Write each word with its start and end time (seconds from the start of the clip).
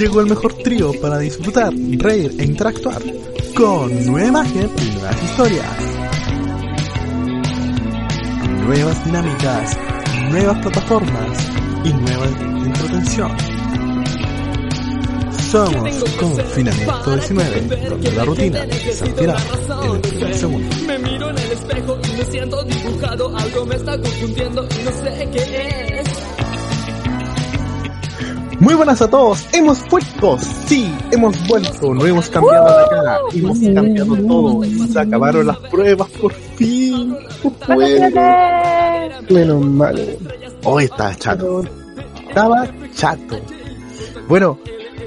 Llegó 0.00 0.20
el 0.22 0.28
mejor 0.28 0.54
trío 0.54 0.92
para 0.98 1.18
disfrutar, 1.18 1.74
reír 1.74 2.34
e 2.38 2.44
interactuar 2.46 3.02
con 3.54 4.06
nueva 4.06 4.28
imagen 4.28 4.70
y 4.78 4.94
nuevas 4.94 5.22
historias. 5.22 5.76
Nuevas 8.64 9.04
dinámicas, 9.04 9.78
nuevas 10.30 10.58
plataformas 10.62 11.48
y 11.84 11.92
nueva 11.92 12.26
entretención. 12.64 13.30
Somos 15.50 16.04
Confinamiento 16.18 17.16
19, 17.16 17.60
donde 17.90 18.12
la 18.12 18.24
rutina 18.24 18.60
se 18.70 19.04
activa 19.04 19.36
en 19.84 19.90
el 19.96 20.00
primer 20.00 20.34
segundo. 20.34 20.76
Me 20.86 20.98
miro 20.98 21.28
en 21.28 21.38
el 21.38 21.52
espejo 21.52 21.98
y 22.02 22.16
me 22.16 22.24
siento 22.24 22.64
dibujado. 22.64 23.36
Algo 23.36 23.66
me 23.66 23.74
está 23.74 24.00
confundiendo 24.00 24.66
y 24.80 24.82
no 24.82 24.92
sé 24.92 25.28
qué 25.30 25.98
es. 25.98 25.99
Muy 28.70 28.76
buenas 28.76 29.02
a 29.02 29.10
todos, 29.10 29.48
hemos 29.52 29.84
vuelto, 29.88 30.38
sí, 30.38 30.94
hemos 31.10 31.48
vuelto, 31.48 31.92
no 31.92 32.06
hemos 32.06 32.30
cambiado 32.30 32.68
la 32.68 32.88
cara, 32.88 33.18
hemos 33.34 33.58
cambiado 33.58 34.16
todo, 34.16 34.62
se 34.62 35.00
acabaron 35.00 35.48
las 35.48 35.56
pruebas 35.56 36.08
por 36.10 36.32
fin. 36.32 37.16
Menos 39.28 39.66
mal. 39.66 40.18
Hoy 40.62 40.84
está 40.84 41.12
chato, 41.16 41.64
estaba 42.28 42.68
chato. 42.94 43.40
Bueno, 44.28 44.56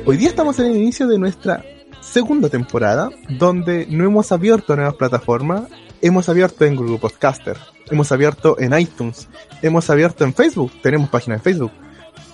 hoy 0.06 0.18
día 0.18 0.28
estamos 0.28 0.60
en 0.60 0.66
el 0.66 0.76
inicio 0.76 1.08
de 1.08 1.18
nuestra 1.18 1.64
segunda 2.02 2.50
temporada, 2.50 3.12
donde 3.30 3.88
no 3.90 4.04
hemos 4.04 4.34
abierto 4.34 4.76
nuevas 4.76 4.96
plataformas, 4.96 5.62
hemos 6.02 6.28
abierto 6.28 6.66
en 6.66 6.76
Google 6.76 6.98
Podcaster, 6.98 7.56
hemos 7.90 8.12
abierto 8.12 8.58
en 8.60 8.78
iTunes, 8.78 9.30
hemos 9.62 9.90
abierto 9.90 10.26
en 10.26 10.34
Facebook, 10.34 10.74
tenemos 10.82 11.08
página 11.10 11.38
de 11.38 11.42
Facebook, 11.42 11.72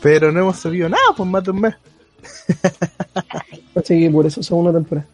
pero 0.02 0.32
no 0.32 0.40
hemos 0.42 0.58
subido 0.58 0.90
nada 0.90 1.04
por 1.16 1.26
más 1.26 1.44
de 1.44 1.52
un 1.52 1.62
mes. 1.62 1.76
Así 3.76 4.00
que 4.00 4.10
por 4.10 4.26
eso 4.26 4.44
segunda 4.44 4.74
temporada. 4.74 5.08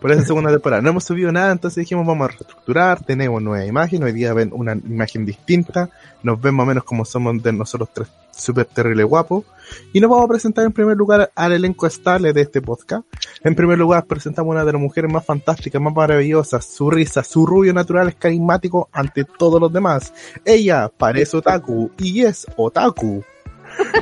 Por 0.00 0.12
esa 0.12 0.24
segunda 0.24 0.50
temporada. 0.50 0.80
No 0.80 0.90
hemos 0.90 1.04
subido 1.04 1.32
nada, 1.32 1.50
entonces 1.50 1.80
dijimos 1.82 2.06
vamos 2.06 2.26
a 2.26 2.28
reestructurar, 2.28 3.04
tenemos 3.04 3.42
nueva 3.42 3.64
imagen, 3.64 4.02
hoy 4.04 4.12
día 4.12 4.32
ven 4.32 4.50
una 4.52 4.74
imagen 4.74 5.26
distinta, 5.26 5.90
nos 6.22 6.40
ven 6.40 6.54
más 6.54 6.64
o 6.64 6.68
menos 6.68 6.84
como 6.84 7.04
somos 7.04 7.42
de 7.42 7.52
nosotros 7.52 7.88
tres 7.92 8.08
súper 8.38 8.66
terrible 8.66 9.04
guapos. 9.04 9.44
Y 9.92 10.00
nos 10.00 10.10
vamos 10.10 10.24
a 10.24 10.28
presentar 10.28 10.64
en 10.64 10.72
primer 10.72 10.96
lugar 10.96 11.30
al 11.34 11.52
elenco 11.52 11.86
estable 11.86 12.32
de 12.32 12.42
este 12.42 12.62
podcast. 12.62 13.04
En 13.42 13.54
primer 13.54 13.78
lugar 13.78 14.06
presentamos 14.06 14.52
una 14.52 14.64
de 14.64 14.72
las 14.72 14.80
mujeres 14.80 15.12
más 15.12 15.24
fantásticas, 15.24 15.82
más 15.82 15.94
maravillosas, 15.94 16.64
su 16.64 16.90
risa, 16.90 17.22
su 17.22 17.44
rubio 17.44 17.74
natural 17.74 18.08
es 18.08 18.14
carismático 18.14 18.88
ante 18.92 19.24
todos 19.24 19.60
los 19.60 19.72
demás. 19.72 20.12
Ella 20.44 20.90
parece 20.96 21.36
otaku 21.36 21.90
y 21.98 22.22
es 22.22 22.46
otaku. 22.56 23.24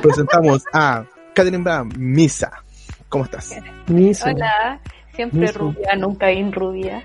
Presentamos 0.01 0.63
a 0.73 1.03
Catherine 1.33 1.63
Brown, 1.63 1.91
Misa. 1.97 2.51
¿Cómo 3.09 3.23
estás? 3.25 3.55
Misa. 3.87 4.31
Hola, 4.31 4.79
siempre 5.15 5.39
Miso. 5.41 5.59
rubia, 5.59 5.95
nunca 5.95 6.31
inrubia. 6.31 7.03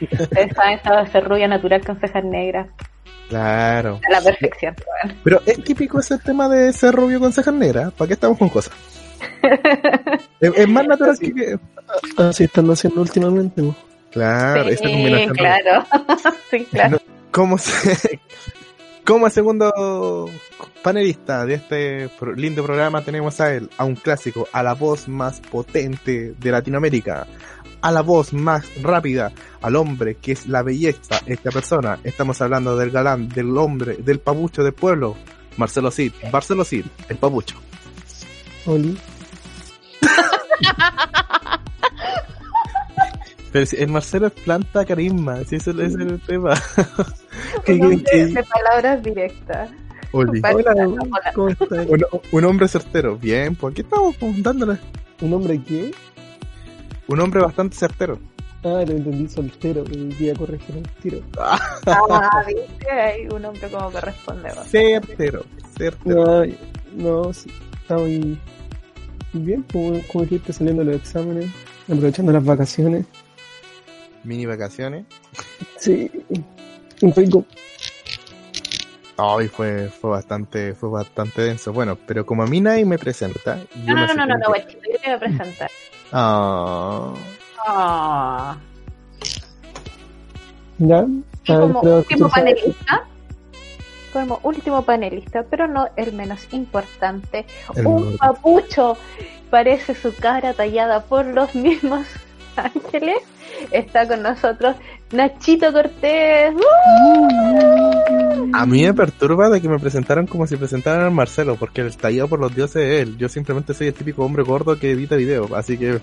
Ustedes 0.00 0.54
saben, 0.54 0.74
estaba 0.74 1.06
ser 1.06 1.24
rubia 1.28 1.48
natural 1.48 1.84
con 1.84 1.98
cejas 2.00 2.24
negras. 2.24 2.68
Claro. 3.28 4.00
A 4.08 4.12
la 4.12 4.20
perfección. 4.20 4.74
Bueno. 5.02 5.20
Pero 5.24 5.40
es 5.46 5.62
típico 5.64 6.00
ese 6.00 6.18
tema 6.18 6.48
de 6.48 6.72
ser 6.72 6.94
rubio 6.94 7.18
con 7.20 7.32
cejas 7.32 7.54
negras. 7.54 7.92
¿Para 7.92 8.08
qué 8.08 8.14
estamos 8.14 8.38
con 8.38 8.48
cosas? 8.48 8.72
es, 10.40 10.52
es 10.56 10.68
más 10.68 10.86
natural 10.86 11.18
que... 11.18 11.32
que- 11.34 11.58
Así 12.16 12.44
están 12.44 12.70
haciendo 12.70 13.02
últimamente. 13.02 13.62
po. 13.62 13.74
Claro, 14.12 14.62
esta 14.68 14.86
sí, 14.88 14.92
combinación. 14.94 15.34
claro. 15.34 15.86
sí, 16.50 16.66
claro. 16.70 16.98
Como, 17.30 17.58
se- 17.58 18.20
como 19.06 19.28
segundo 19.30 20.28
panelista 20.82 21.44
de 21.46 21.54
este 21.54 22.08
pro- 22.18 22.32
lindo 22.34 22.64
programa 22.64 23.02
tenemos 23.02 23.40
a 23.40 23.54
él, 23.54 23.70
a 23.78 23.84
un 23.84 23.94
clásico, 23.94 24.48
a 24.52 24.62
la 24.62 24.74
voz 24.74 25.08
más 25.08 25.40
potente 25.40 26.34
de 26.38 26.50
Latinoamérica, 26.50 27.26
a 27.80 27.90
la 27.92 28.00
voz 28.02 28.32
más 28.32 28.64
rápida, 28.82 29.32
al 29.60 29.76
hombre 29.76 30.16
que 30.16 30.32
es 30.32 30.46
la 30.46 30.62
belleza, 30.62 31.20
esta 31.26 31.50
persona. 31.50 31.98
Estamos 32.04 32.40
hablando 32.40 32.76
del 32.76 32.90
galán, 32.90 33.28
del 33.28 33.56
hombre, 33.58 33.96
del 33.96 34.20
papucho 34.20 34.62
del 34.62 34.72
pueblo, 34.74 35.16
Marcelo 35.56 35.90
Cid, 35.90 36.12
Marcelo 36.32 36.64
Cid, 36.64 36.86
el 37.08 37.16
papucho. 37.16 37.56
Oli. 38.66 38.96
Pero 43.52 43.66
si 43.66 43.76
el 43.76 43.88
Marcelo 43.90 44.28
es 44.28 44.32
planta 44.32 44.84
carisma, 44.86 45.44
si 45.44 45.56
ese 45.56 45.70
es 45.72 45.94
el 45.94 46.18
tema. 46.22 46.54
¿Qué 47.66 47.72
Un 47.74 47.78
quieren 47.80 47.92
hombre 47.98 48.04
que 48.10 48.26
de 48.26 48.44
palabras 48.44 49.02
directas. 49.02 49.70
Oli? 50.12 50.40
Hola, 50.44 50.74
Hola. 50.74 51.32
¿cómo 51.34 51.48
estás? 51.48 51.86
Un, 51.88 52.04
un 52.32 52.44
hombre 52.44 52.68
certero. 52.68 53.16
Bien, 53.16 53.56
pues 53.56 53.72
aquí 53.72 53.82
estamos 53.82 54.14
pues, 54.16 54.42
dándole. 54.42 54.78
¿Un 55.20 55.32
hombre 55.32 55.60
qué? 55.62 55.92
Un 57.08 57.20
hombre 57.20 57.40
bastante 57.40 57.76
certero. 57.76 58.18
Ah, 58.64 58.84
lo 58.86 58.92
entendí 58.92 59.28
soltero, 59.28 59.82
que 59.82 59.98
hoy 59.98 60.14
día 60.14 60.34
corregir 60.34 60.76
el 60.76 60.88
tiro. 61.02 61.20
Ah, 61.38 61.58
viste, 62.46 62.90
hay 62.90 63.26
un 63.26 63.44
hombre 63.44 63.68
como 63.68 63.90
corresponde. 63.90 64.50
Certero. 64.66 65.44
Certero. 65.76 66.44
No, 66.94 67.24
no, 67.24 67.32
sí, 67.32 67.50
está 67.80 67.98
muy 67.98 68.38
bien, 69.32 69.64
como, 69.72 70.00
como 70.06 70.24
dijiste, 70.24 70.52
saliendo 70.52 70.84
los 70.84 70.94
exámenes, 70.94 71.50
aprovechando 71.88 72.32
las 72.32 72.44
vacaciones. 72.44 73.06
Mini 74.22 74.46
vacaciones. 74.46 75.06
Sí, 75.78 76.08
un 77.00 77.12
rico. 77.14 77.44
Ay, 79.24 79.46
fue, 79.48 79.88
fue 79.88 80.10
bastante, 80.10 80.74
fue 80.74 80.88
bastante 80.90 81.42
denso. 81.42 81.72
Bueno, 81.72 81.96
pero 82.06 82.26
como 82.26 82.42
a 82.42 82.46
mí 82.46 82.60
nadie 82.60 82.84
me 82.84 82.98
presenta. 82.98 83.58
yo 83.84 83.94
No, 83.94 84.06
no, 84.06 84.14
no, 84.14 84.26
no, 84.26 84.36
no, 84.36 84.44
cómo 84.46 84.54
que- 84.66 84.72
yo 84.92 84.98
te 84.98 85.06
voy 85.06 85.14
a 85.14 85.18
presentar. 85.18 85.70
Ah. 86.12 87.14
Ah. 87.66 88.56
¿Ya? 90.78 91.06
Y 91.44 91.52
A 91.52 91.58
ver, 91.58 91.72
como 91.72 91.80
último 91.80 92.28
panelista, 92.28 93.04
como 94.12 94.40
último 94.42 94.82
panelista, 94.82 95.44
pero 95.48 95.68
no 95.68 95.88
el 95.96 96.12
menos 96.12 96.46
importante, 96.52 97.46
El 97.76 97.86
un 97.86 98.16
papucho, 98.16 98.96
parece 99.50 99.94
su 99.94 100.14
cara 100.16 100.54
tallada 100.54 101.00
por 101.04 101.24
los 101.26 101.54
mismos 101.54 102.06
ángeles, 102.56 103.18
está 103.70 104.08
con 104.08 104.22
nosotros 104.22 104.76
Nachito 105.12 105.72
Cortés. 105.72 106.54
¡Uh! 106.54 107.52
A 108.54 108.66
mí 108.66 108.82
me 108.82 108.92
perturba 108.94 109.48
de 109.48 109.60
que 109.60 109.68
me 109.68 109.78
presentaron 109.78 110.26
como 110.26 110.46
si 110.46 110.56
presentaran 110.56 111.06
a 111.06 111.10
Marcelo, 111.10 111.56
porque 111.56 111.80
el 111.80 111.96
tallado 111.96 112.28
por 112.28 112.40
los 112.40 112.54
dioses 112.54 112.82
es 112.82 113.02
él. 113.02 113.16
Yo 113.18 113.28
simplemente 113.28 113.74
soy 113.74 113.88
el 113.88 113.94
típico 113.94 114.24
hombre 114.24 114.42
gordo 114.42 114.78
que 114.78 114.92
edita 114.92 115.16
videos, 115.16 115.50
así 115.52 115.78
que. 115.78 116.00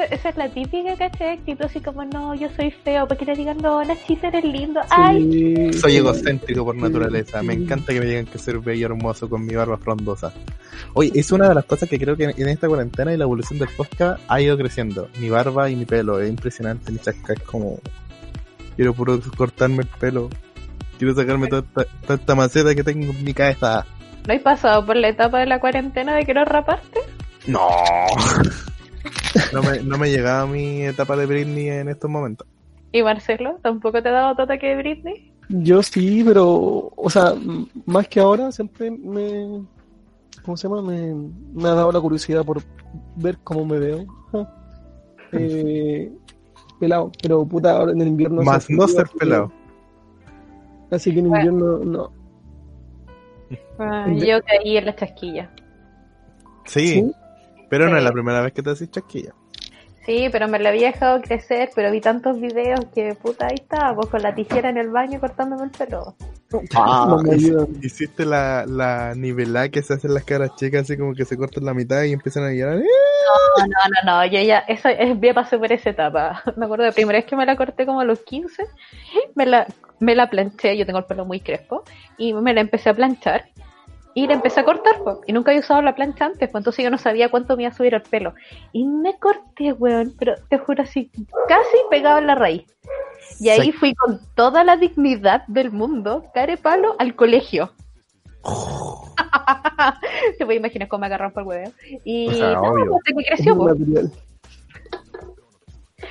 Esa, 0.00 0.14
esa 0.14 0.28
es 0.30 0.36
la 0.36 0.48
típica, 0.48 0.96
¿cachai? 0.96 1.38
Actitud 1.38 1.64
así 1.64 1.80
como, 1.80 2.04
no, 2.04 2.34
yo 2.34 2.48
soy 2.56 2.70
feo, 2.70 3.06
porque 3.06 3.24
le 3.24 3.34
digan, 3.34 3.58
no, 3.58 3.84
Nachito 3.84 4.26
eres 4.26 4.44
lindo, 4.44 4.80
ay, 4.88 5.70
Sí, 5.72 5.78
soy 5.78 5.96
egocéntrico 5.96 6.64
por 6.64 6.76
naturaleza. 6.76 7.42
Me 7.42 7.54
encanta 7.54 7.92
que 7.92 8.00
me 8.00 8.06
digan 8.06 8.26
que 8.26 8.38
soy 8.38 8.58
bello 8.58 8.86
hermoso 8.86 9.28
con 9.28 9.44
mi 9.44 9.54
barba 9.54 9.76
frondosa. 9.76 10.32
Oye, 10.94 11.12
es 11.14 11.30
una 11.32 11.48
de 11.48 11.54
las 11.54 11.64
cosas 11.64 11.88
que 11.88 11.98
creo 11.98 12.16
que 12.16 12.24
en 12.24 12.48
esta 12.48 12.68
cuarentena 12.68 13.12
y 13.12 13.16
la 13.16 13.24
evolución 13.24 13.58
del 13.58 13.68
podcast 13.76 14.22
ha 14.28 14.40
ido 14.40 14.56
creciendo. 14.56 15.08
Mi 15.18 15.28
barba 15.28 15.68
y 15.68 15.76
mi 15.76 15.84
pelo, 15.84 16.20
es 16.20 16.30
impresionante. 16.30 16.92
Mi 16.92 16.98
chasca 16.98 17.34
es 17.34 17.40
como. 17.40 17.78
Quiero 18.76 18.94
puro 18.94 19.20
cortarme 19.36 19.82
el 19.82 19.88
pelo. 19.88 20.30
Quiero 20.98 21.14
sacarme 21.14 21.48
toda 21.48 21.62
esta, 21.62 21.84
toda 22.02 22.14
esta 22.14 22.34
maceta 22.34 22.74
que 22.74 22.84
tengo 22.84 23.12
en 23.12 23.24
mi 23.24 23.34
cabeza. 23.34 23.84
¿no 24.26 24.34
has 24.34 24.40
pasado 24.42 24.84
por 24.84 24.96
la 24.96 25.08
etapa 25.08 25.40
de 25.40 25.46
la 25.46 25.60
cuarentena 25.60 26.14
de 26.14 26.24
querer 26.24 26.48
raparte? 26.48 27.00
No. 27.46 27.68
No 29.52 29.62
me, 29.62 29.78
no 29.82 29.98
me 29.98 30.10
llegaba 30.10 30.46
mi 30.46 30.82
etapa 30.82 31.16
de 31.16 31.26
Britney 31.26 31.68
en 31.68 31.88
estos 31.88 32.10
momentos. 32.10 32.46
¿Y 32.92 33.02
Marcelo? 33.02 33.58
¿Tampoco 33.62 34.02
te 34.02 34.08
ha 34.08 34.12
dado 34.12 34.34
tu 34.36 34.42
ataque 34.42 34.68
de 34.68 34.76
Britney? 34.76 35.32
Yo 35.48 35.82
sí, 35.82 36.22
pero, 36.24 36.92
o 36.96 37.10
sea, 37.10 37.34
más 37.86 38.06
que 38.08 38.20
ahora, 38.20 38.50
siempre 38.52 38.90
me, 38.90 39.62
¿cómo 40.44 40.56
se 40.56 40.68
llama? 40.68 40.82
Me, 40.82 41.12
me 41.54 41.68
ha 41.68 41.74
dado 41.74 41.90
la 41.92 42.00
curiosidad 42.00 42.44
por 42.44 42.62
ver 43.16 43.38
cómo 43.44 43.64
me 43.64 43.78
veo. 43.78 44.04
Eh, 45.32 46.10
pelado, 46.80 47.12
pero 47.22 47.46
puta, 47.46 47.70
ahora 47.76 47.92
en 47.92 48.00
el 48.00 48.08
invierno. 48.08 48.42
Más 48.42 48.68
no 48.68 48.88
ser 48.88 49.02
así 49.04 49.12
que- 49.12 49.18
pelado. 49.20 49.52
Así 50.90 51.12
que 51.14 51.20
en 51.20 51.28
Bueno. 51.28 51.52
invierno, 51.52 51.84
no. 51.84 52.12
Ah, 53.78 54.06
yo 54.12 54.42
caí 54.42 54.76
en 54.76 54.86
la 54.86 54.96
chasquilla. 54.96 55.50
Sí, 56.64 56.88
¿Sí? 56.88 57.12
Pero 57.70 57.88
no 57.88 57.96
es 57.96 58.04
la 58.04 58.12
primera 58.12 58.42
vez 58.42 58.52
que 58.52 58.62
te 58.62 58.70
haces 58.70 58.90
chasquilla. 58.90 59.32
Sí, 60.04 60.28
pero 60.32 60.48
me 60.48 60.58
la 60.58 60.70
había 60.70 60.90
dejado 60.92 61.20
crecer, 61.20 61.70
pero 61.74 61.92
vi 61.92 62.00
tantos 62.00 62.40
videos 62.40 62.80
que 62.94 63.14
puta 63.14 63.46
ahí 63.46 63.56
estaba, 63.60 63.94
pues 63.94 64.08
con 64.08 64.22
la 64.22 64.34
tijera 64.34 64.70
en 64.70 64.78
el 64.78 64.90
baño 64.90 65.20
cortándome 65.20 65.64
el 65.64 65.70
pelo. 65.70 66.16
no 66.74 67.22
me 67.22 67.34
ayudan. 67.34 67.68
Hiciste 67.82 68.24
la, 68.24 68.64
la 68.66 69.14
nivelada 69.14 69.68
que 69.68 69.82
se 69.82 69.94
hacen 69.94 70.12
las 70.14 70.24
caras 70.24 70.56
chicas, 70.56 70.82
así 70.82 70.96
como 70.96 71.14
que 71.14 71.24
se 71.24 71.36
cortan 71.36 71.64
la 71.64 71.74
mitad 71.74 72.02
y 72.02 72.12
empiezan 72.12 72.44
a 72.44 72.52
llorar. 72.52 72.78
No, 72.78 73.66
no, 73.66 73.66
no, 73.66 74.16
no, 74.16 74.26
yo 74.26 74.40
ya, 74.40 74.60
eso 74.60 74.88
es, 74.88 75.20
ya 75.20 75.34
pasé 75.34 75.58
por 75.58 75.70
esa 75.70 75.90
etapa. 75.90 76.42
Me 76.56 76.64
acuerdo 76.64 76.84
de 76.84 76.90
la 76.90 76.94
primera 76.94 77.18
vez 77.18 77.26
que 77.26 77.36
me 77.36 77.46
la 77.46 77.56
corté 77.56 77.86
como 77.86 78.00
a 78.00 78.04
los 78.04 78.20
15, 78.20 78.64
me 79.34 79.46
la, 79.46 79.66
me 80.00 80.14
la 80.14 80.28
planché, 80.30 80.76
yo 80.76 80.86
tengo 80.86 80.98
el 80.98 81.04
pelo 81.04 81.24
muy 81.24 81.40
crespo, 81.40 81.84
y 82.18 82.32
me 82.32 82.54
la 82.54 82.62
empecé 82.62 82.90
a 82.90 82.94
planchar. 82.94 83.44
Y 84.14 84.26
le 84.26 84.34
empecé 84.34 84.60
a 84.60 84.64
cortar, 84.64 84.94
pues. 85.04 85.18
Y 85.26 85.32
nunca 85.32 85.50
había 85.52 85.60
usado 85.60 85.82
la 85.82 85.94
plancha 85.94 86.24
antes, 86.26 86.50
pues 86.50 86.60
entonces 86.60 86.84
yo 86.84 86.90
no 86.90 86.98
sabía 86.98 87.30
cuánto 87.30 87.56
me 87.56 87.62
iba 87.62 87.70
a 87.72 87.74
subir 87.74 87.94
el 87.94 88.02
pelo. 88.02 88.34
Y 88.72 88.84
me 88.84 89.18
corté, 89.18 89.72
weón, 89.72 90.14
pero 90.18 90.34
te 90.48 90.58
juro 90.58 90.82
así, 90.82 91.10
casi 91.46 91.76
pegado 91.90 92.18
en 92.18 92.26
la 92.26 92.34
raíz. 92.34 92.64
Y 93.38 93.50
ahí 93.50 93.70
Sí. 93.70 93.72
fui 93.72 93.94
con 93.94 94.20
toda 94.34 94.64
la 94.64 94.76
dignidad 94.76 95.46
del 95.46 95.70
mundo, 95.70 96.24
care 96.34 96.56
palo, 96.56 96.96
al 96.98 97.14
colegio. 97.14 97.72
Te 100.38 100.44
voy 100.44 100.54
a 100.56 100.58
imaginar 100.58 100.88
cómo 100.88 101.00
me 101.02 101.06
agarraron 101.06 101.32
por 101.32 101.42
el 101.42 101.48
huevo. 101.48 101.72
Y 102.04 102.28
O 102.28 102.32
sea, 102.34 102.52
no, 102.54 102.72
pues, 102.72 103.26
creció, 103.28 103.56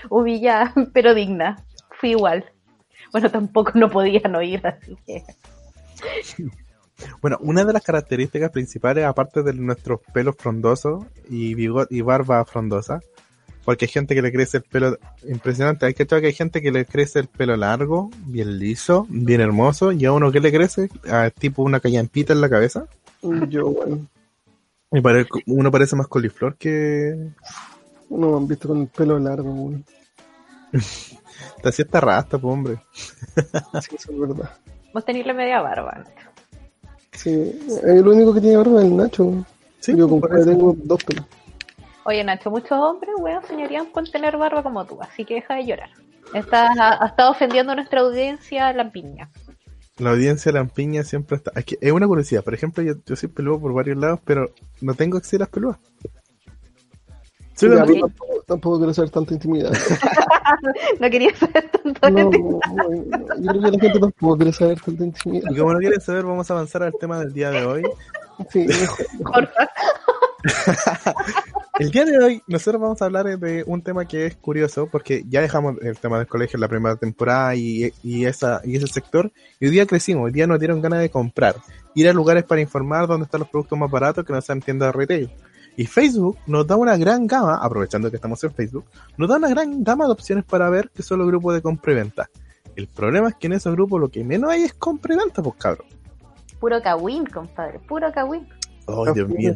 humillada, 0.10 0.74
pero 0.94 1.14
digna. 1.14 1.64
Fui 2.00 2.12
igual. 2.12 2.46
Bueno, 3.12 3.30
tampoco 3.30 3.72
no 3.76 3.90
podían 3.90 4.36
oír, 4.36 4.66
así 4.66 4.96
que. 5.06 5.24
Bueno, 7.22 7.38
una 7.42 7.64
de 7.66 7.74
las 7.74 7.84
características 7.84 8.52
principales, 8.52 9.06
aparte 9.06 9.44
de 9.44 9.54
nuestros 9.54 10.00
pelos 10.14 10.36
frondosos 10.38 11.06
y 11.30 11.54
bigot 11.56 11.92
y 11.92 12.02
barba 12.02 12.44
frondosa, 12.46 13.00
porque 13.66 13.86
hay 13.86 13.90
gente 13.92 14.16
que 14.16 14.22
le 14.22 14.32
crece 14.32 14.58
el 14.58 14.64
pelo 14.64 14.98
impresionante. 15.28 15.86
Hay 15.86 15.94
que 15.94 16.06
que 16.08 16.16
hay 16.16 16.34
gente 16.34 16.62
que 16.62 16.72
le 16.72 16.86
crece 16.86 17.20
el 17.20 17.28
pelo 17.28 17.56
largo, 17.56 18.10
bien 18.26 18.58
liso, 18.58 19.06
bien 19.10 19.42
hermoso, 19.42 19.92
y 19.92 20.06
a 20.06 20.12
uno 20.12 20.32
que 20.32 20.40
le 20.40 20.52
crece, 20.52 20.90
tipo 21.38 21.64
una 21.64 21.80
callampita 21.80 22.34
en 22.34 22.42
la 22.42 22.50
cabeza. 22.50 22.86
Yo, 23.22 23.70
bueno, 23.72 24.08
Y 24.92 25.02
pare- 25.02 25.28
uno 25.46 25.70
parece 25.72 25.96
más 25.96 26.08
coliflor 26.08 26.56
que. 26.56 27.16
no 28.10 28.32
me 28.32 28.38
han 28.38 28.48
visto 28.48 28.68
con 28.70 28.82
el 28.82 28.88
pelo 28.88 29.20
largo, 29.20 29.52
weón. 29.52 29.86
Así 31.64 31.82
está 31.84 32.00
rasta, 32.02 32.38
pues, 32.38 32.52
hombre. 32.54 32.78
Sí, 33.82 33.96
eso 33.96 34.12
es 34.12 34.20
verdad. 34.20 34.52
Vos 34.94 35.06
tenés 35.06 35.26
la 35.28 35.34
media 35.34 35.62
barba. 35.62 36.04
Sí, 37.12 37.60
el 37.84 38.08
único 38.08 38.34
que 38.34 38.42
tiene 38.42 38.58
barba 38.58 38.80
es 38.80 38.86
el 38.86 38.98
Nacho. 38.98 39.46
Sí, 39.80 39.96
Yo 39.96 40.08
compadre 40.08 40.46
tengo 40.46 40.76
dos 40.78 41.04
pelos. 41.04 41.26
Oye, 42.06 42.24
Nacho, 42.24 42.50
muchos 42.50 42.72
hombres, 42.72 43.14
weón, 43.20 43.44
soñarían 43.46 43.88
con 43.88 44.06
tener 44.06 44.38
barba 44.38 44.64
como 44.64 44.86
tú, 44.86 45.02
así 45.02 45.26
que 45.26 45.36
deja 45.36 45.56
de 45.56 45.66
llorar. 45.66 45.90
Estás, 46.34 46.78
ha, 46.80 47.04
ha 47.04 47.08
estado 47.08 47.32
ofendiendo 47.32 47.72
a 47.72 47.76
nuestra 47.76 48.02
audiencia 48.02 48.72
lampiña. 48.74 49.30
La 49.98 50.12
audiencia 50.12 50.52
lampiña 50.52 51.04
siempre 51.04 51.38
está. 51.38 51.52
Es, 51.56 51.66
que 51.66 51.78
es 51.82 51.92
una 51.92 52.08
curiosidad. 52.08 52.44
Por 52.44 52.54
ejemplo, 52.54 52.82
yo, 52.84 52.94
yo 53.06 53.16
soy 53.16 53.30
peludo 53.30 53.60
por 53.60 53.74
varios 53.74 53.98
lados, 53.98 54.20
pero 54.24 54.54
no 54.82 54.94
tengo 54.94 55.18
axilas 55.18 55.50
peludas. 55.50 55.78
Lampiño. 57.62 58.02
tampoco, 58.02 58.44
tampoco 58.46 58.78
quiero 58.78 58.92
hacer 58.92 59.10
tanta 59.10 59.34
intimidad. 59.34 59.72
No 61.00 61.10
quería 61.10 61.34
saber 61.36 61.70
tanto 61.70 62.10
No, 62.10 62.24
no, 62.24 62.30
no, 62.32 62.60
yo 63.40 63.52
creo 63.52 63.62
que 63.62 63.72
la 63.72 63.80
gente 63.80 64.00
tampoco 64.00 64.36
quiere 64.36 64.52
saber 64.52 64.82
tanta 64.82 65.04
intimidad. 65.06 65.52
Y 65.52 65.58
como 65.58 65.74
no 65.74 65.80
quieren 65.80 66.02
saber, 66.02 66.26
vamos 66.26 66.50
a 66.50 66.54
avanzar 66.54 66.84
al 66.84 66.94
tema 67.00 67.20
del 67.20 67.34
día 67.34 67.52
de 67.52 67.66
hoy. 67.66 67.84
Sí. 68.50 68.68
Porfa. 69.24 69.70
El 71.80 71.92
día 71.92 72.04
de 72.04 72.18
hoy 72.18 72.44
nosotros 72.48 72.82
vamos 72.82 73.02
a 73.02 73.06
hablar 73.06 73.40
de 73.40 73.64
un 73.66 73.82
tema 73.82 74.06
que 74.06 74.26
es 74.26 74.36
curioso 74.36 74.88
porque 74.92 75.24
ya 75.30 75.40
dejamos 75.42 75.78
el 75.82 75.98
tema 75.98 76.18
del 76.18 76.28
colegio 76.28 76.58
en 76.58 76.62
la 76.62 76.68
primera 76.68 76.98
temporada 76.98 77.56
y, 77.56 77.94
y, 78.04 78.26
esa, 78.26 78.62
y 78.66 78.76
ese 78.76 78.88
sector 78.88 79.32
y 79.62 79.66
hoy 79.66 79.72
día 79.72 79.86
crecimos, 79.86 80.26
hoy 80.26 80.32
día 80.32 80.46
nos 80.46 80.60
dieron 80.60 80.82
ganas 80.82 81.00
de 81.00 81.10
comprar, 81.10 81.56
ir 81.96 82.10
a 82.10 82.14
lugares 82.14 82.44
para 82.44 82.60
informar 82.60 83.08
dónde 83.08 83.26
están 83.26 83.40
los 83.40 83.50
productos 83.50 83.80
más 83.80 83.90
baratos 83.90 84.26
que 84.26 84.34
no 84.34 84.42
sean 84.42 84.62
tiendas 84.62 84.90
de 84.90 84.92
retail. 84.92 85.32
Y 85.80 85.86
Facebook 85.86 86.38
nos 86.46 86.68
da 86.68 86.76
una 86.76 86.98
gran 86.98 87.26
gama, 87.26 87.56
aprovechando 87.56 88.10
que 88.10 88.18
estamos 88.18 88.44
en 88.44 88.54
Facebook, 88.54 88.84
nos 89.16 89.30
da 89.30 89.38
una 89.38 89.48
gran 89.48 89.82
gama 89.82 90.08
de 90.08 90.12
opciones 90.12 90.44
para 90.44 90.70
ver 90.70 90.90
que 90.90 91.02
son 91.02 91.20
los 91.20 91.28
grupos 91.30 91.54
de 91.54 91.62
compra 91.62 91.94
y 91.94 91.96
venta. 91.96 92.30
El 92.76 92.90
problema 92.90 93.30
es 93.30 93.36
que 93.36 93.48
en 93.48 93.54
esos 93.54 93.74
grupos 93.76 94.02
lo 94.02 94.10
que 94.10 94.22
menos 94.26 94.52
hay 94.52 94.64
es 94.64 94.74
compra 94.74 95.14
y 95.14 95.18
venta, 95.18 95.42
pues 95.42 95.56
cabrón. 95.56 95.88
Puro 96.60 96.82
cagüín, 96.82 97.26
compadre, 97.28 97.80
puro 97.80 98.12
cagüín. 98.12 98.46
Ay, 98.88 99.14
Dios 99.14 99.30
mío. 99.30 99.56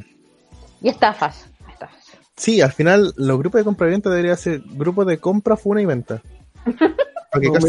Y 0.79 0.87
estafas. 0.87 1.45
estafas. 1.69 2.11
Sí, 2.37 2.61
al 2.61 2.71
final 2.71 3.13
los 3.17 3.37
grupos 3.37 3.59
de 3.59 3.65
compra 3.65 3.87
y 3.87 3.91
venta 3.91 4.09
deberían 4.09 4.37
ser 4.37 4.61
grupos 4.65 5.05
de 5.07 5.17
compra, 5.17 5.57
funa 5.57 5.81
y 5.81 5.85
venta. 5.85 6.21
Porque 7.33 7.51
casi 7.51 7.67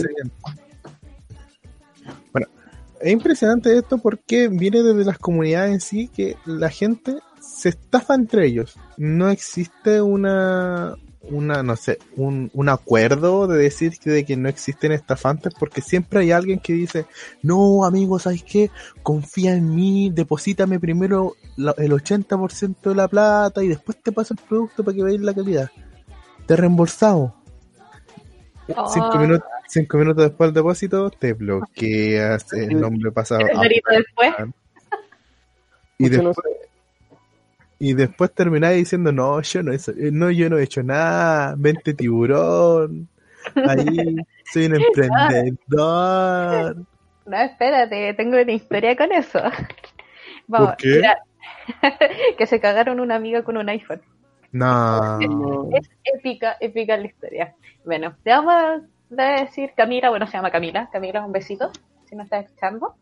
es 3.04 3.12
impresionante 3.12 3.76
esto 3.76 3.98
porque 3.98 4.48
viene 4.48 4.82
desde 4.82 5.04
las 5.04 5.18
comunidades 5.18 5.72
en 5.74 5.80
sí 5.80 6.08
que 6.08 6.38
la 6.46 6.70
gente 6.70 7.16
se 7.38 7.68
estafa 7.68 8.14
entre 8.14 8.46
ellos. 8.46 8.76
No 8.96 9.28
existe 9.28 10.00
una, 10.00 10.96
una 11.20 11.62
no 11.62 11.76
sé, 11.76 11.98
un, 12.16 12.50
un 12.54 12.68
acuerdo 12.70 13.46
de 13.46 13.58
decir 13.58 13.92
que, 13.98 14.08
de 14.08 14.24
que 14.24 14.38
no 14.38 14.48
existen 14.48 14.90
estafantes 14.92 15.52
porque 15.52 15.82
siempre 15.82 16.20
hay 16.20 16.30
alguien 16.30 16.60
que 16.60 16.72
dice, 16.72 17.04
no 17.42 17.84
amigo, 17.84 18.18
¿sabes 18.18 18.42
qué? 18.42 18.70
Confía 19.02 19.54
en 19.54 19.74
mí, 19.74 20.08
deposítame 20.08 20.80
primero 20.80 21.34
el 21.58 21.92
80% 21.92 22.76
de 22.84 22.94
la 22.94 23.08
plata 23.08 23.62
y 23.62 23.68
después 23.68 23.98
te 24.02 24.12
paso 24.12 24.32
el 24.32 24.40
producto 24.48 24.82
para 24.82 24.96
que 24.96 25.02
veáis 25.02 25.20
la 25.20 25.34
calidad. 25.34 25.70
Te 26.46 26.56
reembolsamos. 26.56 27.43
Cinco, 28.66 29.10
Oh. 29.14 29.18
minutos, 29.18 29.46
cinco 29.68 29.98
minutos 29.98 30.24
después 30.24 30.48
del 30.48 30.54
depósito, 30.54 31.10
te 31.10 31.32
bloqueas 31.34 32.50
el 32.54 32.80
nombre 32.80 33.12
pasado. 33.12 33.40
Después. 33.40 34.34
Y 35.96 36.08
después, 36.08 36.36
y 37.78 37.94
después 37.94 38.32
termináis 38.34 38.78
diciendo, 38.78 39.12
no, 39.12 39.40
yo 39.42 39.62
no, 39.62 39.72
he, 39.72 39.76
eh, 39.76 40.10
no, 40.10 40.28
yo 40.30 40.50
no 40.50 40.58
he 40.58 40.64
hecho 40.64 40.82
nada, 40.82 41.54
vente 41.56 41.94
tiburón, 41.94 43.08
ahí 43.54 44.16
soy 44.52 44.66
un 44.66 44.74
emprendedor. 44.82 46.76
No, 47.26 47.36
espérate, 47.40 48.12
tengo 48.14 48.40
una 48.42 48.52
historia 48.52 48.96
con 48.96 49.12
eso. 49.12 49.38
Vamos, 50.48 50.70
¿Por 50.70 50.76
qué? 50.78 50.88
mira, 50.96 51.18
que 52.38 52.46
se 52.46 52.60
cagaron 52.60 52.98
una 52.98 53.14
amiga 53.14 53.44
con 53.44 53.56
un 53.56 53.68
iPhone. 53.68 54.02
No, 54.54 55.18
No, 55.18 55.68
Es 55.72 55.90
épica, 56.04 56.56
épica 56.60 56.96
la 56.96 57.06
historia. 57.06 57.54
Bueno, 57.84 58.14
te 58.22 58.30
vamos 58.30 58.54
a 58.54 58.80
decir 59.10 59.72
Camila, 59.76 60.10
bueno, 60.10 60.28
se 60.28 60.34
llama 60.34 60.52
Camila. 60.52 60.88
Camila, 60.92 61.26
un 61.26 61.32
besito, 61.32 61.72
si 62.04 62.14
no 62.14 62.22
estás 62.22 62.44
escuchando. 62.44 62.94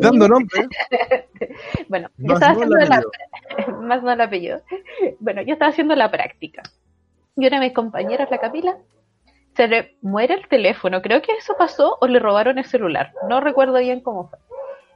dando 0.00 0.28
nombre, 0.28 0.68
Bueno, 1.88 2.08
yo 2.18 2.34
estaba 2.34 2.52
no 2.52 2.60
haciendo 2.60 2.76
la, 2.76 3.02
más 3.82 4.00
no 4.04 4.12
el 4.12 4.20
apellido. 4.20 4.62
Bueno, 5.18 5.42
yo 5.42 5.54
estaba 5.54 5.72
haciendo 5.72 5.96
la 5.96 6.08
práctica. 6.08 6.62
Y 7.36 7.48
una 7.48 7.58
de 7.58 7.66
mis 7.66 7.74
compañeras, 7.74 8.30
la 8.30 8.38
Camila, 8.38 8.78
se 9.56 9.66
le 9.66 9.96
muere 10.02 10.34
el 10.34 10.46
teléfono. 10.46 11.02
Creo 11.02 11.20
que 11.20 11.32
eso 11.32 11.56
pasó 11.58 11.98
o 12.00 12.06
le 12.06 12.20
robaron 12.20 12.58
el 12.58 12.64
celular. 12.64 13.12
No 13.28 13.40
recuerdo 13.40 13.80
bien 13.80 14.02
cómo 14.02 14.28
fue. 14.28 14.38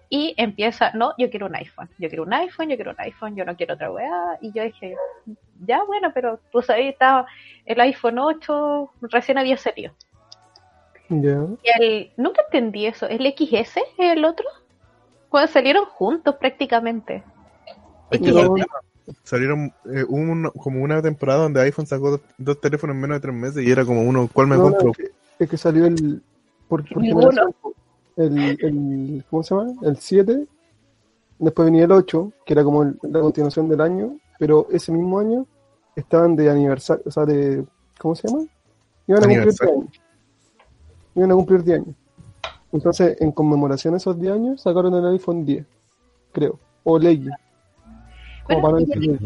Y 0.08 0.34
empieza, 0.36 0.92
no, 0.92 1.14
yo 1.18 1.30
quiero 1.30 1.46
un 1.46 1.56
iPhone. 1.56 1.88
Yo 1.98 2.08
quiero 2.08 2.22
un 2.22 2.32
iPhone, 2.32 2.68
yo 2.68 2.76
quiero 2.76 2.92
un 2.92 3.00
iPhone, 3.00 3.34
yo 3.34 3.44
no 3.44 3.56
quiero 3.56 3.74
otra 3.74 3.90
weá. 3.90 4.38
Y 4.40 4.52
yo 4.52 4.62
dije, 4.62 4.94
ya 5.66 5.82
bueno, 5.84 6.10
pero 6.14 6.40
tú 6.52 6.62
sabes, 6.62 6.92
estaba 6.92 7.26
el 7.66 7.80
iPhone 7.80 8.18
8, 8.18 8.90
recién 9.02 9.38
había 9.38 9.56
salido. 9.56 9.92
ya. 11.08 11.44
Y 11.62 11.82
el, 11.82 12.12
nunca 12.16 12.42
entendí 12.42 12.86
eso. 12.86 13.06
¿El 13.08 13.26
XS 13.26 13.80
es 13.98 14.16
el 14.16 14.24
otro? 14.24 14.46
Cuando 15.28 15.50
salieron 15.52 15.84
juntos 15.86 16.36
prácticamente. 16.36 17.22
Es 18.10 18.20
que 18.20 18.32
No. 18.32 18.54
salieron- 19.24 19.72
eh, 19.92 20.04
un- 20.08 20.50
como 20.50 20.82
una 20.82 21.00
temporada 21.02 21.42
donde 21.42 21.60
iPhone 21.62 21.86
sacó 21.86 22.10
dos, 22.12 22.20
dos 22.38 22.60
teléfonos 22.60 22.94
en 22.94 23.00
menos 23.00 23.16
de 23.16 23.20
tres 23.20 23.34
meses 23.34 23.64
y 23.66 23.70
era 23.70 23.84
como 23.84 24.02
uno, 24.02 24.28
¿cuál 24.32 24.46
me 24.46 24.56
No, 24.56 24.64
no, 24.70 24.76
compro? 24.76 24.90
es, 24.92 24.96
que, 24.96 25.44
es 25.44 25.50
que 25.50 25.56
salió 25.56 25.86
el. 25.86 26.22
Por, 26.68 26.88
por 26.88 27.02
el, 28.16 28.58
el. 28.60 29.24
¿Cómo 29.30 29.42
se 29.42 29.54
llama? 29.54 29.72
El 29.82 29.96
7. 29.96 30.46
Después 31.38 31.66
venía 31.66 31.84
el 31.84 31.92
8, 31.92 32.32
que 32.44 32.52
era 32.52 32.62
como 32.62 32.82
el- 32.82 32.98
la 33.02 33.20
continuación 33.20 33.68
del 33.68 33.80
año. 33.80 34.16
Pero 34.40 34.66
ese 34.72 34.90
mismo 34.90 35.20
año 35.20 35.46
estaban 35.94 36.34
de 36.34 36.50
aniversario. 36.50 37.04
O 37.06 37.10
sea, 37.12 37.24
de. 37.26 37.64
¿Cómo 37.98 38.16
se 38.16 38.26
llama? 38.26 38.44
Iban 39.06 39.22
a 39.22 39.26
cumplir 39.26 39.28
10 39.28 39.60
Aniversario. 39.60 39.74
años. 39.74 40.00
Iban 41.14 41.30
a 41.30 41.34
cumplir 41.34 41.62
10 41.62 41.78
años. 41.80 41.96
Entonces, 42.72 43.20
en 43.20 43.32
conmemoración 43.32 43.92
de 43.94 43.98
esos 43.98 44.18
10 44.18 44.32
años, 44.32 44.62
sacaron 44.62 44.94
el 44.94 45.06
iPhone 45.12 45.44
10. 45.44 45.66
Creo. 46.32 46.58
O 46.84 46.96
el 46.96 47.28
para 48.48 48.78
Pero, 48.78 49.02
¿y 49.02 49.08
el 49.10 49.18
XS? 49.18 49.24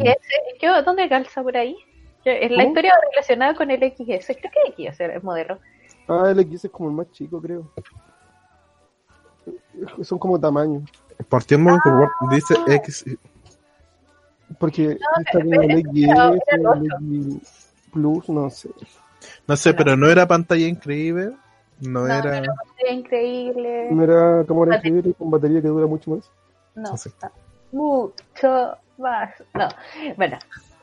¿Qué- 0.61 0.83
¿Dónde 0.85 1.09
calza 1.09 1.43
por 1.43 1.57
ahí? 1.57 1.77
Es 2.25 2.51
la 2.51 2.57
¿Cómo? 2.57 2.69
historia 2.69 2.93
relacionada 3.11 3.55
con 3.55 3.71
el 3.71 3.81
XS. 3.81 4.35
Creo 4.37 4.51
que 4.53 4.73
XS 4.91 5.01
era 5.05 5.15
el 5.15 5.23
modelo. 5.23 5.59
Ah, 6.09 6.29
el 6.31 6.41
X 6.41 6.65
es 6.65 6.71
como 6.71 6.89
el 6.91 6.97
más 6.97 7.11
chico, 7.13 7.41
creo. 7.41 7.71
Son 10.03 10.19
como 10.19 10.41
tamaños. 10.41 10.83
Por 11.29 11.45
tiempo, 11.45 11.71
por- 11.85 12.31
dice 12.35 12.55
X, 12.67 13.05
Porque 14.59 14.97
No, 14.99 16.35
está 16.35 16.59
como 16.59 16.81
Plus, 17.93 18.29
no 18.29 18.51
sé. 18.51 18.71
no 19.47 19.57
sé, 19.57 19.73
pero 19.75 19.97
no 19.97 20.09
era 20.09 20.27
pantalla 20.27 20.67
increíble, 20.67 21.33
no, 21.81 22.01
No, 22.07 22.07
era... 22.09 22.41
no 22.41 22.55
era 22.79 22.93
increíble. 22.93 23.89
No 23.91 24.03
era 24.05 24.45
cámara 24.47 24.77
increíble 24.77 25.15
con 25.15 25.31
batería 25.31 25.63
que 25.63 25.69
dura 25.69 25.87
mucho 25.87 26.11
más. 26.11 26.31
No, 26.75 26.91
No 26.91 26.97
sé. 26.97 27.11
no. 27.23 27.31
mucho 27.73 28.77
más. 28.99 29.31
No, 29.55 29.69
bueno, 30.17 30.39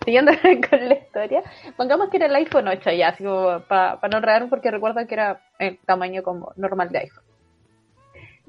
siguiendo 0.05 0.31
con 0.69 0.87
la 0.87 0.95
historia, 0.95 1.43
pongamos 1.75 2.09
que 2.09 2.17
era 2.17 2.27
el 2.27 2.35
iPhone 2.35 2.67
8 2.69 2.91
ya, 2.91 3.09
así 3.09 3.23
como 3.23 3.59
para 3.67 3.99
no 4.09 4.17
enredar 4.17 4.49
porque 4.49 4.71
recuerdan 4.71 5.07
que 5.07 5.15
era 5.15 5.41
el 5.59 5.77
tamaño 5.85 6.23
como 6.23 6.53
normal 6.55 6.89
de 6.89 6.99
iPhone. 6.99 7.23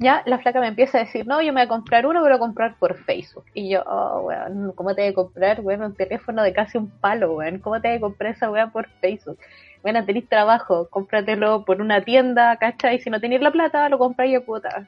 Ya 0.02 0.22
la 0.26 0.38
flaca 0.38 0.60
me 0.60 0.68
empieza 0.68 0.98
a 0.98 1.04
decir, 1.04 1.26
no, 1.26 1.40
yo 1.40 1.52
me 1.52 1.60
voy 1.60 1.66
a 1.66 1.68
comprar 1.68 2.06
uno, 2.06 2.20
voy 2.20 2.32
a 2.32 2.38
comprar 2.38 2.76
por 2.76 2.96
Facebook. 3.04 3.44
Y 3.54 3.70
yo, 3.70 3.82
oh, 3.86 4.20
weón, 4.20 4.72
¿cómo 4.72 4.94
te 4.94 5.02
voy 5.02 5.10
a 5.10 5.14
comprar, 5.14 5.60
weón, 5.60 5.82
un 5.82 5.94
teléfono 5.94 6.42
de 6.42 6.52
casi 6.52 6.78
un 6.78 6.90
palo, 6.90 7.34
weón? 7.34 7.58
¿Cómo 7.58 7.80
te 7.80 7.88
voy 7.88 7.96
a 7.96 8.00
comprar 8.00 8.32
esa 8.32 8.50
weá 8.50 8.66
por 8.68 8.88
Facebook? 9.00 9.38
Bueno, 9.82 10.04
tenéis 10.04 10.28
trabajo, 10.28 10.88
cómpratelo 10.90 11.64
por 11.64 11.80
una 11.80 12.02
tienda, 12.02 12.56
¿cachai? 12.56 13.00
Si 13.00 13.10
no 13.10 13.20
tenéis 13.20 13.40
la 13.42 13.50
plata, 13.50 13.88
lo 13.88 13.98
compráis 13.98 14.36
a 14.36 14.40
cuota. 14.40 14.86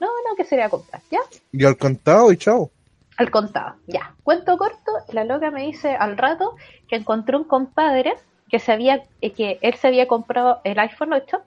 No, 0.00 0.06
no, 0.06 0.34
que 0.36 0.44
sería 0.44 0.68
comprar, 0.70 1.02
¿ya? 1.10 1.20
Y 1.52 1.64
al 1.64 1.76
contado 1.76 2.32
y 2.32 2.36
chao. 2.36 2.70
Al 3.18 3.30
contado, 3.30 3.74
ya. 3.86 4.14
Cuento 4.22 4.56
corto, 4.56 4.92
la 5.12 5.24
loca 5.24 5.50
me 5.50 5.62
dice 5.62 5.94
al 5.94 6.16
rato 6.16 6.56
que 6.88 6.96
encontró 6.96 7.38
un 7.38 7.44
compadre 7.44 8.14
que 8.48 8.58
se 8.58 8.72
había, 8.72 9.02
eh, 9.20 9.32
que 9.32 9.58
él 9.60 9.74
se 9.74 9.88
había 9.88 10.08
comprado 10.08 10.60
el 10.64 10.78
iPhone 10.78 11.12
8 11.12 11.42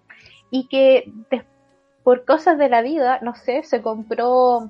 y 0.52 0.68
que 0.68 1.12
des- 1.32 1.44
por 2.04 2.26
cosas 2.26 2.58
de 2.58 2.70
la 2.70 2.82
vida, 2.82 3.20
no 3.22 3.36
sé, 3.36 3.64
se 3.64 3.82
compró, 3.82 4.70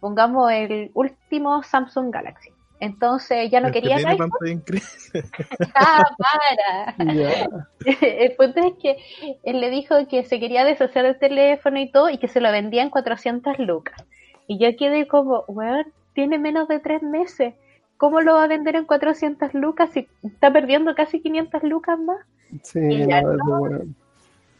pongamos, 0.00 0.50
el 0.52 0.90
último 0.94 1.62
Samsung 1.62 2.10
Galaxy. 2.12 2.50
Entonces 2.80 3.48
ya 3.48 3.60
no 3.60 3.68
El 3.68 3.74
que 3.74 3.80
quería 3.80 3.96
tiene 3.98 4.14
increíble. 4.14 4.82
¡Ah, 5.76 6.02
para! 6.18 6.96
El 8.00 8.34
punto 8.34 8.58
es 8.58 8.72
que 8.82 8.96
él 9.44 9.60
le 9.60 9.70
dijo 9.70 9.94
que 10.08 10.24
se 10.24 10.40
quería 10.40 10.64
deshacer 10.64 11.04
del 11.04 11.18
teléfono 11.18 11.78
y 11.78 11.92
todo 11.92 12.10
y 12.10 12.18
que 12.18 12.26
se 12.26 12.40
lo 12.40 12.50
vendía 12.50 12.82
en 12.82 12.90
400 12.90 13.60
lucas. 13.60 14.04
Y 14.48 14.58
yo 14.58 14.76
quedé 14.76 15.06
como, 15.06 15.44
weón, 15.46 15.92
tiene 16.12 16.40
menos 16.40 16.66
de 16.66 16.80
tres 16.80 17.04
meses. 17.04 17.54
¿Cómo 17.98 18.20
lo 18.20 18.34
va 18.34 18.44
a 18.44 18.48
vender 18.48 18.74
en 18.74 18.84
400 18.84 19.54
lucas 19.54 19.90
si 19.92 20.08
está 20.24 20.52
perdiendo 20.52 20.96
casi 20.96 21.20
500 21.20 21.62
lucas 21.62 22.00
más? 22.00 22.26
Sí, 22.64 22.80
Y 22.80 23.06
no, 23.06 23.08
ya 23.08 23.18
es 23.20 23.24
no. 23.24 23.58
bueno. 23.60 23.94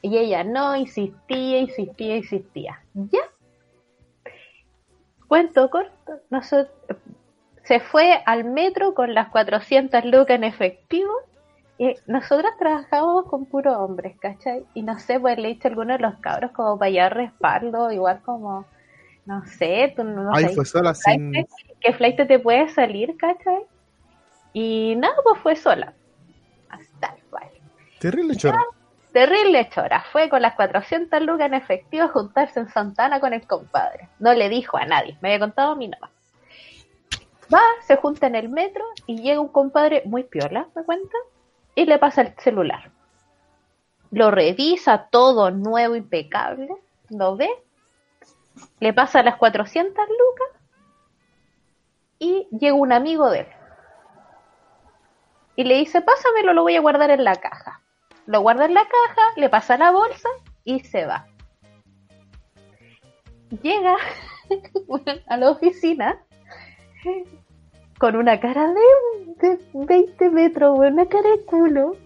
Y 0.03 0.19
ella 0.19 0.43
no, 0.43 0.75
insistía, 0.77 1.59
insistía, 1.61 2.17
insistía. 2.17 2.85
¿Ya? 2.95 3.21
Cuento 5.29 5.71
corto. 5.71 6.21
Nosotros, 6.29 6.75
se 7.65 7.79
fue 7.81 8.21
al 8.27 8.45
metro 8.45 8.95
con 8.95 9.15
las 9.15 9.29
400 9.29 10.05
lucas 10.05 10.37
en 10.37 10.45
efectivo. 10.45 11.13
Y 11.79 11.95
nosotras 12.07 12.53
trabajábamos 12.59 13.27
con 13.27 13.47
puros 13.47 13.77
hombres, 13.77 14.17
¿cachai? 14.21 14.65
Y 14.75 14.83
no 14.83 14.99
sé, 14.99 15.19
pues 15.19 15.39
le 15.39 15.49
he 15.49 15.55
dicho 15.55 15.69
a 15.69 15.71
alguno 15.71 15.95
de 15.95 16.01
los 16.01 16.17
cabros 16.17 16.51
como 16.53 16.79
para 16.79 16.89
allá 16.89 17.09
respaldo, 17.09 17.91
igual 17.91 18.21
como, 18.23 18.67
no 19.25 19.45
sé, 19.47 19.93
tú 19.97 20.05
no 20.05 20.31
Ay, 20.35 20.43
sabes 20.43 20.57
fue 20.57 20.65
sola 20.65 20.95
sin. 20.95 21.33
qué 21.81 21.93
flight 21.95 22.17
te 22.17 22.39
puede 22.39 22.69
salir, 22.69 23.17
¿cachai? 23.17 23.65
Y 24.53 24.95
nada, 24.97 25.15
pues 25.25 25.41
fue 25.43 25.57
sola. 25.57 25.95
Hasta 26.69 27.17
cual. 27.31 27.49
Terrible 27.99 28.37
chorro. 28.37 28.82
Terrible 29.12 29.69
chora. 29.69 30.04
Fue 30.11 30.31
con 30.31 30.40
las 30.40 30.54
400 30.54 31.21
lucas 31.23 31.47
en 31.47 31.54
efectivo 31.54 32.04
a 32.04 32.09
juntarse 32.09 32.61
en 32.61 32.69
Santana 32.71 33.21
con 33.21 33.35
el 33.35 33.47
compadre. 33.47 34.09
No 34.19 34.33
le 34.33 34.49
dijo 34.49 34.78
a 34.78 34.87
nadie. 34.87 35.19
Me 35.21 35.28
había 35.28 35.40
contado 35.40 35.73
a 35.73 35.76
mí 35.76 35.88
nomás. 35.88 36.11
Va, 37.52 37.61
se 37.87 37.97
junta 37.97 38.26
en 38.26 38.37
el 38.37 38.49
metro 38.49 38.83
y 39.07 39.21
llega 39.21 39.40
un 39.40 39.49
compadre 39.49 40.02
muy 40.07 40.25
piola, 40.25 40.69
me 40.75 40.85
cuenta, 40.85 41.14
y 41.75 41.85
le 41.85 41.99
pasa 41.99 42.23
el 42.23 42.35
celular. 42.38 42.90
Lo 44.11 44.31
revisa, 44.31 45.09
todo 45.11 45.50
nuevo, 45.50 45.95
impecable. 45.95 46.75
Lo 47.11 47.37
ve. 47.37 47.50
Le 48.81 48.95
pasa 48.95 49.23
las 49.23 49.37
400 49.37 49.95
lucas. 50.09 50.62
Y 52.19 52.49
llega 52.50 52.75
un 52.75 52.92
amigo 52.92 53.31
de 53.31 53.40
él. 53.40 53.47
Y 55.57 55.64
le 55.64 55.75
dice, 55.75 56.00
pásamelo, 56.00 56.54
lo 56.54 56.62
voy 56.62 56.76
a 56.76 56.81
guardar 56.81 57.11
en 57.11 57.25
la 57.25 57.37
caja 57.37 57.82
lo 58.26 58.41
guarda 58.41 58.67
en 58.67 58.75
la 58.75 58.83
caja, 58.83 59.23
le 59.37 59.49
pasa 59.49 59.76
la 59.76 59.91
bolsa 59.91 60.29
y 60.64 60.81
se 60.81 61.07
va. 61.07 61.26
Llega 63.62 63.97
a 65.26 65.37
la 65.37 65.50
oficina 65.50 66.19
con 67.99 68.17
una 68.17 68.41
cara 68.41 68.73
de, 68.73 69.49
de 69.49 69.59
20 69.73 70.31
metros, 70.31 70.79
una 70.79 71.07
cara 71.07 71.31
de 71.31 71.45
culo. 71.45 71.97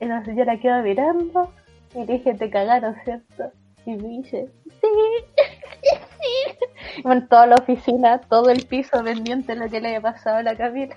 Y 0.00 0.06
la 0.06 0.24
señora 0.24 0.58
queda 0.58 0.82
mirando 0.82 1.52
y 1.94 2.04
dije, 2.04 2.34
te 2.34 2.50
cagaron, 2.50 2.96
¿cierto? 3.04 3.52
Y 3.84 3.96
me 3.96 4.08
dice, 4.08 4.48
sí, 4.64 4.88
sí. 5.82 7.02
Bueno, 7.02 7.26
toda 7.28 7.46
la 7.46 7.56
oficina, 7.56 8.20
todo 8.20 8.50
el 8.50 8.66
piso 8.66 9.02
pendiente 9.02 9.54
de 9.54 9.60
lo 9.60 9.70
que 9.70 9.80
le 9.80 9.88
había 9.88 10.00
pasado 10.00 10.36
a 10.36 10.42
la 10.42 10.56
Camila. 10.56 10.96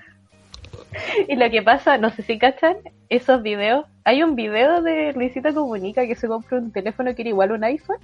Y 1.28 1.36
lo 1.36 1.50
que 1.50 1.62
pasa, 1.62 1.98
no 1.98 2.10
sé 2.12 2.22
si 2.24 2.38
cachan, 2.38 2.78
esos 3.16 3.42
videos. 3.44 3.86
Hay 4.06 4.24
un 4.24 4.36
video 4.36 4.82
de 4.82 5.14
Luisita 5.14 5.54
Comunica 5.54 6.06
que 6.08 6.16
se 6.16 6.28
compra 6.28 6.58
un 6.58 6.72
teléfono 6.72 7.14
que 7.16 7.22
era 7.22 7.30
igual 7.30 7.52
a 7.52 7.54
un 7.56 7.64
iPhone, 7.64 7.98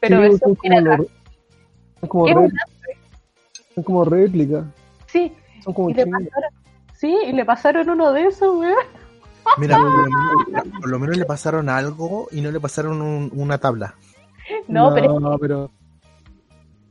pero 0.00 0.16
Sí, 0.16 0.22
versión 0.22 0.40
son 0.40 0.54
como, 0.54 0.60
pirata. 0.62 0.96
son 2.00 2.08
como 2.08 2.24
¿Qué 2.24 2.30
es 2.32 2.36
ré- 2.36 2.42
un 2.42 3.74
son 3.74 3.84
como 3.84 4.04
réplicas. 4.04 4.64
Sí, 5.06 5.32
Son 5.62 5.74
como 5.74 5.90
y 5.90 5.94
le 5.94 6.06
pasaron, 6.06 6.50
sí, 6.94 7.18
y 7.28 7.32
le 7.32 7.44
pasaron 7.44 7.90
uno 7.90 8.12
de 8.12 8.24
esos, 8.26 8.56
weón. 8.58 8.74
Mira, 9.58 9.76
por 9.76 9.90
lo, 9.90 10.02
menos, 10.02 10.66
por 10.80 10.88
lo 10.90 10.98
menos 10.98 11.16
le 11.16 11.24
pasaron 11.24 11.68
algo 11.68 12.28
y 12.32 12.40
no 12.40 12.50
le 12.50 12.60
pasaron 12.60 13.00
un- 13.02 13.30
una 13.34 13.58
tabla. 13.58 13.94
No, 14.66 14.92
pero 14.94 15.20
No, 15.20 15.38
pero 15.38 15.70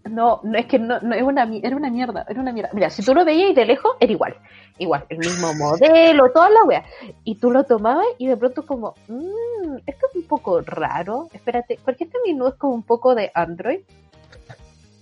No, 0.09 0.41
no 0.43 0.57
es 0.57 0.65
que 0.65 0.79
no, 0.79 0.99
no 1.01 1.15
es 1.15 1.23
una, 1.23 1.43
era 1.61 1.75
una 1.75 1.89
mierda, 1.89 2.25
era 2.27 2.39
una 2.39 2.51
mierda. 2.51 2.69
Mira, 2.73 2.89
si 2.89 3.03
tú 3.03 3.13
lo 3.13 3.25
veías 3.25 3.55
de 3.55 3.65
lejos, 3.65 3.91
era 3.99 4.11
igual. 4.11 4.35
Igual, 4.79 5.05
el 5.09 5.17
mismo 5.19 5.53
modelo, 5.53 6.31
toda 6.31 6.49
la 6.49 6.63
wea. 6.63 6.85
Y 7.23 7.35
tú 7.35 7.51
lo 7.51 7.63
tomabas 7.63 8.05
y 8.17 8.27
de 8.27 8.37
pronto 8.37 8.65
como, 8.65 8.93
mmm, 9.07 9.77
esto 9.85 10.07
es 10.09 10.15
un 10.15 10.27
poco 10.27 10.61
raro. 10.61 11.27
Espérate, 11.33 11.79
porque 11.83 12.05
este 12.05 12.17
menú 12.25 12.47
es 12.47 12.55
como 12.55 12.73
un 12.73 12.83
poco 12.83 13.15
de 13.15 13.31
Android. 13.33 13.79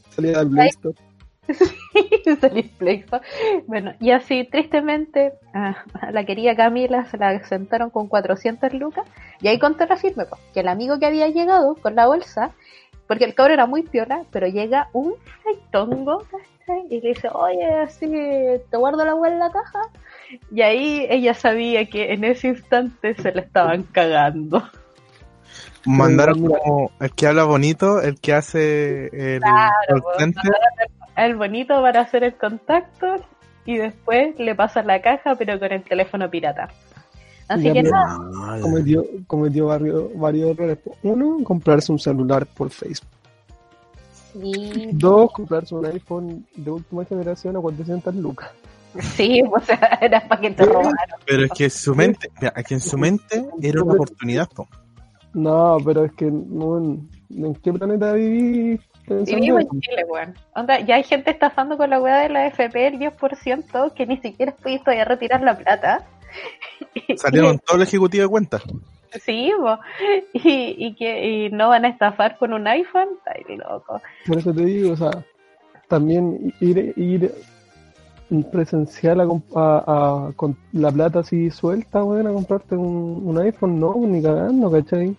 salía 0.09 0.39
del 0.39 0.49
Play 0.49 0.69
Store. 0.69 0.97
Salí 2.41 2.61
en 2.61 2.69
Play 2.69 2.95
Store. 3.01 3.23
Bueno, 3.67 3.93
y 3.99 4.11
así 4.11 4.45
tristemente 4.45 5.33
a 5.53 5.75
a 5.93 6.11
la 6.11 6.25
querida 6.25 6.55
Camila 6.55 7.05
se 7.05 7.17
la 7.17 7.43
sentaron 7.45 7.89
con 7.89 8.07
400 8.07 8.73
lucas 8.73 9.05
y 9.41 9.47
ahí 9.47 9.59
contó 9.59 9.85
la 9.85 9.97
firme, 9.97 10.25
pues, 10.25 10.41
que 10.53 10.61
el 10.61 10.67
amigo 10.67 10.99
que 10.99 11.05
había 11.05 11.27
llegado 11.27 11.75
con 11.75 11.95
la 11.95 12.07
bolsa, 12.07 12.51
porque 13.07 13.25
el 13.25 13.35
cabrón 13.35 13.53
era 13.53 13.65
muy 13.65 13.83
piola, 13.83 14.23
pero 14.31 14.47
llega 14.47 14.89
un 14.93 15.15
freitongo 15.43 16.19
¿cachai? 16.19 16.87
y 16.89 17.01
le 17.01 17.09
dice, 17.09 17.29
oye, 17.31 17.65
así 17.75 18.07
te 18.07 18.77
guardo 18.77 19.05
la 19.05 19.15
hueá 19.15 19.31
en 19.31 19.39
la 19.39 19.51
caja. 19.51 19.81
Y 20.51 20.61
ahí 20.61 21.05
ella 21.09 21.33
sabía 21.33 21.85
que 21.87 22.13
en 22.13 22.23
ese 22.23 22.49
instante 22.49 23.13
se 23.15 23.31
le 23.31 23.41
estaban 23.41 23.83
cagando. 23.83 24.63
Mandaron 25.85 26.47
como 26.47 26.91
el 26.99 27.11
que 27.13 27.27
habla 27.27 27.43
bonito, 27.43 28.01
el 28.01 28.19
que 28.19 28.33
hace 28.33 29.35
el 29.35 29.41
call 29.41 30.01
pues, 30.01 30.17
center. 30.17 30.51
El 31.15 31.35
bonito 31.35 31.79
para 31.81 32.01
hacer 32.01 32.23
el 32.23 32.35
contacto 32.35 33.23
y 33.65 33.77
después 33.77 34.37
le 34.39 34.55
pasan 34.55 34.87
la 34.87 35.01
caja, 35.01 35.35
pero 35.35 35.59
con 35.59 35.71
el 35.71 35.83
teléfono 35.83 36.29
pirata. 36.29 36.69
Así 37.47 37.63
Ya, 37.63 37.73
que 37.73 37.83
nada. 37.83 38.17
Mal. 38.19 38.61
Cometió, 38.61 39.05
cometió 39.27 39.67
varios, 39.67 40.17
varios 40.17 40.51
errores. 40.51 40.79
Uno, 41.03 41.43
comprarse 41.43 41.91
un 41.91 41.99
celular 41.99 42.45
por 42.47 42.69
Facebook. 42.69 43.09
Sí, 44.33 44.89
Dos, 44.91 45.31
comprarse 45.31 45.75
un 45.75 45.85
iPhone 45.85 46.45
de 46.55 46.71
última 46.71 47.05
generación 47.05 47.55
a 47.55 47.61
400 47.61 48.15
lucas. 48.15 48.49
sí, 48.99 49.41
o 49.49 49.59
sea, 49.59 49.77
era 50.01 50.27
para 50.27 50.41
que 50.41 50.51
te 50.51 50.65
robaran. 50.65 50.93
Pero 51.25 51.45
es 51.45 51.51
que 51.51 51.69
su 51.69 51.95
mente, 51.95 52.29
que 52.67 52.73
en 52.73 52.79
su 52.81 52.97
mente 52.97 53.45
era 53.61 53.83
una 53.83 53.93
oportunidad. 53.93 54.47
po. 54.49 54.67
No, 55.33 55.77
pero 55.85 56.05
es 56.05 56.13
que 56.13 56.25
no, 56.31 56.77
¿en, 56.77 57.09
en 57.29 57.55
qué 57.55 57.73
planeta 57.73 58.13
viví 58.13 58.73
Y 58.73 58.79
pensando 59.07 59.41
vivo 59.41 59.59
en? 59.59 59.67
Chile, 59.81 60.05
weón. 60.07 60.33
Onda, 60.55 60.79
ya 60.79 60.95
hay 60.95 61.03
gente 61.03 61.29
estafando 61.31 61.77
con 61.77 61.89
la 61.89 62.01
weá 62.01 62.19
de 62.19 62.29
la 62.29 62.47
FP 62.47 62.87
el 62.87 62.99
10% 62.99 63.93
que 63.93 64.05
ni 64.05 64.17
siquiera 64.17 64.53
pudiste 64.55 64.85
todavía 64.85 65.05
retirar 65.05 65.41
la 65.41 65.57
plata. 65.57 66.05
Salieron 67.17 67.59
todo 67.59 67.77
el 67.77 67.83
ejecutivo 67.83 68.23
de 68.23 68.29
cuenta. 68.29 68.61
Sí, 69.23 69.51
y, 70.33 70.75
y 70.77 70.95
que 70.95 71.45
y 71.45 71.49
no 71.49 71.69
van 71.69 71.85
a 71.85 71.89
estafar 71.89 72.37
con 72.37 72.51
un 72.53 72.67
iPhone, 72.67 73.07
está 73.17 73.33
loco. 73.55 74.01
Por 74.27 74.37
eso 74.39 74.53
te 74.53 74.65
digo, 74.65 74.91
o 74.91 74.97
sea, 74.97 75.11
también 75.87 76.53
ir, 76.59 76.93
ir 76.97 77.31
presencial 78.51 79.21
a, 79.21 79.25
comp- 79.25 79.55
a- 79.55 79.83
a- 80.27 80.33
con 80.33 80.57
la 80.73 80.91
plata 80.91 81.19
así 81.19 81.49
suelta, 81.49 82.03
weón, 82.03 82.27
a 82.27 82.33
comprarte 82.33 82.75
un, 82.75 83.21
un 83.25 83.37
iPhone, 83.39 83.79
no, 83.79 83.95
ni 84.05 84.21
cagando, 84.21 84.69
¿cachai? 84.71 85.15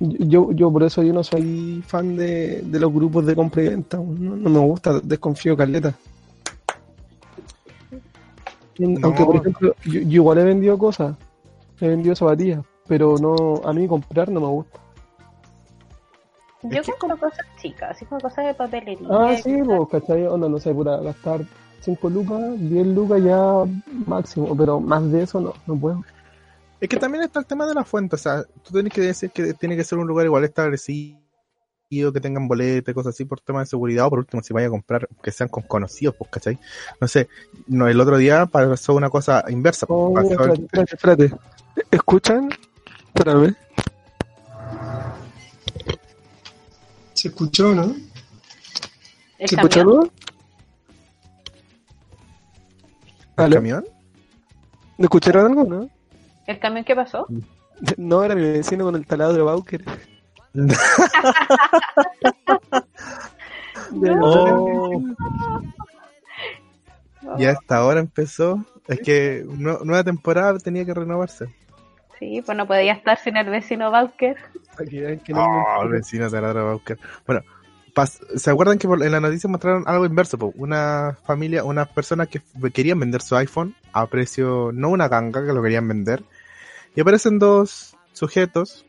Yo, 0.00 0.50
yo 0.52 0.72
por 0.72 0.82
eso 0.82 1.02
yo 1.02 1.12
no 1.12 1.22
soy 1.22 1.84
fan 1.86 2.16
de, 2.16 2.62
de 2.62 2.80
los 2.80 2.90
grupos 2.92 3.26
de 3.26 3.36
compra 3.36 3.62
y 3.62 3.68
venta, 3.68 3.98
no, 3.98 4.34
no 4.34 4.50
me 4.50 4.58
gusta, 4.58 4.98
desconfío 5.00 5.56
caleta. 5.56 5.94
No. 8.88 8.98
Aunque 9.06 9.24
por 9.24 9.36
ejemplo, 9.36 9.74
yo, 9.84 9.92
yo 9.92 10.00
igual 10.22 10.38
he 10.38 10.44
vendido 10.44 10.78
cosas, 10.78 11.14
he 11.80 11.88
vendido 11.88 12.16
zapatillas, 12.16 12.64
pero 12.86 13.16
no, 13.18 13.60
a 13.64 13.72
mí 13.72 13.86
comprar 13.86 14.30
no 14.30 14.40
me 14.40 14.46
gusta. 14.46 14.80
Yo 16.62 16.82
que- 16.82 16.92
compro 16.98 17.18
cosas 17.18 17.46
chicas, 17.60 17.90
así 17.92 18.04
como 18.06 18.20
cosas 18.20 18.46
de 18.46 18.54
papelería. 18.54 19.06
Ah, 19.10 19.34
sí, 19.42 19.54
pues, 19.64 19.88
¿cachai? 19.90 20.26
Onda, 20.26 20.48
no 20.48 20.58
sé, 20.58 20.72
puta, 20.74 20.98
gastar 20.98 21.40
5 21.80 22.10
lucas, 22.10 22.40
10 22.58 22.86
lucas 22.86 23.22
ya 23.22 23.64
máximo, 24.06 24.54
pero 24.56 24.80
más 24.80 25.10
de 25.10 25.22
eso 25.22 25.40
no, 25.40 25.54
no 25.66 25.76
puedo. 25.76 26.02
Es 26.80 26.88
que 26.88 26.96
también 26.96 27.24
está 27.24 27.40
el 27.40 27.46
tema 27.46 27.66
de 27.66 27.74
la 27.74 27.84
fuente, 27.84 28.16
o 28.16 28.18
sea, 28.18 28.42
tú 28.62 28.72
tienes 28.72 28.92
que 28.92 29.00
decir 29.02 29.30
que 29.30 29.52
tiene 29.54 29.76
que 29.76 29.84
ser 29.84 29.98
un 29.98 30.06
lugar 30.06 30.24
igual 30.26 30.44
establecido, 30.44 31.18
que 31.90 32.20
tengan 32.20 32.46
boletas, 32.46 32.94
cosas 32.94 33.14
así 33.16 33.24
por 33.24 33.40
tema 33.40 33.60
de 33.60 33.66
seguridad, 33.66 34.06
o 34.06 34.10
por 34.10 34.20
último, 34.20 34.40
si 34.44 34.52
vaya 34.54 34.68
a 34.68 34.70
comprar, 34.70 35.08
que 35.20 35.32
sean 35.32 35.48
con 35.48 35.64
conocidos, 35.64 36.14
pues, 36.16 36.30
¿cachai? 36.30 36.56
No 37.00 37.08
sé, 37.08 37.28
no, 37.66 37.88
el 37.88 38.00
otro 38.00 38.16
día 38.16 38.46
pasó 38.46 38.94
una 38.94 39.10
cosa 39.10 39.44
inversa. 39.48 39.86
pues, 39.86 39.98
Oh, 40.00 40.14
pasó- 40.14 40.30
espérate, 40.30 40.62
espérate, 40.62 40.94
espérate. 41.26 41.34
¿Escuchan? 41.90 42.48
Espérame. 43.12 43.56
¿Se 47.14 47.26
escuchó, 47.28 47.74
no? 47.74 47.92
El 49.38 49.48
¿Se 49.48 49.56
escucha 49.56 49.80
camión. 49.80 49.98
algo? 49.98 50.12
¿El 53.36 53.44
¿Aló? 53.44 53.54
camión? 53.56 53.84
¿Me 54.96 55.04
escucharon 55.06 55.46
algo, 55.46 55.64
no? 55.64 55.90
¿El 56.46 56.58
camión 56.60 56.84
qué 56.84 56.94
pasó? 56.94 57.26
No, 57.96 58.22
era 58.22 58.36
mi 58.36 58.42
vecino 58.42 58.84
con 58.84 58.94
el 58.94 59.06
taladro 59.06 59.34
de 59.36 59.42
Bauker. 59.42 59.84
Oh. 63.92 65.02
Y 67.38 67.44
hasta 67.44 67.76
ahora 67.76 68.00
empezó. 68.00 68.64
Es 68.88 69.00
que 69.00 69.44
nu- 69.46 69.84
nueva 69.84 70.04
temporada 70.04 70.58
tenía 70.58 70.84
que 70.84 70.94
renovarse. 70.94 71.46
Sí, 72.18 72.42
pues 72.44 72.56
no 72.56 72.66
podía 72.66 72.92
estar 72.92 73.18
sin 73.18 73.36
el 73.36 73.48
vecino 73.48 73.90
Bauker. 73.90 74.36
Oh, 75.34 75.82
el 75.82 75.88
vecino 75.90 76.30
taladro 76.30 76.64
va 76.64 76.70
a 76.70 76.74
buscar. 76.74 76.98
Bueno, 77.26 77.42
pas- 77.94 78.20
¿se 78.36 78.50
acuerdan 78.50 78.78
que 78.78 78.86
en 78.86 79.12
la 79.12 79.20
noticia 79.20 79.48
mostraron 79.48 79.84
algo 79.86 80.04
inverso? 80.06 80.38
po? 80.38 80.52
Una 80.56 81.16
familia, 81.24 81.64
unas 81.64 81.88
personas 81.88 82.28
que 82.28 82.42
querían 82.72 83.00
vender 83.00 83.22
su 83.22 83.36
iPhone 83.36 83.74
a 83.92 84.06
precio, 84.06 84.70
no 84.72 84.88
una 84.90 85.08
ganga, 85.08 85.44
que 85.44 85.52
lo 85.52 85.62
querían 85.62 85.88
vender. 85.88 86.22
Y 86.94 87.00
aparecen 87.00 87.38
dos 87.38 87.96
sujetos, 88.12 88.84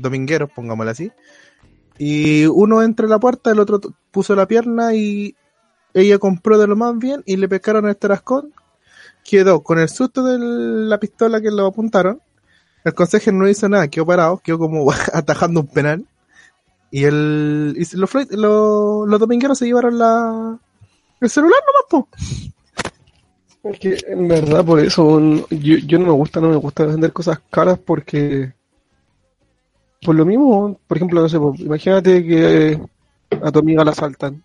domingueros, 0.00 0.50
pongámoslo 0.50 0.90
así. 0.90 1.12
Y 1.98 2.46
uno 2.46 2.82
entra 2.82 3.06
la 3.06 3.20
puerta, 3.20 3.50
el 3.50 3.60
otro 3.60 3.80
puso 4.10 4.34
la 4.34 4.46
pierna 4.46 4.94
y 4.94 5.36
ella 5.94 6.18
compró 6.18 6.58
de 6.58 6.66
lo 6.66 6.76
más 6.76 6.98
bien 6.98 7.22
y 7.26 7.36
le 7.36 7.48
pescaron 7.48 7.88
el 7.88 7.96
tarascón. 7.96 8.52
Quedó 9.24 9.62
con 9.62 9.78
el 9.78 9.88
susto 9.88 10.24
de 10.24 10.38
la 10.38 10.98
pistola 10.98 11.40
que 11.40 11.50
lo 11.50 11.66
apuntaron. 11.66 12.20
El 12.84 12.94
consejero 12.94 13.36
no 13.36 13.48
hizo 13.48 13.68
nada, 13.68 13.88
quedó 13.88 14.06
parado, 14.06 14.38
quedó 14.38 14.58
como 14.58 14.90
atajando 15.12 15.60
un 15.60 15.68
penal. 15.68 16.06
Y 16.90 17.04
el 17.04 17.74
y 17.76 17.96
los, 17.96 18.10
los, 18.30 19.20
domingueros 19.20 19.58
se 19.58 19.66
llevaron 19.66 19.98
la 19.98 20.58
el 21.20 21.30
celular 21.30 21.60
nomás, 21.66 21.84
po. 21.88 22.08
Es 23.70 23.78
que 23.78 23.96
en 24.08 24.26
verdad 24.26 24.64
por 24.64 24.80
eso 24.80 25.20
yo, 25.50 25.76
yo 25.76 25.98
no 25.98 26.06
me 26.06 26.12
gusta, 26.12 26.40
no 26.40 26.48
me 26.48 26.56
gusta 26.56 26.84
vender 26.84 27.12
cosas 27.12 27.40
caras 27.48 27.78
porque 27.78 28.52
por 30.04 30.14
lo 30.14 30.24
mismo, 30.24 30.78
por 30.86 30.96
ejemplo, 30.96 31.20
no 31.20 31.28
sé, 31.28 31.38
imagínate 31.62 32.24
que 32.24 32.80
a 33.42 33.50
tu 33.52 33.58
amiga 33.60 33.84
la 33.84 33.92
asaltan, 33.92 34.42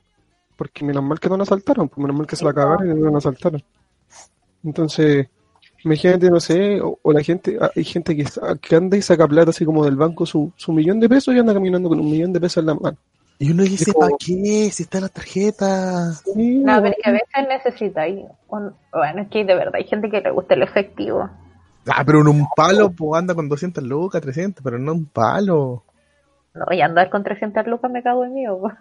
porque 0.55 0.85
menos 0.85 1.03
mal 1.03 1.19
que 1.19 1.29
no 1.29 1.37
la 1.37 1.43
asaltaron, 1.43 1.89
pues 1.89 1.97
menos 1.99 2.15
mal 2.15 2.27
que 2.27 2.35
se 2.35 2.45
la 2.45 2.53
cagaron 2.53 2.89
y 2.89 3.01
no 3.01 3.11
la 3.11 3.17
asaltaron. 3.17 3.63
Entonces, 4.63 5.27
imagínate, 5.83 6.29
no 6.29 6.39
sé, 6.39 6.81
o, 6.81 6.99
o 7.01 7.11
la 7.13 7.21
gente, 7.23 7.57
ah, 7.59 7.71
hay 7.75 7.83
gente 7.83 8.15
que, 8.15 8.75
anda 8.75 8.97
y 8.97 9.01
saca 9.01 9.27
plata 9.27 9.49
así 9.49 9.65
como 9.65 9.83
del 9.85 9.95
banco 9.95 10.25
su, 10.25 10.51
su 10.55 10.71
millón 10.71 10.99
de 10.99 11.09
pesos 11.09 11.33
y 11.33 11.39
anda 11.39 11.53
caminando 11.53 11.89
con 11.89 11.99
un 11.99 12.09
millón 12.11 12.33
de 12.33 12.39
pesos 12.39 12.57
en 12.61 12.67
la 12.67 12.75
mano. 12.75 12.97
Y 13.39 13.51
uno 13.51 13.63
dice, 13.63 13.93
¿para 13.93 14.11
qué? 14.17 14.69
Si 14.71 14.83
está 14.83 14.97
en 14.97 15.03
la 15.03 15.09
tarjeta. 15.09 16.11
Sí, 16.13 16.57
No, 16.57 16.81
pero 16.81 16.87
es 16.87 16.95
que 17.03 17.09
a 17.09 17.13
veces 17.13 17.47
necesitáis. 17.47 18.25
un- 18.49 18.73
Bueno, 18.91 19.21
es 19.21 19.27
que 19.29 19.45
de 19.45 19.55
verdad 19.55 19.75
hay 19.75 19.83
gente 19.83 20.09
que 20.09 20.21
le 20.21 20.31
gusta 20.31 20.55
el 20.55 20.63
efectivo. 20.63 21.29
Ah, 21.89 22.03
pero 22.05 22.21
en 22.21 22.27
un 22.27 22.47
palo, 22.55 22.91
pues 22.91 23.19
anda 23.19 23.33
con 23.35 23.47
200 23.49 23.83
lucas, 23.83 24.21
300, 24.21 24.63
pero 24.63 24.77
no 24.79 24.93
un 24.93 25.05
palo. 25.05 25.83
No, 26.53 26.65
y 26.75 26.81
andar 26.81 27.09
con 27.09 27.23
300 27.23 27.65
lucas 27.67 27.89
me 27.91 28.01
cago 28.03 28.25
en 28.25 28.33
mí. 28.33 28.45
po. 28.47 28.71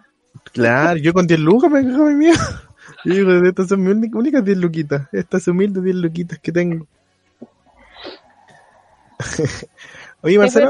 Claro, 0.51 0.97
yo 0.99 1.13
con 1.13 1.25
10 1.27 1.39
lucas 1.39 1.71
me 1.71 1.83
cago 1.83 2.09
en 2.09 2.17
mí. 2.17 2.27
Yo 3.03 3.13
digo, 3.13 3.31
estas 3.45 3.67
son 3.67 3.81
mis 3.83 3.93
únicas- 3.93 4.17
únicas 4.19 4.45
10 4.45 4.57
luquitas. 4.59 5.07
Estas 5.11 5.45
humildes 5.49 5.83
10 5.83 5.95
luquitas 5.97 6.39
que 6.39 6.51
tengo. 6.53 6.87
Oye, 10.21 10.37
Marcelo, 10.37 10.69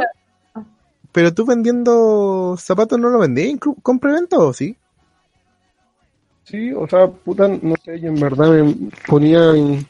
pero- 0.53 0.65
pero 1.11 1.33
tú 1.33 1.45
vendiendo 1.45 2.55
zapatos 2.57 2.99
no 2.99 3.09
lo 3.09 3.19
vendías 3.19 3.49
en 3.49 3.59
cru- 3.59 3.81
con 3.81 3.99
preventa 3.99 4.37
o 4.39 4.51
sí? 4.53 4.75
Sí, 6.43 6.71
o 6.73 6.87
sea, 6.87 7.07
puta, 7.07 7.47
no 7.47 7.75
sé, 7.83 7.99
yo 7.99 8.07
en 8.09 8.19
verdad 8.19 8.49
me 8.49 8.75
ponía 9.07 9.51
en, 9.55 9.85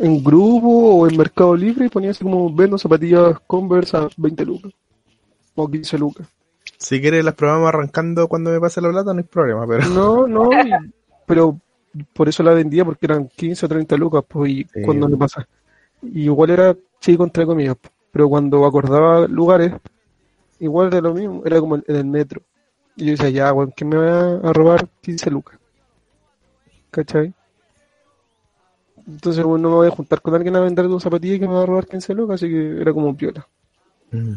en 0.00 0.22
grupo 0.24 0.68
o 0.96 1.08
en 1.08 1.16
Mercado 1.16 1.54
Libre 1.56 1.86
y 1.86 1.88
ponía 1.88 2.10
así 2.10 2.24
como 2.24 2.52
vendo 2.54 2.78
zapatillas 2.78 3.38
Converse 3.46 3.96
a 3.96 4.08
20 4.16 4.44
lucas 4.44 4.72
o 5.54 5.68
15 5.68 5.98
lucas. 5.98 6.26
Si 6.78 7.00
quieres 7.00 7.24
las 7.24 7.34
probamos 7.34 7.68
arrancando 7.68 8.26
cuando 8.26 8.50
me 8.50 8.58
pase 8.60 8.80
la 8.80 8.88
plata, 8.90 9.12
no 9.12 9.18
hay 9.18 9.24
problema, 9.24 9.66
pero... 9.66 9.86
No, 9.90 10.26
no, 10.26 10.50
y- 10.66 10.92
pero 11.26 11.60
por 12.14 12.28
eso 12.28 12.42
la 12.42 12.52
vendía 12.54 12.84
porque 12.84 13.06
eran 13.06 13.28
15 13.28 13.66
o 13.66 13.68
30 13.68 13.96
lucas, 13.96 14.24
pues, 14.26 14.50
y 14.50 14.64
Sí. 14.64 14.82
cuando 14.84 15.08
me 15.08 15.16
pasa. 15.16 15.46
Y 16.02 16.22
igual 16.24 16.50
era 16.50 16.74
chico 17.00 17.24
entre 17.24 17.44
comillas, 17.46 17.76
pues, 17.80 17.92
pero 18.10 18.28
cuando 18.28 18.64
acordaba 18.64 19.26
lugares, 19.28 19.72
igual 20.58 20.88
era 20.88 21.00
lo 21.02 21.14
mismo, 21.14 21.42
era 21.44 21.60
como 21.60 21.76
en 21.76 21.84
el 21.86 22.04
metro. 22.06 22.40
Y 22.96 23.04
yo 23.06 23.10
decía, 23.12 23.28
ya, 23.30 23.52
weón, 23.52 23.72
¿quién 23.76 23.90
me 23.90 23.96
va 23.96 24.36
a 24.48 24.52
robar 24.52 24.88
15 25.02 25.30
lucas? 25.30 25.58
¿Cachai? 26.90 27.32
Entonces, 29.10 29.44
bueno, 29.44 29.62
no 29.64 29.68
me 29.70 29.74
voy 29.76 29.88
a 29.88 29.90
juntar 29.90 30.20
con 30.22 30.34
alguien 30.34 30.56
a 30.56 30.60
vender 30.60 30.88
dos 30.88 31.02
zapatillas 31.02 31.38
que 31.40 31.46
me 31.48 31.54
va 31.54 31.62
a 31.62 31.66
robar 31.66 31.86
15 31.86 32.14
lucas, 32.14 32.36
así 32.36 32.48
que 32.48 32.80
era 32.80 32.92
como 32.92 33.16
piola. 33.16 33.46
Mm. 34.10 34.34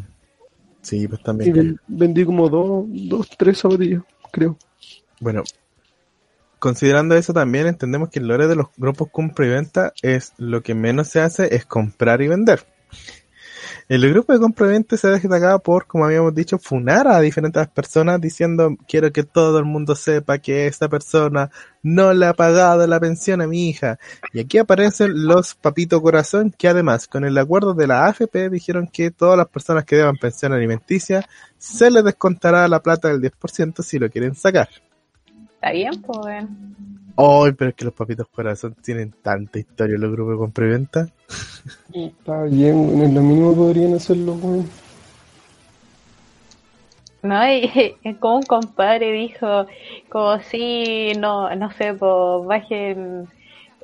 Sí, 0.82 1.08
pues 1.08 1.22
Y 1.22 1.24
también. 1.24 1.54
ven- 1.54 1.80
vendí 1.88 2.26
como 2.26 2.50
dos, 2.50 2.86
dos, 2.90 3.30
tres 3.38 3.58
zapatillas, 3.60 4.04
creo. 4.32 4.58
Bueno, 5.20 5.44
considerando 6.60 7.16
eso 7.16 7.34
también 7.34 7.68
entendemos 7.68 8.10
que 8.10 8.20
el 8.20 8.28
lore 8.28 8.48
de 8.48 8.56
los 8.56 8.68
grupos 8.78 9.10
compra 9.12 9.46
y 9.46 9.50
venta 9.50 9.94
es 10.02 10.34
lo 10.38 10.62
que 10.62 10.76
menos 10.76 11.08
se 11.08 11.22
hace 11.22 11.56
es 11.56 11.66
comprar 11.66 12.22
y 12.22 12.28
vender. 12.28 12.66
El 13.88 14.10
grupo 14.10 14.34
de 14.34 14.40
compra 14.40 14.68
y 14.68 14.72
venta 14.72 14.98
se 14.98 15.08
destacaba 15.08 15.60
por, 15.60 15.88
como 15.88 16.06
habíamos 16.06 16.34
dicho, 16.34 16.58
funar 16.58 17.08
a 17.08 17.20
diferentes 17.20 17.68
personas 17.68 18.20
diciendo 18.20 18.76
quiero 18.88 19.12
que 19.12 19.24
todo 19.24 19.60
el 19.60 19.66
mundo 19.66 19.96
sepa 19.96 20.38
que 20.38 20.68
esta 20.68 20.90
persona 20.90 21.50
no 21.82 22.14
le 22.14 22.26
ha 22.26 22.34
pagado 22.34 22.86
la 22.88 23.00
pensión 23.00 23.42
a 23.42 23.48
mi 23.48 23.70
hija. 23.70 24.00
Y 24.32 24.40
aquí 24.40 24.58
aparecen 24.58 25.26
los 25.28 25.54
papito 25.56 26.02
corazón 26.02 26.54
que 26.58 26.68
además 26.68 27.08
con 27.08 27.26
el 27.26 27.38
acuerdo 27.38 27.74
de 27.74 27.88
la 27.88 28.08
AFP 28.08 28.50
dijeron 28.50 28.88
que 28.88 29.12
todas 29.12 29.38
las 29.38 29.48
personas 29.48 29.86
que 29.86 29.98
deban 29.98 30.18
pensión 30.18 30.54
alimenticia 30.54 31.28
se 31.58 31.92
les 31.92 32.04
descontará 32.04 32.68
la 32.68 32.82
plata 32.82 33.10
del 33.10 33.22
10% 33.22 33.82
si 33.84 34.00
lo 34.00 34.10
quieren 34.10 34.36
sacar. 34.36 34.70
Está 35.56 35.72
bien, 35.72 36.02
pues. 36.02 36.46
Ay, 37.16 37.52
pero 37.52 37.70
es 37.70 37.76
que 37.76 37.86
los 37.86 37.94
papitos 37.94 38.28
corazón 38.30 38.76
tienen 38.84 39.14
tanta 39.22 39.60
historia 39.60 39.98
los 39.98 40.12
grupos 40.12 40.34
de 40.34 40.38
compra 40.40 40.66
y 40.66 40.70
venta. 40.70 41.08
Está 41.94 42.44
bien, 42.44 43.02
en 43.02 43.14
lo 43.14 43.22
mínimo 43.22 43.56
podrían 43.56 43.94
hacerlo, 43.94 44.34
weón. 44.34 44.70
No, 47.22 47.48
y, 47.50 47.96
y 48.04 48.14
como 48.16 48.38
un 48.38 48.44
compadre 48.44 49.12
dijo, 49.12 49.68
como 50.10 50.40
si, 50.40 51.14
no, 51.18 51.56
no 51.56 51.72
sé, 51.72 51.94
pues 51.94 52.46
bajen, 52.48 53.28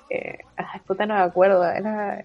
eh, 0.09 0.39
ay, 0.57 0.81
puta, 0.85 1.05
no 1.05 1.13
me 1.13 1.21
acuerdo, 1.21 1.63
era, 1.63 2.23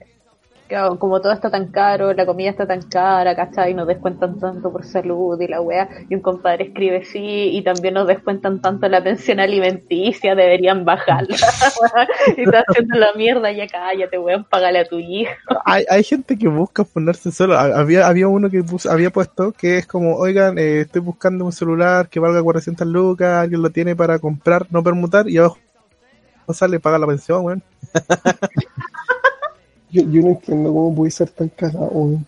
claro, 0.68 0.98
como 0.98 1.20
todo 1.20 1.32
está 1.32 1.50
tan 1.50 1.68
caro, 1.70 2.12
la 2.12 2.26
comida 2.26 2.50
está 2.50 2.66
tan 2.66 2.82
cara, 2.82 3.34
¿cachai? 3.36 3.74
Nos 3.74 3.86
descuentan 3.86 4.38
tanto 4.38 4.72
por 4.72 4.84
salud 4.84 5.40
y 5.40 5.46
la 5.46 5.60
wea, 5.60 5.88
y 6.08 6.14
un 6.14 6.20
compadre 6.20 6.64
escribe 6.64 7.04
sí, 7.04 7.50
y 7.52 7.62
también 7.62 7.94
nos 7.94 8.06
descuentan 8.06 8.60
tanto 8.60 8.88
la 8.88 9.02
pensión 9.02 9.40
alimenticia, 9.40 10.34
deberían 10.34 10.84
bajarla, 10.84 11.36
y 12.36 12.42
está 12.42 12.64
haciendo 12.66 12.98
la 12.98 13.12
mierda, 13.14 13.52
ya 13.52 13.66
cállate, 13.66 14.18
weón, 14.18 14.44
págale 14.44 14.80
a 14.80 14.84
tu 14.84 14.98
hijo. 14.98 15.32
Hay, 15.64 15.84
hay 15.88 16.02
gente 16.02 16.36
que 16.38 16.48
busca 16.48 16.84
ponerse 16.84 17.30
solo. 17.30 17.54
Ha- 17.58 17.78
Había, 17.78 18.06
había 18.06 18.28
uno 18.28 18.48
que 18.50 18.62
puso- 18.64 18.90
había 18.90 19.10
puesto 19.10 19.52
que 19.52 19.78
es 19.78 19.86
como, 19.86 20.16
oigan, 20.16 20.58
eh, 20.58 20.80
estoy 20.80 21.00
buscando 21.02 21.44
un 21.44 21.52
celular 21.52 22.08
que 22.08 22.20
valga 22.20 22.42
400 22.42 22.86
lucas, 22.86 23.42
alguien 23.42 23.62
lo 23.62 23.70
tiene 23.70 23.94
para 23.96 24.18
comprar, 24.18 24.66
no 24.70 24.82
permutar, 24.82 25.28
y 25.28 25.38
abajo 25.38 25.58
sale 26.52 26.78
paga 26.80 26.98
la 26.98 27.06
pensión, 27.06 27.44
weón. 27.44 27.62
Yo, 29.94 30.02
yo 30.10 30.22
no 30.22 30.28
entiendo 30.30 30.72
cómo 30.72 30.94
puede 30.94 31.10
ser 31.12 31.28
tan 31.30 31.48
cagado. 31.50 32.18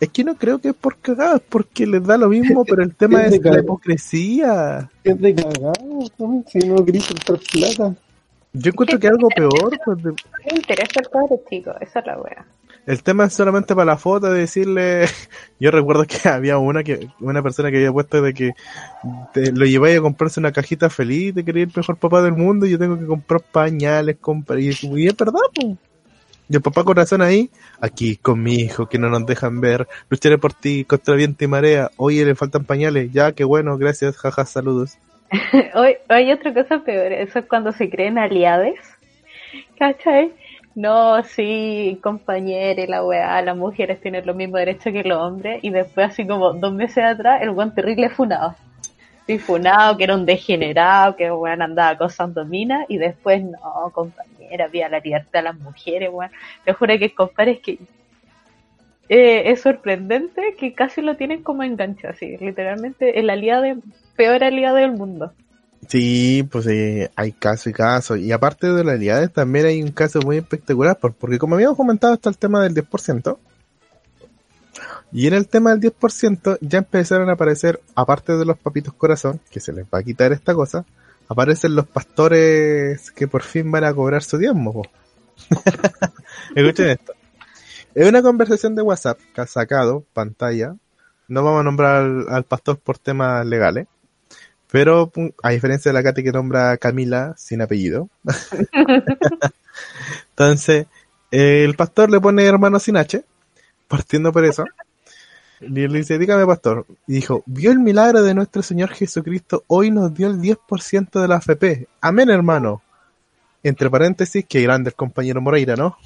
Es 0.00 0.08
que 0.10 0.24
no 0.24 0.34
creo 0.34 0.58
que 0.58 0.68
es 0.68 0.74
por 0.74 0.96
cagado, 0.96 1.36
es 1.36 1.42
porque 1.48 1.86
les 1.86 2.02
da 2.04 2.16
lo 2.16 2.28
mismo, 2.28 2.64
pero 2.64 2.82
el 2.82 2.94
tema 2.94 3.22
Es 3.24 3.42
la 3.42 3.58
hipocresía. 3.60 4.90
Es 5.04 5.18
de 5.20 5.34
cagado, 5.34 5.74
si 6.46 6.58
no 6.60 6.84
querés 6.84 7.04
soltar 7.04 7.38
plata. 7.52 7.94
Yo 8.52 8.70
encuentro 8.70 8.98
que 8.98 9.08
algo 9.08 9.28
peor, 9.28 9.78
pues, 9.84 10.02
de- 10.02 10.10
No 10.10 10.56
interesa 10.56 11.00
el 11.00 11.08
padre 11.10 11.40
chico, 11.48 11.72
esa 11.80 12.00
es 12.00 12.06
la 12.06 12.18
wea. 12.20 12.44
El 12.86 13.02
tema 13.02 13.26
es 13.26 13.34
solamente 13.34 13.74
para 13.74 13.84
la 13.84 13.96
foto 13.98 14.30
de 14.32 14.40
decirle. 14.40 15.04
Yo 15.60 15.70
recuerdo 15.70 16.04
que 16.04 16.28
había 16.28 16.56
una 16.58 16.82
que 16.82 17.08
una 17.20 17.42
persona 17.42 17.70
que 17.70 17.76
había 17.76 17.92
puesto 17.92 18.20
de 18.22 18.32
que 18.34 18.52
te- 19.34 19.52
lo 19.52 19.66
lleváis 19.66 19.98
a 19.98 20.02
comprarse 20.02 20.40
una 20.40 20.50
cajita 20.50 20.88
feliz, 20.90 21.34
te 21.34 21.44
quería 21.44 21.64
el 21.64 21.72
mejor 21.74 21.96
papá 21.98 22.22
del 22.22 22.32
mundo 22.32 22.66
y 22.66 22.70
yo 22.70 22.78
tengo 22.78 22.98
que 22.98 23.06
comprar 23.06 23.42
pañales, 23.42 24.16
comprar. 24.20 24.58
Y, 24.58 24.70
y 24.82 25.06
es 25.06 25.16
verdad, 25.16 25.40
pues. 25.54 25.76
Y 26.50 26.56
el 26.56 26.62
papá 26.62 26.82
corazón 26.82 27.22
ahí, 27.22 27.48
aquí 27.80 28.16
con 28.16 28.42
mi 28.42 28.54
hijo, 28.54 28.88
que 28.88 28.98
no 28.98 29.08
nos 29.08 29.24
dejan 29.24 29.60
ver, 29.60 29.86
lucharé 30.08 30.36
por 30.36 30.52
ti 30.52 30.84
contra 30.84 31.14
viento 31.14 31.44
y 31.44 31.46
marea, 31.46 31.92
oye, 31.96 32.24
le 32.24 32.34
faltan 32.34 32.64
pañales, 32.64 33.12
ya, 33.12 33.30
qué 33.30 33.44
bueno, 33.44 33.78
gracias, 33.78 34.16
jaja, 34.16 34.44
saludos. 34.44 34.98
Hoy 35.76 35.98
hay 36.08 36.32
otra 36.32 36.52
cosa 36.52 36.80
peor, 36.80 37.12
eso 37.12 37.38
es 37.38 37.44
cuando 37.44 37.70
se 37.70 37.88
creen 37.88 38.18
aliades. 38.18 38.80
¿Cachai? 39.78 40.32
No, 40.74 41.22
sí, 41.22 42.00
compañeros, 42.02 42.88
la 42.88 43.04
weá, 43.04 43.40
las 43.42 43.56
mujeres 43.56 44.00
tienen 44.00 44.26
los 44.26 44.34
mismos 44.34 44.58
derechos 44.58 44.92
que 44.92 45.04
los 45.04 45.18
hombres, 45.18 45.60
y 45.62 45.70
después, 45.70 46.08
así 46.08 46.26
como 46.26 46.54
dos 46.54 46.72
meses 46.72 47.04
atrás, 47.04 47.42
el 47.42 47.50
buen 47.50 47.72
terrible 47.76 48.10
funado. 48.10 48.56
Funado, 49.38 49.96
que 49.96 50.04
era 50.04 50.14
un 50.14 50.26
degenerado, 50.26 51.16
que 51.16 51.30
weón 51.30 51.62
andaba 51.62 51.90
acosando 51.90 52.44
minas, 52.44 52.84
y 52.88 52.98
después, 52.98 53.42
no, 53.42 53.90
compañera, 53.92 54.66
había 54.66 54.88
la 54.88 55.00
libertad 55.00 55.40
de 55.40 55.42
las 55.42 55.58
mujeres, 55.58 56.10
weón. 56.12 56.30
Te 56.64 56.72
juro 56.72 56.98
que, 56.98 57.14
compadre, 57.14 57.52
es 57.52 57.60
que 57.60 57.78
eh, 59.08 59.50
es 59.50 59.60
sorprendente 59.62 60.54
que 60.58 60.72
casi 60.72 61.02
lo 61.02 61.16
tienen 61.16 61.42
como 61.42 61.62
enganche, 61.62 62.06
así, 62.06 62.36
literalmente, 62.36 63.18
el 63.18 63.28
aliado, 63.28 63.64
peor 64.16 64.44
aliado 64.44 64.76
del 64.76 64.92
mundo. 64.92 65.32
Sí, 65.88 66.46
pues 66.50 66.66
sí, 66.66 67.06
hay 67.16 67.32
caso 67.32 67.70
y 67.70 67.72
caso. 67.72 68.14
Y 68.16 68.30
aparte 68.30 68.68
de 68.68 68.74
las 68.74 68.84
realidades, 68.84 69.32
también 69.32 69.66
hay 69.66 69.82
un 69.82 69.90
caso 69.90 70.20
muy 70.20 70.36
espectacular, 70.36 70.96
por- 70.98 71.14
porque 71.14 71.38
como 71.38 71.56
habíamos 71.56 71.76
comentado, 71.76 72.14
está 72.14 72.28
el 72.28 72.38
tema 72.38 72.62
del 72.62 72.74
10%. 72.74 73.38
Y 75.12 75.26
en 75.26 75.34
el 75.34 75.48
tema 75.48 75.74
del 75.74 75.80
10% 75.80 76.58
ya 76.60 76.78
empezaron 76.78 77.28
a 77.28 77.32
aparecer, 77.32 77.80
aparte 77.94 78.36
de 78.36 78.44
los 78.44 78.58
papitos 78.58 78.94
corazón, 78.94 79.40
que 79.50 79.60
se 79.60 79.72
les 79.72 79.84
va 79.84 79.98
a 79.98 80.02
quitar 80.02 80.32
esta 80.32 80.54
cosa, 80.54 80.84
aparecen 81.28 81.74
los 81.74 81.86
pastores 81.86 83.10
que 83.10 83.26
por 83.26 83.42
fin 83.42 83.70
van 83.70 83.84
a 83.84 83.94
cobrar 83.94 84.22
su 84.22 84.38
diezmo. 84.38 84.82
Escuchen 86.54 86.90
esto. 86.90 87.12
Es 87.94 88.08
una 88.08 88.22
conversación 88.22 88.76
de 88.76 88.82
WhatsApp 88.82 89.18
que 89.34 89.40
ha 89.40 89.46
sacado 89.46 90.04
pantalla. 90.12 90.76
No 91.26 91.42
vamos 91.42 91.60
a 91.60 91.64
nombrar 91.64 91.96
al, 91.96 92.26
al 92.28 92.44
pastor 92.44 92.78
por 92.78 92.98
temas 92.98 93.44
legales. 93.46 93.88
Pero 94.70 95.10
a 95.42 95.50
diferencia 95.50 95.90
de 95.90 95.94
la 95.94 96.02
Katy 96.02 96.22
que 96.22 96.30
nombra 96.30 96.76
Camila 96.76 97.34
sin 97.36 97.60
apellido. 97.60 98.08
Entonces, 100.30 100.86
el 101.32 101.74
pastor 101.74 102.10
le 102.10 102.20
pone 102.20 102.44
hermano 102.44 102.78
sin 102.78 102.96
H, 102.96 103.24
partiendo 103.88 104.32
por 104.32 104.44
eso. 104.44 104.64
Y 105.60 105.68
le 105.68 105.98
dice, 105.98 106.18
dígame 106.18 106.46
pastor. 106.46 106.86
Y 107.06 107.14
dijo, 107.14 107.42
vio 107.46 107.70
el 107.70 107.78
milagro 107.78 108.22
de 108.22 108.34
nuestro 108.34 108.62
Señor 108.62 108.90
Jesucristo, 108.90 109.64
hoy 109.66 109.90
nos 109.90 110.14
dio 110.14 110.28
el 110.28 110.40
10% 110.40 111.20
de 111.20 111.28
la 111.28 111.36
AFP. 111.36 111.88
Amén, 112.00 112.30
hermano. 112.30 112.82
Entre 113.62 113.90
paréntesis, 113.90 114.44
que 114.46 114.62
grande 114.62 114.90
el 114.90 114.96
compañero 114.96 115.40
Moreira, 115.42 115.76
¿no? 115.76 115.98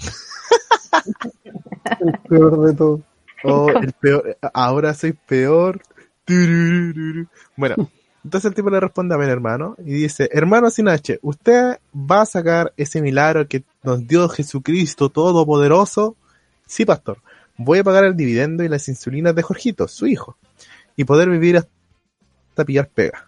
El 2.01 2.19
peor 2.29 2.67
de 2.67 2.75
todo. 2.75 3.01
Oh, 3.45 3.69
el 3.71 3.93
peor, 3.93 4.37
ahora 4.53 4.93
soy 4.95 5.13
peor. 5.13 5.81
Bueno, 7.57 7.91
entonces 8.25 8.49
el 8.49 8.55
tipo 8.55 8.71
le 8.71 8.81
responde 8.81 9.15
a 9.15 9.19
mi 9.19 9.27
hermano 9.27 9.77
y 9.85 9.93
dice, 9.93 10.31
hermano 10.33 10.71
sin 10.71 10.89
H, 10.89 11.19
¿usted 11.23 11.79
va 11.95 12.23
a 12.23 12.27
sacar 12.27 12.73
ese 12.77 13.03
milagro 13.03 13.47
que 13.47 13.63
nos 13.83 14.07
dio 14.07 14.29
Jesucristo 14.31 15.11
Todopoderoso? 15.11 16.17
Sí, 16.67 16.87
pastor. 16.87 17.19
Voy 17.57 17.79
a 17.79 17.85
pagar 17.85 18.05
el 18.05 18.17
dividendo 18.17 18.65
y 18.65 18.69
las 18.69 18.89
insulinas 18.89 19.35
de 19.35 19.43
Jorgito, 19.43 19.87
su 19.87 20.07
hijo, 20.07 20.37
y 20.97 21.05
poder 21.05 21.29
vivir 21.29 21.57
hasta 21.57 22.65
pillar 22.65 22.89
pega. 22.89 23.27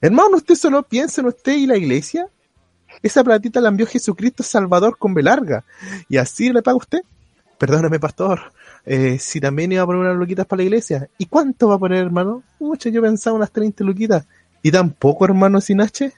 Hermano, 0.00 0.36
¿usted 0.36 0.54
solo 0.54 0.82
piensa 0.82 1.20
en 1.20 1.28
usted 1.28 1.56
y 1.56 1.66
la 1.66 1.76
iglesia? 1.76 2.28
Esa 3.02 3.24
platita 3.24 3.60
la 3.60 3.68
envió 3.68 3.86
Jesucristo 3.86 4.42
Salvador 4.42 4.96
con 4.98 5.14
B 5.14 5.22
larga. 5.22 5.64
¿Y 6.08 6.16
así 6.16 6.52
le 6.52 6.62
paga 6.62 6.76
usted? 6.76 7.00
Perdóname, 7.58 7.98
pastor. 7.98 8.52
Eh, 8.84 9.18
si 9.18 9.40
también 9.40 9.72
iba 9.72 9.82
a 9.82 9.86
poner 9.86 10.02
unas 10.02 10.16
luquitas 10.16 10.46
para 10.46 10.58
la 10.58 10.64
iglesia. 10.64 11.08
¿Y 11.18 11.26
cuánto 11.26 11.68
va 11.68 11.74
a 11.74 11.78
poner, 11.78 12.04
hermano? 12.04 12.42
Mucho, 12.58 12.88
yo 12.88 13.02
pensaba 13.02 13.36
unas 13.36 13.50
30 13.50 13.84
luquitas. 13.84 14.26
¿Y 14.62 14.70
tampoco, 14.70 15.24
hermano, 15.24 15.60
sin 15.60 15.80
H? 15.80 16.12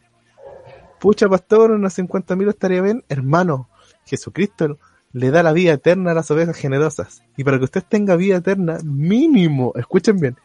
Pucha, 0.98 1.28
pastor, 1.28 1.70
unas 1.70 1.94
50 1.94 2.36
mil 2.36 2.48
estaría 2.48 2.82
bien. 2.82 3.04
Hermano, 3.08 3.68
Jesucristo 4.04 4.78
le 5.12 5.30
da 5.30 5.42
la 5.42 5.52
vida 5.52 5.72
eterna 5.72 6.10
a 6.10 6.14
las 6.14 6.30
ovejas 6.30 6.56
generosas. 6.56 7.22
Y 7.36 7.44
para 7.44 7.58
que 7.58 7.64
usted 7.64 7.82
tenga 7.88 8.16
vida 8.16 8.36
eterna, 8.36 8.78
mínimo, 8.84 9.72
escuchen 9.76 10.18
bien, 10.18 10.36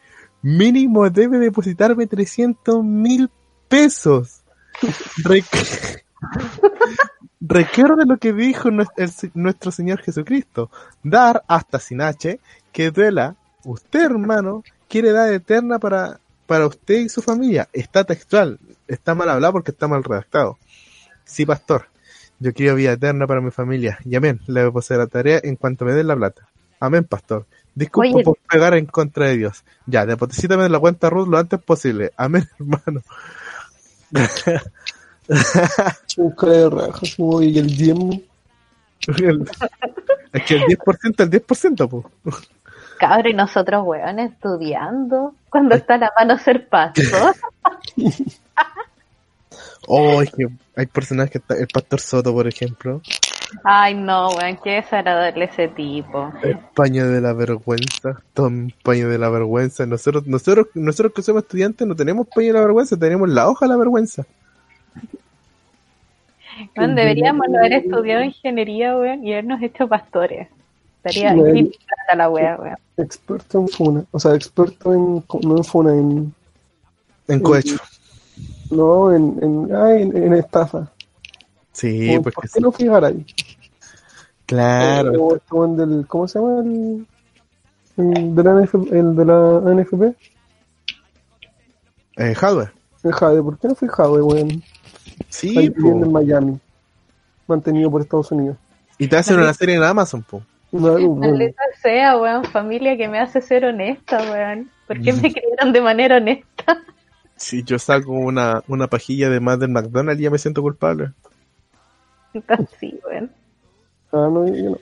mínimo 0.42 1.08
debe 1.10 1.38
depositarme 1.38 2.06
300 2.06 2.82
mil 2.84 3.30
pesos. 3.68 4.42
Rec- 5.24 6.02
Recuerde 7.40 8.06
lo 8.06 8.16
que 8.18 8.32
dijo 8.32 8.70
nues- 8.70 8.88
el 8.96 9.10
se- 9.10 9.30
nuestro 9.34 9.70
Señor 9.70 10.00
Jesucristo. 10.00 10.70
Dar 11.02 11.44
hasta 11.46 11.78
sin 11.78 12.00
H, 12.00 12.40
que 12.72 12.90
duela. 12.90 13.36
Usted, 13.64 14.02
hermano, 14.06 14.62
quiere 14.88 15.12
dar 15.12 15.32
eterna 15.32 15.78
para, 15.78 16.20
para 16.46 16.66
usted 16.66 17.00
y 17.00 17.08
su 17.08 17.20
familia. 17.22 17.68
Está 17.72 18.04
textual. 18.04 18.58
Está 18.88 19.14
mal 19.14 19.28
hablado 19.28 19.52
porque 19.54 19.70
está 19.72 19.88
mal 19.88 20.02
redactado. 20.04 20.58
Sí, 21.24 21.44
pastor. 21.46 21.86
Yo 22.40 22.52
quiero 22.52 22.74
vida 22.74 22.92
eterna 22.92 23.26
para 23.26 23.40
mi 23.40 23.50
familia. 23.50 23.98
Y 24.04 24.16
amén. 24.16 24.40
Le 24.46 24.62
voy 24.62 24.70
a 24.70 24.74
pasar 24.74 24.98
la 24.98 25.06
tarea 25.06 25.40
en 25.42 25.56
cuanto 25.56 25.84
me 25.84 25.92
den 25.92 26.06
la 26.06 26.16
plata. 26.16 26.48
Amén, 26.80 27.04
pastor. 27.04 27.46
Disculpa 27.74 28.16
Oye. 28.16 28.24
por 28.24 28.38
pegar 28.50 28.74
en 28.74 28.86
contra 28.86 29.28
de 29.28 29.36
Dios. 29.36 29.64
Ya, 29.86 30.06
deposítame 30.06 30.66
en 30.66 30.72
la 30.72 30.78
cuenta 30.78 31.10
Ruth 31.10 31.28
lo 31.28 31.38
antes 31.38 31.60
posible. 31.60 32.12
Amén, 32.16 32.48
hermano. 32.58 33.02
De 34.10 34.60
rajas, 36.70 37.18
y 37.18 37.58
el 37.58 37.76
diezmo. 37.76 38.20
El- 39.18 39.48
es 40.32 40.42
que 40.44 40.54
el 40.56 40.62
10% 40.62 41.22
el 41.22 41.30
10%, 41.30 42.10
pues. 42.22 42.36
Cabrón, 42.98 43.28
y 43.28 43.34
nosotros, 43.34 43.82
weón, 43.86 44.18
estudiando. 44.18 45.34
Cuando 45.48 45.74
está 45.74 45.94
a 45.94 45.98
la 45.98 46.12
mano 46.18 46.38
ser 46.38 46.68
pastor. 46.68 47.34
Oh, 49.86 50.22
es 50.22 50.30
que 50.30 50.46
hay 50.76 50.86
personajes 50.86 51.32
que 51.32 51.38
está, 51.38 51.54
el 51.56 51.66
Pastor 51.68 52.00
Soto, 52.00 52.32
por 52.32 52.46
ejemplo, 52.46 53.00
Ay, 53.62 53.94
no, 53.94 54.30
weón, 54.30 54.58
qué 54.64 54.70
desagradable 54.72 55.44
ese 55.44 55.68
tipo. 55.68 56.32
el 56.42 56.58
paño 56.74 57.06
de 57.08 57.20
la 57.20 57.32
vergüenza, 57.32 58.20
Tom 58.32 58.70
paño 58.82 59.08
de 59.08 59.18
la 59.18 59.28
vergüenza. 59.28 59.86
Nosotros, 59.86 60.26
nosotros, 60.26 60.66
nosotros 60.74 61.12
que 61.14 61.22
somos 61.22 61.42
estudiantes 61.44 61.86
no 61.86 61.94
tenemos 61.94 62.26
paño 62.26 62.48
de 62.48 62.52
la 62.54 62.60
vergüenza, 62.60 62.96
tenemos 62.96 63.28
la 63.28 63.48
hoja 63.48 63.66
de 63.66 63.70
la 63.70 63.76
vergüenza. 63.76 64.24
Weón, 66.76 66.94
deberíamos 66.94 67.46
no 67.48 67.58
haber 67.58 67.72
estudiado 67.74 68.22
ingeniería, 68.22 68.96
weón, 68.96 69.24
y 69.24 69.32
habernos 69.32 69.62
hecho 69.62 69.88
pastores. 69.88 70.48
Estaría 71.04 71.34
Weón. 71.34 71.52
bien 71.52 71.70
plata 71.70 72.16
la 72.16 72.30
wea, 72.30 72.56
weón. 72.56 72.76
Experto 72.96 73.60
en 73.60 73.68
funa. 73.68 74.04
O 74.10 74.18
sea, 74.18 74.34
experto 74.34 74.94
en. 74.94 75.24
No 75.46 75.56
en 75.56 75.64
funa, 75.64 75.92
en. 75.92 76.34
En 77.28 77.40
cohecho. 77.40 77.76
No, 78.74 79.14
en. 79.14 79.38
en, 79.42 79.76
ay, 79.76 80.02
en, 80.02 80.16
en 80.16 80.34
estafa. 80.34 80.90
Sí, 81.72 82.08
Como, 82.08 82.22
porque 82.22 82.34
¿Por 82.34 82.48
sí. 82.48 82.54
qué 82.54 82.60
no 82.60 82.72
fijar 82.72 83.04
ahí? 83.04 83.26
Claro. 84.46 85.12
Como 85.12 85.34
este 85.34 85.54
weón 85.54 85.76
del, 85.76 86.06
¿Cómo 86.06 86.28
se 86.28 86.38
llama? 86.38 86.60
El, 86.60 87.06
el, 87.96 88.34
de 88.34 88.42
la 88.42 88.52
NF 88.60 88.74
el 88.92 89.16
de 89.16 89.24
la 89.24 89.60
NFP. 89.74 90.02
Eh, 92.16 92.34
hardware. 92.34 92.72
El 93.02 93.12
Jade. 93.12 93.42
¿Por 93.42 93.58
qué 93.58 93.68
no 93.68 93.74
fui 93.74 93.88
Jade, 93.88 94.22
weón? 94.22 94.62
Sí, 95.28 95.56
Ahí 95.58 95.68
viviendo 95.68 96.06
en. 96.06 96.12
Miami. 96.12 96.60
Mantenido 97.46 97.90
por 97.90 98.00
Estados 98.00 98.30
Unidos. 98.32 98.56
Y 98.98 99.08
te 99.08 99.16
hacen 99.16 99.38
una 99.38 99.52
serie 99.52 99.74
en 99.74 99.82
Amazon, 99.82 100.22
po. 100.22 100.42
Maldita 100.72 101.62
sea, 101.82 102.16
weón, 102.16 102.44
familia 102.44 102.96
que 102.96 103.06
me 103.08 103.20
hace 103.20 103.40
ser 103.40 103.64
honesta, 103.64 104.18
weón. 104.30 104.70
¿Por 104.86 105.00
qué 105.00 105.12
me 105.12 105.32
criaron 105.32 105.72
de 105.72 105.80
manera 105.80 106.16
honesta? 106.16 106.46
Si 107.36 107.62
yo 107.64 107.78
saco 107.78 108.12
una, 108.12 108.62
una 108.68 108.86
pajilla 108.88 109.28
de 109.28 109.40
más 109.40 109.58
del 109.58 109.70
McDonald's 109.70 110.22
ya 110.22 110.30
me 110.30 110.38
siento 110.38 110.62
culpable. 110.62 111.12
Sí, 112.80 112.98
weón. 113.06 113.30
Ah, 114.10 114.28
no, 114.30 114.46
yo 114.46 114.70
no. 114.70 114.78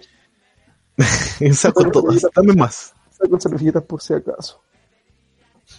Y 1.41 1.53
saco 1.53 1.91
todas, 1.91 2.27
dame 2.35 2.55
más. 2.55 2.95
Saco 3.11 3.39
servilletas 3.39 3.83
por 3.83 4.01
si 4.01 4.15
acaso. 4.15 4.61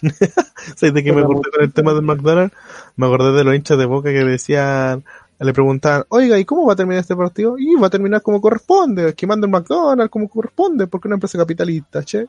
¿Sabes 0.76 0.94
de 0.94 1.04
qué 1.04 1.12
me 1.12 1.22
acordé 1.22 1.50
con 1.50 1.62
el 1.62 1.72
tema 1.72 1.92
del 1.92 2.02
McDonald's? 2.02 2.54
Me 2.96 3.06
acordé 3.06 3.32
de 3.32 3.44
los 3.44 3.54
hinchas 3.54 3.78
de 3.78 3.86
boca 3.86 4.10
que 4.10 4.24
decían, 4.24 5.04
le 5.38 5.52
preguntaban, 5.52 6.04
oiga, 6.08 6.38
¿y 6.38 6.44
cómo 6.44 6.66
va 6.66 6.72
a 6.72 6.76
terminar 6.76 7.00
este 7.00 7.16
partido? 7.16 7.56
Y 7.58 7.74
va 7.74 7.88
a 7.88 7.90
terminar 7.90 8.22
como 8.22 8.40
corresponde, 8.40 9.14
que 9.14 9.26
manda 9.26 9.46
el 9.46 9.52
McDonald's 9.52 10.10
como 10.10 10.28
corresponde, 10.28 10.86
porque 10.86 11.06
es 11.06 11.10
una 11.10 11.16
empresa 11.16 11.38
capitalista, 11.38 12.02
che. 12.02 12.26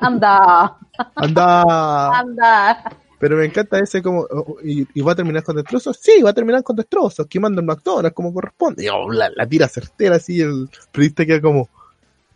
Anda, 0.00 0.76
Anda. 1.14 2.18
anda. 2.18 2.92
Pero 3.18 3.36
me 3.36 3.44
encanta 3.44 3.78
ese 3.78 4.02
como, 4.02 4.20
oh, 4.20 4.56
y, 4.62 4.86
y 4.94 5.00
va 5.00 5.12
a 5.12 5.16
terminar 5.16 5.42
con 5.42 5.56
destrozos? 5.56 5.98
Sí, 6.00 6.22
va 6.22 6.30
a 6.30 6.34
terminar 6.34 6.62
con 6.62 6.76
destrozos, 6.76 7.26
que 7.26 7.40
manda 7.40 7.60
el 7.60 7.66
McDonald's 7.66 8.14
como 8.14 8.32
corresponde. 8.32 8.84
Y 8.84 8.88
oh, 8.88 9.10
la, 9.10 9.30
la 9.34 9.46
tira 9.46 9.68
certera 9.68 10.16
así, 10.16 10.40
el 10.40 10.68
periodista 10.92 11.26
queda 11.26 11.40
como, 11.40 11.68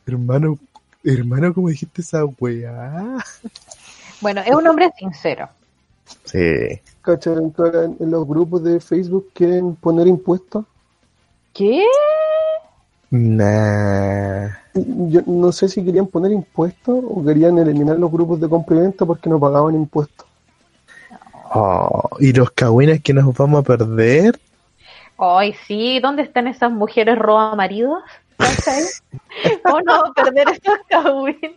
hermano, 0.06 0.58
hermano, 1.04 1.54
¿cómo 1.54 1.68
dijiste 1.68 2.02
esa 2.02 2.24
weá? 2.24 3.18
Bueno, 4.20 4.40
es 4.40 4.54
un 4.54 4.66
hombre 4.66 4.90
sincero. 4.98 5.48
Sí. 6.24 6.38
En, 6.38 7.96
en 8.00 8.10
los 8.10 8.26
grupos 8.26 8.62
de 8.64 8.80
Facebook 8.80 9.30
quieren 9.32 9.76
poner 9.76 10.06
impuestos. 10.06 10.64
¿Qué? 11.52 11.84
Nah. 13.10 14.48
Yo 14.74 15.20
no 15.26 15.52
sé 15.52 15.68
si 15.68 15.84
querían 15.84 16.06
poner 16.06 16.32
impuestos 16.32 17.04
o 17.06 17.24
querían 17.24 17.58
eliminar 17.58 17.98
los 17.98 18.10
grupos 18.10 18.40
de 18.40 18.48
compra 18.48 18.76
y 18.76 18.80
venta 18.80 19.04
porque 19.04 19.28
no 19.28 19.38
pagaban 19.38 19.74
impuestos. 19.74 20.26
Oh, 21.54 22.08
y 22.18 22.32
los 22.32 22.50
cagüines 22.52 23.02
que 23.02 23.12
nos 23.12 23.36
vamos 23.36 23.60
a 23.60 23.62
perder. 23.66 24.38
Ay, 25.18 25.54
sí, 25.66 26.00
¿dónde 26.00 26.22
están 26.22 26.48
esas 26.48 26.72
mujeres 26.72 27.18
roba 27.18 27.54
maridos? 27.54 28.02
¿Cómo 29.62 29.80
no 29.82 30.12
perder 30.14 30.48
esos 30.48 30.78
cagüines? 30.88 31.52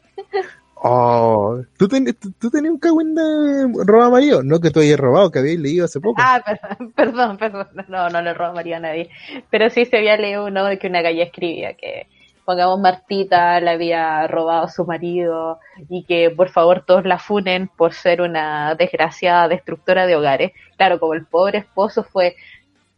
Oh, 0.76 1.62
¿tú, 1.78 1.88
ten- 1.88 2.14
tú, 2.14 2.32
tú 2.38 2.50
tenías 2.52 2.74
un 2.74 2.80
cagüín 2.80 3.16
de 3.16 3.84
roba 3.86 4.10
marido? 4.10 4.44
No 4.44 4.60
que 4.60 4.70
tú 4.70 4.82
hayas 4.82 5.00
robado, 5.00 5.32
que 5.32 5.40
habías 5.40 5.60
leído 5.60 5.86
hace 5.86 6.00
poco. 6.00 6.22
Ah, 6.22 6.42
perdón, 6.46 6.92
perdón, 6.96 7.38
perdón. 7.38 7.68
No, 7.88 8.10
no 8.10 8.22
le 8.22 8.34
roba 8.34 8.54
María 8.54 8.78
a 8.78 8.82
nadie. 8.82 9.10
Pero 9.50 9.70
sí 9.70 9.86
se 9.86 9.98
había 9.98 10.18
leído 10.18 10.46
uno 10.46 10.66
de 10.66 10.78
que 10.78 10.88
una 10.88 11.02
galla 11.02 11.24
escribía 11.24 11.74
que, 11.76 12.08
pongamos, 12.46 12.80
Martita 12.80 13.60
le 13.60 13.72
había 13.72 14.28
robado 14.28 14.66
a 14.66 14.70
su 14.70 14.86
marido 14.86 15.60
y 15.90 16.04
que 16.04 16.30
por 16.30 16.50
favor 16.50 16.84
todos 16.86 17.06
la 17.06 17.20
funen 17.20 17.68
por 17.68 17.94
ser 17.94 18.22
una 18.22 18.76
desgraciada 18.76 19.48
destructora 19.48 20.06
de 20.06 20.16
hogares. 20.16 20.52
Claro, 20.78 21.00
como 21.00 21.14
el 21.14 21.26
pobre 21.26 21.60
esposo 21.60 22.04
fue 22.04 22.36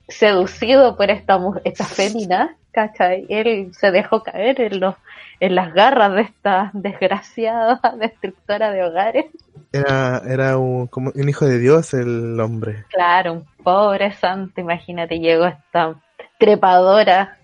seducido 0.07 0.95
por 0.95 1.09
esta, 1.09 1.39
esta 1.63 1.85
fémina, 1.85 2.55
¿cachai? 2.71 3.25
Él 3.29 3.71
se 3.73 3.91
dejó 3.91 4.23
caer 4.23 4.61
en, 4.61 4.79
los, 4.79 4.95
en 5.39 5.55
las 5.55 5.73
garras 5.73 6.13
de 6.13 6.21
esta 6.21 6.71
desgraciada 6.73 7.81
destructora 7.99 8.71
de 8.71 8.83
hogares. 8.83 9.25
Era, 9.73 10.21
era 10.27 10.57
un, 10.57 10.87
como 10.87 11.11
un 11.13 11.29
hijo 11.29 11.45
de 11.45 11.59
Dios 11.59 11.93
el 11.93 12.39
hombre. 12.39 12.85
Claro, 12.89 13.33
un 13.33 13.45
pobre 13.63 14.13
santo, 14.13 14.61
imagínate, 14.61 15.19
llegó 15.19 15.45
esta 15.45 15.95
trepadora. 16.37 17.36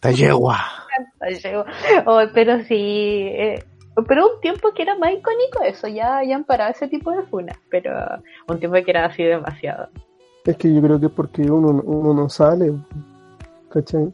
¡Ta 0.00 0.10
yegua! 0.10 0.58
oh, 2.06 2.22
pero 2.32 2.58
sí, 2.64 2.74
eh, 2.76 3.64
pero 4.06 4.26
un 4.34 4.40
tiempo 4.40 4.72
que 4.72 4.82
era 4.82 4.96
más 4.96 5.10
icónico 5.12 5.62
eso, 5.64 5.88
ya, 5.88 6.22
ya 6.24 6.36
han 6.36 6.44
parado 6.44 6.70
ese 6.70 6.88
tipo 6.88 7.10
de 7.10 7.22
funas, 7.24 7.56
pero 7.70 7.90
un 8.46 8.58
tiempo 8.58 8.76
que 8.84 8.90
era 8.90 9.06
así 9.06 9.22
demasiado. 9.24 9.88
Es 10.44 10.56
que 10.56 10.72
yo 10.72 10.80
creo 10.80 11.00
que 11.00 11.06
es 11.06 11.12
porque 11.12 11.42
uno, 11.42 11.82
uno 11.84 12.14
no 12.14 12.28
sale, 12.28 12.72
¿cachai? 13.72 14.08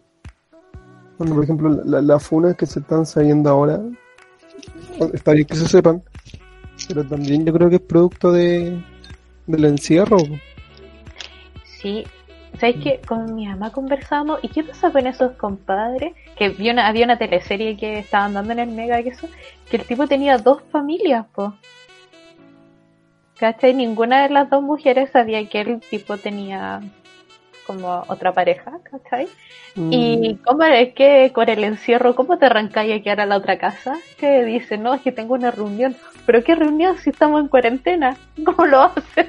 Cuando, 1.17 1.35
por 1.37 1.45
ejemplo, 1.45 1.69
la- 1.85 2.01
las 2.03 2.27
funas 2.27 2.57
que 2.57 2.67
se 2.67 2.81
están 2.81 3.05
saliendo 3.07 3.51
ahora, 3.51 3.79
está 5.13 5.33
bien 5.33 5.47
que 5.47 5.55
se 5.57 5.69
sepan, 5.69 6.03
pero 6.89 7.05
también 7.05 7.45
yo 7.45 7.53
creo 7.53 7.69
que 7.69 7.77
es 7.77 7.83
producto 7.83 8.33
de 8.33 8.83
del 9.47 9.65
encierro. 9.67 10.17
Sí, 11.65 12.05
¿sabes 12.59 12.77
qué? 12.83 13.01
Con 13.07 13.35
mi 13.35 13.47
mamá 13.47 13.71
conversamos, 13.73 14.39
¿y 14.43 14.49
qué 14.49 14.63
pasa 14.63 14.91
con 14.91 15.07
esos 15.07 15.33
compadres? 15.37 16.15
Que 16.37 16.51
vi 16.51 16.71
una, 16.71 16.87
había 16.87 17.05
una 17.05 17.19
teleserie 17.19 17.77
que 17.77 17.99
estaban 17.99 18.35
dando 18.35 18.53
en 18.53 18.59
el 18.61 18.71
Mega, 18.71 19.03
que 19.03 19.11
eso, 19.11 19.29
que 19.71 19.77
el 19.79 19.85
tipo 19.87 20.07
tenía 20.07 20.39
dos 20.39 20.63
familias, 20.71 21.27
po. 21.35 21.55
¿Cachai? 23.39 23.75
Ninguna 23.75 24.23
de 24.23 24.31
las 24.31 24.49
dos 24.49 24.63
mujeres 24.63 25.11
sabía 25.11 25.47
que 25.49 25.61
el 25.61 25.81
tipo 25.81 26.17
tenía 26.19 26.81
como 27.67 28.05
otra 28.09 28.33
pareja, 28.33 28.73
¿cachai? 28.85 29.27
Mm, 29.75 29.93
Y 29.93 30.37
cómo 30.45 30.63
es 30.65 30.95
que 30.95 31.33
con 31.33 31.49
el 31.49 31.65
encierro, 31.65 32.15
¿cómo 32.15 32.39
te 32.39 32.47
arrancáis 32.47 32.95
a 33.01 33.03
quedar 33.03 33.21
a 33.23 33.27
la 33.27 33.37
otra 33.37 33.59
casa? 33.59 33.97
Que 34.19 34.45
dice, 34.45 34.79
no, 34.79 34.95
es 34.95 35.01
que 35.03 35.13
tengo 35.13 35.35
una 35.35 35.51
reunión. 35.51 35.97
¿Pero 36.27 36.45
qué 36.45 36.55
reunión 36.55 36.99
si 36.99 37.11
estamos 37.11 37.41
en 37.41 37.49
cuarentena? 37.49 38.17
¿Cómo 38.45 38.67
lo 38.67 38.83
haces? 38.83 39.29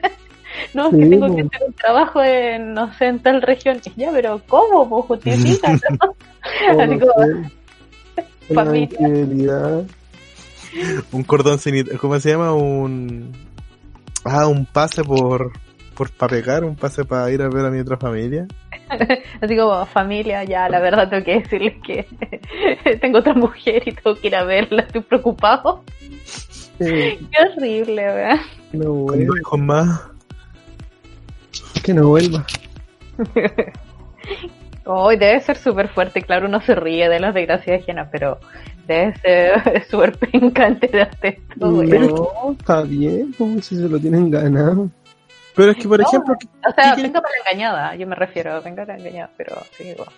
No, 0.74 0.90
es 0.90 0.96
que 0.96 1.04
Sí, 1.04 1.10
tengo 1.10 1.36
que 1.36 1.42
hacer 1.42 1.62
un 1.68 1.74
trabajo 1.74 2.24
en, 2.24 2.74
no 2.74 2.94
sé, 2.94 3.08
en 3.08 3.20
tal 3.20 3.42
región. 3.42 3.80
Y 3.96 4.02
ya, 4.02 4.12
pero 4.12 4.42
¿cómo? 4.48 5.06
Pues 5.08 5.22
justifica, 5.24 5.72
o 5.72 5.74
así 6.82 6.96
no 6.96 7.00
como- 7.00 7.50
familia. 8.54 9.82
Un 11.12 11.24
cordón 11.24 11.60
sin... 11.60 11.86
¿Cómo 11.98 12.20
se 12.20 12.30
llama? 12.32 12.54
Un... 12.54 13.32
Ah, 14.24 14.48
un 14.48 14.66
pase 14.66 15.04
por... 15.04 15.52
Por 15.96 16.12
para 16.12 16.32
pegar, 16.32 16.66
un 16.66 16.76
pase 16.76 17.06
para 17.06 17.32
ir 17.32 17.42
a 17.42 17.48
ver 17.48 17.66
a 17.66 17.70
mi 17.72 17.80
otra 17.80 17.96
familia. 17.96 18.46
Así 19.42 19.56
como 19.56 19.86
familia, 19.86 20.44
ya, 20.44 20.68
la 20.68 20.82
verdad 20.82 21.10
tengo 21.10 21.24
que 21.24 21.40
decirles 21.40 21.76
que 21.86 22.06
tengo 23.02 23.20
otra 23.20 23.34
mujer 23.34 23.82
y 23.86 23.94
tengo 23.94 24.14
que 24.20 24.28
ir 24.28 24.36
a 24.36 24.44
verla, 24.44 24.82
estoy 24.82 25.00
preocupado. 25.02 25.84
Eh, 26.82 27.18
Qué 27.32 27.38
horrible, 27.58 28.04
¿verdad? 28.04 28.40
no 28.74 29.06
Con 29.06 29.26
dos 29.26 29.38
hijos 29.40 29.60
más. 29.62 30.02
Que 31.86 31.94
no 31.94 32.08
vuelva. 32.10 32.46
Hoy 34.88 35.18
debe 35.18 35.40
ser 35.42 35.58
súper 35.58 35.88
fuerte, 35.90 36.22
claro, 36.22 36.48
uno 36.48 36.62
se 36.62 36.76
ríe 36.76 37.10
de 37.10 37.20
las 37.20 37.34
desgracias 37.34 37.82
ajenas, 37.82 38.08
pero 38.12 38.40
debe 38.88 39.16
ser 39.20 39.86
súper 39.90 40.18
pencante 40.18 40.88
de 40.88 41.02
hacer 41.04 41.40
esto. 41.54 41.72
No, 41.72 42.52
está 42.52 42.82
bien, 42.84 43.34
pues, 43.38 43.66
si 43.66 43.76
se 43.78 43.90
lo 43.90 44.00
tienen 44.00 44.30
ganado. 44.30 44.90
Pero 45.56 45.72
es 45.72 45.78
que, 45.78 45.88
por 45.88 46.00
No. 46.00 46.08
ejemplo, 46.08 46.36
¿qué- 46.40 46.48
O 46.70 46.74
sea, 46.74 46.96
¿qué 46.96 47.02
venga 47.04 47.22
para 47.22 47.34
la 47.34 47.50
engañada, 47.52 47.96
yo 47.96 48.06
me 48.06 48.16
refiero, 48.16 48.62
venga 48.62 48.86
para 48.86 48.98
la 48.98 49.04
engañada, 49.08 49.32
pero 49.38 49.56
sí, 49.78 49.86
igual. 49.90 50.10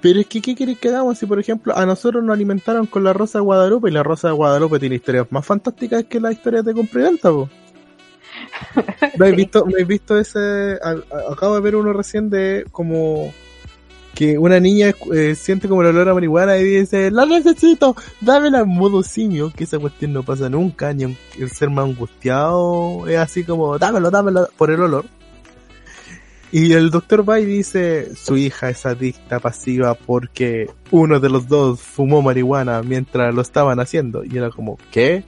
pero 0.00 0.20
es 0.20 0.26
que, 0.26 0.40
¿qué 0.42 0.54
querés 0.56 0.78
que 0.78 0.88
hagamos 0.88 1.18
si, 1.18 1.26
por 1.26 1.38
ejemplo, 1.38 1.76
a 1.76 1.84
nosotros 1.86 2.24
nos 2.24 2.34
alimentaron 2.34 2.86
con 2.86 3.04
la 3.04 3.12
Rosa 3.12 3.38
de 3.38 3.44
Guadalupe 3.44 3.90
y 3.90 3.92
la 3.92 4.02
Rosa 4.02 4.28
de 4.28 4.34
Guadalupe 4.34 4.78
tiene 4.80 4.94
historias 4.96 5.26
más 5.30 5.44
fantásticas 5.46 6.04
que 6.04 6.18
las 6.18 6.32
historias 6.32 6.64
de 6.64 6.72
compra 6.74 7.00
y 7.00 7.04
venta, 7.04 7.30
po? 7.30 7.48
¿No 9.18 9.24
has 9.26 9.32
visto, 9.36 9.64
no 9.66 9.76
has 9.80 9.86
visto 9.86 10.18
ese? 10.18 10.78
a- 10.82 10.90
a- 10.90 11.32
acabo 11.32 11.54
de 11.56 11.60
ver 11.60 11.76
uno 11.76 11.92
recién 11.92 12.30
de 12.30 12.64
como 12.72 13.32
que 14.14 14.38
una 14.38 14.58
niña 14.58 14.94
eh, 15.14 15.34
siente 15.34 15.68
como 15.68 15.82
el 15.82 15.88
olor 15.88 16.08
a 16.08 16.14
marihuana 16.14 16.56
y 16.56 16.64
dice, 16.64 17.10
la 17.10 17.26
necesito, 17.26 17.94
dámela 18.22 18.60
en 18.60 18.68
modo 18.68 19.02
simio, 19.02 19.52
que 19.54 19.64
esa 19.64 19.78
cuestión 19.78 20.14
no 20.14 20.22
pasa 20.22 20.48
nunca, 20.48 20.92
ni 20.94 21.14
el 21.38 21.50
ser 21.50 21.68
más 21.68 21.84
angustiado 21.84 23.06
es 23.08 23.18
así 23.18 23.44
como, 23.44 23.78
dámelo, 23.78 24.10
dámelo, 24.10 24.48
por 24.56 24.70
el 24.70 24.80
olor. 24.80 25.04
Y 26.52 26.72
el 26.72 26.90
doctor 26.90 27.28
va 27.28 27.40
y 27.40 27.44
dice, 27.44 28.14
su 28.14 28.36
hija 28.38 28.70
es 28.70 28.86
adicta 28.86 29.40
pasiva 29.40 29.92
porque 29.94 30.70
uno 30.90 31.20
de 31.20 31.28
los 31.28 31.48
dos 31.48 31.80
fumó 31.80 32.22
marihuana 32.22 32.82
mientras 32.82 33.34
lo 33.34 33.42
estaban 33.42 33.80
haciendo. 33.80 34.24
Y 34.24 34.38
era 34.38 34.48
como, 34.50 34.78
¿qué? 34.90 35.24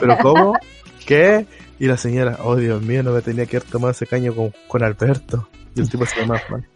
¿Pero 0.00 0.16
cómo? 0.22 0.54
¿Qué? 1.06 1.46
Y 1.78 1.86
la 1.86 1.96
señora, 1.96 2.38
oh 2.42 2.56
Dios 2.56 2.80
mío, 2.82 3.02
no 3.02 3.12
me 3.12 3.20
tenía 3.22 3.46
que 3.46 3.58
haber 3.58 3.68
tomado 3.68 3.90
ese 3.90 4.06
caño 4.06 4.34
con, 4.34 4.52
con 4.68 4.82
Alberto. 4.82 5.48
Y 5.74 5.80
el 5.80 5.90
tipo 5.90 6.06
se 6.06 6.20
llama 6.20 6.40
mal. 6.50 6.66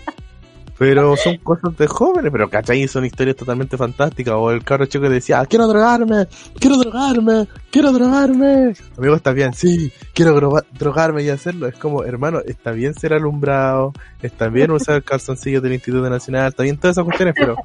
Pero 0.77 1.15
son 1.15 1.37
cosas 1.37 1.77
de 1.77 1.85
jóvenes, 1.85 2.31
pero 2.31 2.49
¿cachai? 2.49 2.87
Son 2.87 3.05
historias 3.05 3.35
totalmente 3.35 3.77
fantásticas. 3.77 4.33
O 4.35 4.49
el 4.49 4.63
carro 4.63 4.87
chico 4.87 5.03
que 5.03 5.09
decía, 5.11 5.39
"Ah, 5.39 5.45
quiero 5.45 5.67
drogarme, 5.67 6.25
quiero 6.59 6.75
drogarme, 6.77 7.47
quiero 7.69 7.91
drogarme. 7.91 8.73
Amigo, 8.97 9.13
está 9.15 9.31
bien, 9.31 9.53
sí, 9.53 9.93
quiero 10.15 10.33
droga- 10.35 10.65
drogarme 10.71 11.21
y 11.21 11.29
hacerlo. 11.29 11.67
Es 11.67 11.75
como, 11.75 12.03
hermano, 12.03 12.39
está 12.43 12.71
bien 12.71 12.95
ser 12.95 13.13
alumbrado, 13.13 13.93
está 14.23 14.47
bien 14.47 14.71
usar 14.71 14.95
el 14.95 15.03
calzoncillo 15.03 15.61
del 15.61 15.73
Instituto 15.73 16.09
Nacional, 16.09 16.47
está 16.49 16.63
bien 16.63 16.77
todas 16.79 16.95
esas 16.95 17.05
cuestiones, 17.05 17.35
pero, 17.37 17.55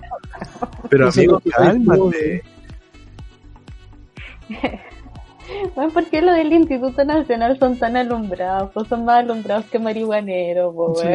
pero 0.90 1.09
amigo, 1.09 1.40
cálmate. 1.51 2.42
Bueno, 5.74 5.90
¿por 5.92 6.06
qué 6.06 6.22
los 6.22 6.35
del 6.35 6.52
Instituto 6.52 7.04
Nacional 7.04 7.59
son 7.59 7.78
tan 7.78 7.96
alumbrados? 7.96 8.70
Pues 8.72 8.88
son 8.88 9.04
más 9.04 9.24
alumbrados 9.24 9.66
que 9.66 9.78
marihuaneros, 9.78 10.74
po, 10.74 10.94
Sí, 10.94 11.09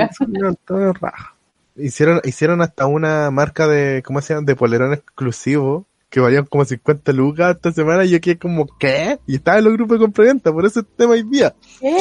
todo 0.65 0.93
raja. 0.93 1.35
Hicieron, 1.75 2.21
hicieron 2.23 2.61
hasta 2.61 2.85
una 2.85 3.31
marca 3.31 3.67
de, 3.67 4.03
¿cómo 4.05 4.21
se 4.21 4.33
llama? 4.33 4.45
De 4.45 4.55
polerón 4.55 4.93
exclusivo, 4.93 5.85
que 6.09 6.19
valían 6.19 6.45
como 6.45 6.65
50 6.65 7.13
lucas 7.13 7.55
esta 7.55 7.71
semana, 7.71 8.03
y 8.03 8.09
yo 8.09 8.21
quedé 8.21 8.37
como, 8.37 8.67
¿qué? 8.77 9.19
Y 9.25 9.35
estaba 9.35 9.57
en 9.57 9.63
los 9.63 9.73
grupos 9.73 9.97
de 9.97 10.05
compraventa, 10.05 10.51
por 10.51 10.65
eso 10.65 10.81
el 10.81 10.85
tema 10.85 11.13
hoy 11.13 11.23
día. 11.23 11.53
¿Qué? 11.79 11.97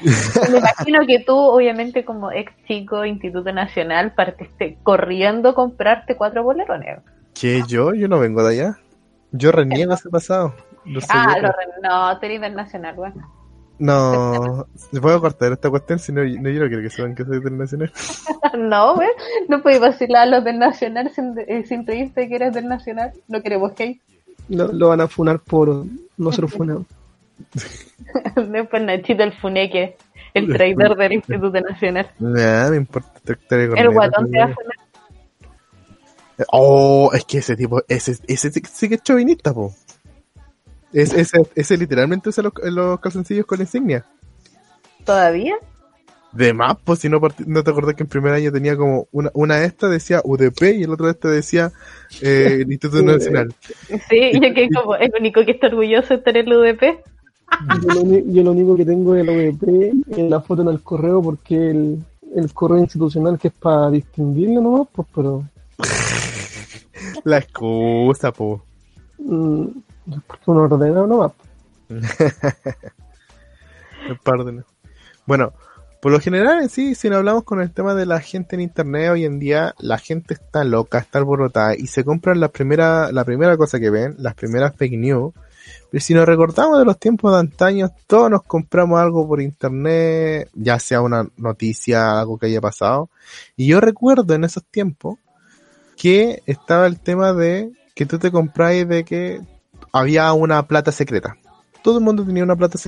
Me 0.50 0.58
imagino 0.58 1.06
que 1.06 1.18
tú, 1.20 1.36
obviamente, 1.36 2.04
como 2.04 2.30
ex 2.30 2.52
chico 2.66 3.04
Instituto 3.04 3.52
Nacional, 3.52 4.14
partiste 4.14 4.78
corriendo 4.82 5.50
a 5.50 5.54
comprarte 5.54 6.16
cuatro 6.16 6.44
bolerones. 6.44 7.00
¿Qué 7.34 7.62
yo? 7.66 7.92
Yo 7.94 8.06
no 8.06 8.20
vengo 8.20 8.44
de 8.44 8.54
allá. 8.54 8.78
Yo 9.32 9.50
reniego 9.50 9.94
ese 9.94 10.08
pasado. 10.08 10.54
Lo 10.84 11.00
sé 11.00 11.06
Ah, 11.10 11.36
lo 11.40 11.48
re- 11.48 11.80
no, 11.82 12.18
tú 12.18 12.26
eres 12.26 12.40
del 12.40 12.54
Nacional, 12.54 12.94
bueno. 12.94 13.32
No, 13.78 14.66
voy 14.92 15.12
a 15.12 15.18
cortar 15.18 15.52
esta 15.52 15.70
cuestión, 15.70 15.98
si 15.98 16.12
no, 16.12 16.22
no 16.22 16.50
yo 16.50 16.60
no 16.60 16.68
quiero 16.68 16.82
que 16.82 16.90
sepan 16.90 17.14
que 17.14 17.24
soy 17.24 17.38
internacional. 17.38 17.92
no, 18.58 18.94
güey, 18.94 19.08
no 19.48 19.62
puedes 19.62 19.80
vacilar 19.80 20.22
a 20.22 20.26
los 20.26 20.44
del 20.44 20.58
Nacional 20.58 21.10
sin, 21.10 21.34
eh, 21.38 21.64
sin 21.66 21.84
pedirte 21.84 22.28
que 22.28 22.36
eres 22.36 22.54
del 22.54 22.68
Nacional. 22.68 23.12
No 23.28 23.42
queremos 23.42 23.72
hate. 23.78 24.00
Lo, 24.48 24.72
lo 24.72 24.88
van 24.88 25.00
a 25.00 25.08
funar 25.08 25.40
por 25.40 25.84
no 26.16 26.32
ser 26.32 26.48
funado. 26.48 26.84
Después 28.36 28.82
Nachito 28.82 29.22
el 29.24 29.32
Funeque, 29.32 29.96
el 30.34 30.52
traidor 30.52 30.96
del 30.96 31.14
Instituto 31.14 31.60
Nacional. 31.60 32.10
Nada, 32.18 32.70
me 32.70 32.76
importa 32.76 33.10
El 33.50 33.90
guatón 33.90 34.30
te 34.30 34.38
va 34.38 34.44
a 34.44 34.48
funar. 34.54 34.74
Oh, 36.50 37.10
es 37.14 37.24
que 37.24 37.38
ese 37.38 37.56
tipo, 37.56 37.82
ese, 37.88 38.16
ese 38.26 38.50
sí, 38.50 38.60
sí 38.70 38.88
que 38.88 38.96
es 38.96 39.02
chauvinista, 39.02 39.52
po. 39.54 39.72
Es, 40.94 41.12
ese, 41.12 41.42
ese 41.54 41.76
literalmente 41.76 42.30
usa 42.30 42.44
los, 42.44 42.52
los 42.72 43.00
calzoncillos 43.00 43.44
con 43.44 43.60
insignia. 43.60 44.06
¿Todavía? 45.04 45.56
De 46.32 46.52
más, 46.54 46.76
pues 46.82 47.00
si 47.00 47.08
no, 47.08 47.20
no 47.46 47.62
te 47.62 47.70
acordás 47.70 47.94
que 47.94 48.02
en 48.04 48.08
primer 48.08 48.32
año 48.32 48.50
tenía 48.50 48.76
como 48.76 49.06
una, 49.12 49.30
una 49.34 49.56
de 49.56 49.66
estas 49.66 49.90
decía 49.90 50.20
UDP 50.24 50.62
y 50.76 50.82
el 50.84 50.90
otro 50.90 51.06
de 51.06 51.12
este 51.12 51.28
decía 51.28 51.70
eh, 52.22 52.60
el 52.62 52.72
Instituto 52.72 53.02
Nacional. 53.04 53.54
Sí, 54.08 54.32
yo 54.32 54.54
que 54.54 54.68
como 54.70 54.96
el 54.96 55.12
único 55.18 55.44
que 55.44 55.52
está 55.52 55.66
orgulloso 55.68 56.14
de 56.16 56.22
tener 56.22 56.46
el 56.46 56.54
UDP. 56.54 56.82
Yo 57.82 57.88
lo, 57.94 58.00
uni- 58.00 58.24
yo 58.34 58.42
lo 58.42 58.50
único 58.52 58.76
que 58.76 58.84
tengo 58.84 59.14
es 59.14 59.22
el 59.22 59.28
OVP 59.28 59.92
en 60.16 60.30
la 60.30 60.40
foto 60.40 60.62
en 60.62 60.68
el 60.68 60.80
correo 60.80 61.22
porque 61.22 61.54
el, 61.70 62.02
el 62.34 62.52
correo 62.52 62.78
institucional 62.78 63.38
que 63.38 63.48
es 63.48 63.54
para 63.54 63.90
distinguirlo 63.90 64.60
nomás, 64.60 64.88
pues, 64.92 65.06
pero 65.14 65.44
La 67.24 67.38
excusa, 67.38 68.32
po. 68.32 68.64
mm, 69.18 69.66
porque 70.26 70.44
uno 70.46 70.62
ordena 70.62 71.06
nomás. 71.06 71.32
Bueno, 75.26 75.54
por 76.04 76.12
lo 76.12 76.20
general 76.20 76.60
en 76.60 76.68
sí, 76.68 76.94
si 76.94 77.08
no 77.08 77.16
hablamos 77.16 77.44
con 77.44 77.62
el 77.62 77.72
tema 77.72 77.94
de 77.94 78.04
la 78.04 78.20
gente 78.20 78.56
en 78.56 78.60
internet 78.60 79.10
hoy 79.10 79.24
en 79.24 79.38
día, 79.38 79.74
la 79.78 79.96
gente 79.96 80.34
está 80.34 80.62
loca, 80.62 80.98
está 80.98 81.18
alborotada 81.18 81.74
y 81.74 81.86
se 81.86 82.04
compran 82.04 82.40
la 82.40 82.48
primera, 82.48 83.10
la 83.10 83.24
primera 83.24 83.56
cosa 83.56 83.80
que 83.80 83.88
ven, 83.88 84.14
las 84.18 84.34
primeras 84.34 84.76
fake 84.76 84.98
news. 84.98 85.32
Pero 85.90 86.04
si 86.04 86.12
nos 86.12 86.26
recordamos 86.26 86.78
de 86.78 86.84
los 86.84 86.98
tiempos 86.98 87.32
de 87.32 87.38
antaño, 87.38 87.90
todos 88.06 88.30
nos 88.30 88.42
compramos 88.42 89.00
algo 89.00 89.26
por 89.26 89.40
internet, 89.40 90.50
ya 90.52 90.78
sea 90.78 91.00
una 91.00 91.26
noticia, 91.38 92.20
algo 92.20 92.36
que 92.36 92.46
haya 92.46 92.60
pasado. 92.60 93.08
Y 93.56 93.66
yo 93.66 93.80
recuerdo 93.80 94.34
en 94.34 94.44
esos 94.44 94.62
tiempos 94.64 95.18
que 95.96 96.42
estaba 96.44 96.86
el 96.86 97.00
tema 97.00 97.32
de 97.32 97.72
que 97.94 98.04
tú 98.04 98.18
te 98.18 98.30
compráis 98.30 98.86
de 98.86 99.04
que 99.04 99.40
había 99.94 100.32
una 100.34 100.66
plata 100.68 100.92
secreta. 100.92 101.38
Todo 101.82 101.98
el 101.98 102.04
mundo 102.04 102.24
tenía 102.26 102.44
una 102.44 102.56
plata 102.56 102.78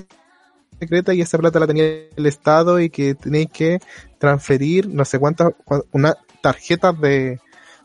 secreta 0.80 1.14
y 1.14 1.20
esa 1.22 1.38
plata 1.38 1.60
la 1.60 1.66
tenía 1.66 1.84
el 2.16 2.26
Estado 2.26 2.80
y 2.80 2.90
que 2.90 3.14
tenéis 3.14 3.48
que 3.52 3.80
transferir 4.18 4.88
no 4.88 5.04
sé 5.04 5.18
cuántas, 5.18 5.48
cua- 5.66 5.84
una 5.92 6.16
tarjeta 6.42 6.92
de, 6.92 7.40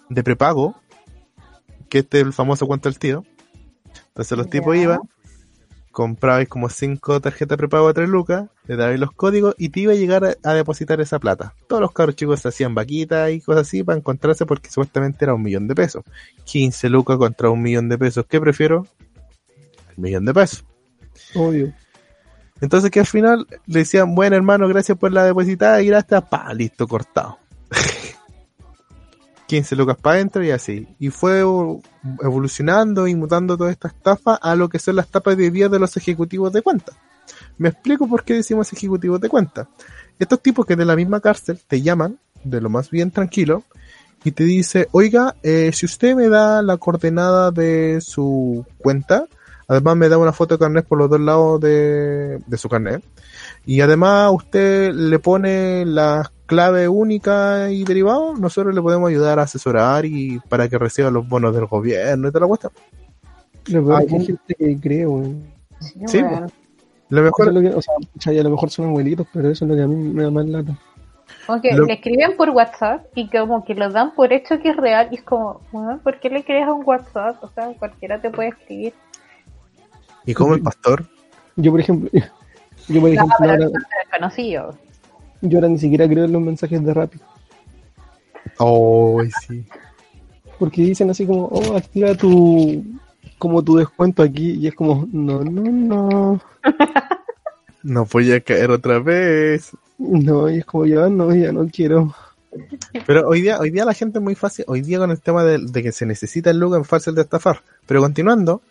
de 0.09 0.23
prepago, 0.23 0.75
que 1.89 1.99
este 1.99 2.19
es 2.21 2.25
el 2.25 2.33
famoso 2.33 2.67
cuento 2.67 2.89
del 2.89 2.99
tío. 2.99 3.25
Entonces 4.09 4.37
los 4.37 4.49
tipos 4.49 4.75
iban, 4.77 4.99
comprabais 5.91 6.49
como 6.49 6.69
cinco 6.69 7.21
tarjetas 7.21 7.57
prepago 7.57 7.87
de 7.89 7.95
3 7.95 8.09
lucas, 8.09 8.49
le 8.67 8.77
dabais 8.77 8.99
los 8.99 9.11
códigos 9.13 9.55
y 9.59 9.69
te 9.69 9.81
iba 9.81 9.93
a 9.93 9.97
llegar 9.97 10.25
a, 10.25 10.35
a 10.43 10.53
depositar 10.55 11.01
esa 11.01 11.19
plata. 11.19 11.55
Todos 11.69 11.81
los 11.81 11.93
cabros 11.93 12.15
chicos 12.17 12.41
se 12.41 12.49
hacían 12.49 12.75
vaquitas 12.75 13.31
y 13.31 13.41
cosas 13.41 13.63
así 13.67 13.83
para 13.83 13.99
encontrarse 13.99 14.45
porque 14.47 14.69
supuestamente 14.69 15.25
era 15.25 15.35
un 15.35 15.43
millón 15.43 15.67
de 15.69 15.75
pesos. 15.75 16.03
15 16.45 16.89
lucas 16.89 17.17
contra 17.17 17.51
un 17.51 17.61
millón 17.63 17.89
de 17.89 17.99
pesos. 17.99 18.25
¿Qué 18.29 18.41
prefiero? 18.41 18.87
Millón 20.01 20.25
de 20.25 20.33
pesos. 20.33 20.65
Obvio. 21.35 21.73
Entonces 22.59 22.91
que 22.91 22.99
al 22.99 23.07
final 23.07 23.47
le 23.65 23.79
decían, 23.79 24.13
bueno 24.13 24.35
hermano, 24.35 24.67
gracias 24.67 24.97
por 24.97 25.11
la 25.11 25.23
depositada 25.23 25.81
y 25.81 25.87
gracias, 25.87 26.23
pa, 26.23 26.53
listo, 26.53 26.87
cortado. 26.87 27.39
15 29.47 29.75
lucas 29.75 29.97
para 30.01 30.15
adentro 30.15 30.43
y 30.43 30.51
así. 30.51 30.87
Y 30.99 31.09
fue 31.09 31.39
evolucionando 31.39 33.07
y 33.07 33.15
mutando 33.15 33.57
toda 33.57 33.71
esta 33.71 33.87
estafa 33.87 34.35
a 34.35 34.55
lo 34.55 34.69
que 34.69 34.79
son 34.79 34.95
las 34.95 35.07
tapas 35.07 35.35
de 35.35 35.51
día 35.51 35.69
de 35.69 35.79
los 35.79 35.97
ejecutivos 35.97 36.53
de 36.53 36.61
cuenta. 36.61 36.93
Me 37.57 37.69
explico 37.69 38.07
por 38.07 38.23
qué 38.23 38.35
decimos 38.35 38.71
ejecutivos 38.71 39.19
de 39.19 39.29
cuenta. 39.29 39.67
Estos 40.19 40.41
tipos 40.41 40.65
que 40.65 40.75
de 40.75 40.85
la 40.85 40.95
misma 40.95 41.19
cárcel 41.19 41.59
te 41.67 41.81
llaman, 41.81 42.19
de 42.43 42.61
lo 42.61 42.69
más 42.69 42.89
bien 42.91 43.11
tranquilo, 43.11 43.63
y 44.23 44.31
te 44.31 44.43
dice, 44.43 44.87
oiga, 44.91 45.35
eh, 45.41 45.71
si 45.73 45.85
usted 45.85 46.15
me 46.15 46.29
da 46.29 46.61
la 46.61 46.77
coordenada 46.77 47.51
de 47.51 47.99
su 48.01 48.65
cuenta, 48.77 49.25
además 49.71 49.95
me 49.95 50.09
da 50.09 50.17
una 50.17 50.33
foto 50.33 50.55
de 50.55 50.59
carnet 50.59 50.85
por 50.85 50.97
los 50.97 51.09
dos 51.09 51.19
lados 51.19 51.61
de, 51.61 52.39
de 52.45 52.57
su 52.57 52.67
carnet, 52.67 53.01
y 53.65 53.79
además 53.79 54.31
usted 54.33 54.93
le 54.93 55.17
pone 55.19 55.85
la 55.85 56.29
clave 56.45 56.89
única 56.89 57.71
y 57.71 57.85
derivado, 57.85 58.35
nosotros 58.35 58.75
le 58.75 58.81
podemos 58.81 59.09
ayudar 59.09 59.39
a 59.39 59.43
asesorar 59.43 60.05
y 60.05 60.39
para 60.49 60.67
que 60.67 60.77
reciba 60.77 61.09
los 61.09 61.27
bonos 61.27 61.55
del 61.55 61.65
gobierno 61.65 62.27
y 62.27 62.31
toda 62.31 62.41
la 62.41 62.47
cuestión. 62.47 62.73
Lo 63.67 63.85
peor 63.85 64.05
que 64.05 64.15
hay 64.15 64.25
gente 64.25 64.55
que 64.55 64.79
cree, 64.79 65.07
weón. 65.07 65.43
Sí, 65.79 66.21
weón. 66.21 66.51
Lo 67.09 67.17
Eso 67.19 67.23
mejor, 67.25 67.47
es 67.47 67.53
lo 67.53 67.61
que, 67.61 67.69
o 67.69 67.81
sea, 67.81 68.39
a 68.39 68.43
lo 68.43 68.49
mejor 68.49 68.69
son 68.69 68.85
abuelitos, 68.87 69.27
pero 69.33 69.49
eso 69.49 69.65
es 69.65 69.69
lo 69.69 69.75
que 69.77 69.83
a 69.83 69.87
mí 69.87 69.95
me 69.95 70.23
da 70.23 70.31
más 70.31 70.45
lata. 70.45 70.77
Como 71.47 71.61
que 71.61 71.73
Lo- 71.73 71.85
le 71.85 71.93
escriben 71.93 72.35
por 72.35 72.49
WhatsApp 72.49 73.05
y 73.15 73.29
como 73.29 73.63
que 73.63 73.73
lo 73.75 73.89
dan 73.89 74.13
por 74.15 74.33
hecho 74.33 74.59
que 74.59 74.69
es 74.69 74.75
real 74.77 75.07
y 75.11 75.15
es 75.15 75.23
como, 75.23 75.61
¿por 76.03 76.19
qué 76.19 76.29
le 76.29 76.43
crees 76.43 76.67
a 76.67 76.73
un 76.73 76.83
WhatsApp? 76.85 77.41
O 77.43 77.49
sea, 77.49 77.67
cualquiera 77.79 78.21
te 78.21 78.29
puede 78.29 78.49
escribir. 78.49 78.93
Y 80.25 80.33
como 80.33 80.53
el 80.55 80.61
pastor, 80.61 81.05
Yo, 81.55 81.71
por 81.71 81.79
ejemplo, 81.79 82.09
yo, 82.87 83.01
por 83.01 83.09
ejemplo, 83.09 83.35
ahora, 83.39 83.69
desconocido. 84.03 84.77
yo 85.41 85.57
ahora 85.57 85.69
ni 85.69 85.77
siquiera 85.77 86.07
creo 86.07 86.25
en 86.25 86.31
los 86.33 86.41
mensajes 86.41 86.83
de 86.83 86.93
Rappi. 86.93 87.19
oh, 88.57 89.21
sí. 89.47 89.65
Porque 90.59 90.83
dicen 90.83 91.09
así 91.09 91.25
como, 91.25 91.45
oh, 91.45 91.75
activa 91.75 92.13
tu, 92.15 92.83
como 93.39 93.63
tu 93.63 93.77
descuento 93.77 94.21
aquí. 94.21 94.51
Y 94.51 94.67
es 94.67 94.75
como, 94.75 95.07
no, 95.11 95.43
no, 95.43 95.61
no. 95.63 96.41
No 97.83 98.05
voy 98.05 98.31
a 98.31 98.39
caer 98.41 98.69
otra 98.69 98.99
vez. 98.99 99.71
No, 99.97 100.47
y 100.49 100.59
es 100.59 100.65
como, 100.65 100.85
ya 100.85 101.09
no, 101.09 101.33
ya 101.33 101.51
no 101.51 101.67
quiero. 101.67 102.13
Pero 103.07 103.27
hoy 103.27 103.41
día, 103.41 103.59
hoy 103.59 103.71
día 103.71 103.85
la 103.85 103.95
gente 103.95 104.19
es 104.19 104.23
muy 104.23 104.35
fácil, 104.35 104.65
hoy 104.67 104.81
día 104.81 104.99
con 104.99 105.09
el 105.09 105.19
tema 105.19 105.43
de, 105.43 105.57
de 105.57 105.81
que 105.81 105.91
se 105.91 106.05
necesita 106.05 106.51
el 106.51 106.59
look 106.59 106.79
es 106.79 106.87
fácil 106.87 107.15
de 107.15 107.21
estafar. 107.21 107.61
Pero 107.87 108.01
continuando, 108.01 108.61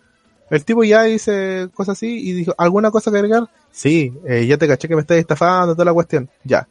el 0.50 0.64
tipo 0.64 0.82
ya 0.84 1.04
dice 1.04 1.68
cosas 1.72 1.96
así 1.96 2.28
y 2.28 2.32
dijo, 2.32 2.54
¿alguna 2.58 2.90
cosa 2.90 3.10
que 3.10 3.18
agregar? 3.18 3.48
Sí, 3.70 4.12
eh, 4.26 4.46
ya 4.46 4.58
te 4.58 4.66
caché 4.66 4.88
que 4.88 4.96
me 4.96 5.02
estás 5.02 5.18
estafando, 5.18 5.74
toda 5.74 5.84
la 5.84 5.94
cuestión. 5.94 6.28
Ya. 6.44 6.66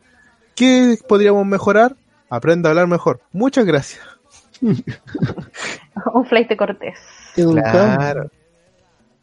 ¿Qué 0.53 0.99
podríamos 1.07 1.45
mejorar? 1.45 1.95
Aprenda 2.29 2.69
a 2.69 2.71
hablar 2.71 2.87
mejor. 2.87 3.21
Muchas 3.31 3.65
gracias. 3.65 4.01
Un 4.61 6.25
flight 6.25 6.49
de 6.49 6.57
cortés. 6.57 6.97
Claro. 7.33 8.29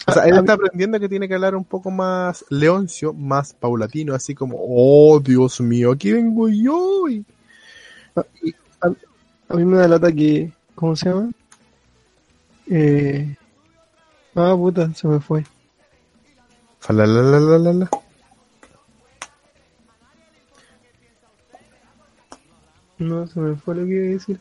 O 0.08 0.12
sea, 0.12 0.24
él 0.24 0.38
está 0.38 0.52
aprendiendo 0.54 1.00
que 1.00 1.08
tiene 1.08 1.26
que 1.26 1.34
hablar 1.34 1.56
un 1.56 1.64
poco 1.64 1.90
más 1.90 2.44
leoncio, 2.48 3.12
más 3.12 3.52
paulatino, 3.52 4.14
así 4.14 4.34
como, 4.34 4.56
oh, 4.58 5.18
Dios 5.20 5.60
mío, 5.60 5.92
aquí 5.92 6.12
vengo 6.12 6.48
yo. 6.48 7.08
Y, 7.08 7.24
A 9.48 9.54
mí 9.54 9.64
me 9.64 9.76
da 9.76 9.88
lata 9.88 10.12
que, 10.12 10.52
¿cómo 10.76 10.94
se 10.94 11.08
llama? 11.10 11.30
Eh, 12.70 13.36
ah, 14.36 14.54
puta, 14.56 14.92
se 14.94 15.08
me 15.08 15.20
fue. 15.20 15.44
Falalalalala. 16.80 17.88
No, 22.98 23.26
se 23.26 23.40
me 23.40 23.56
fue 23.56 23.74
lo 23.74 23.84
que 23.84 23.90
iba 23.92 24.06
a 24.06 24.10
decir. 24.10 24.40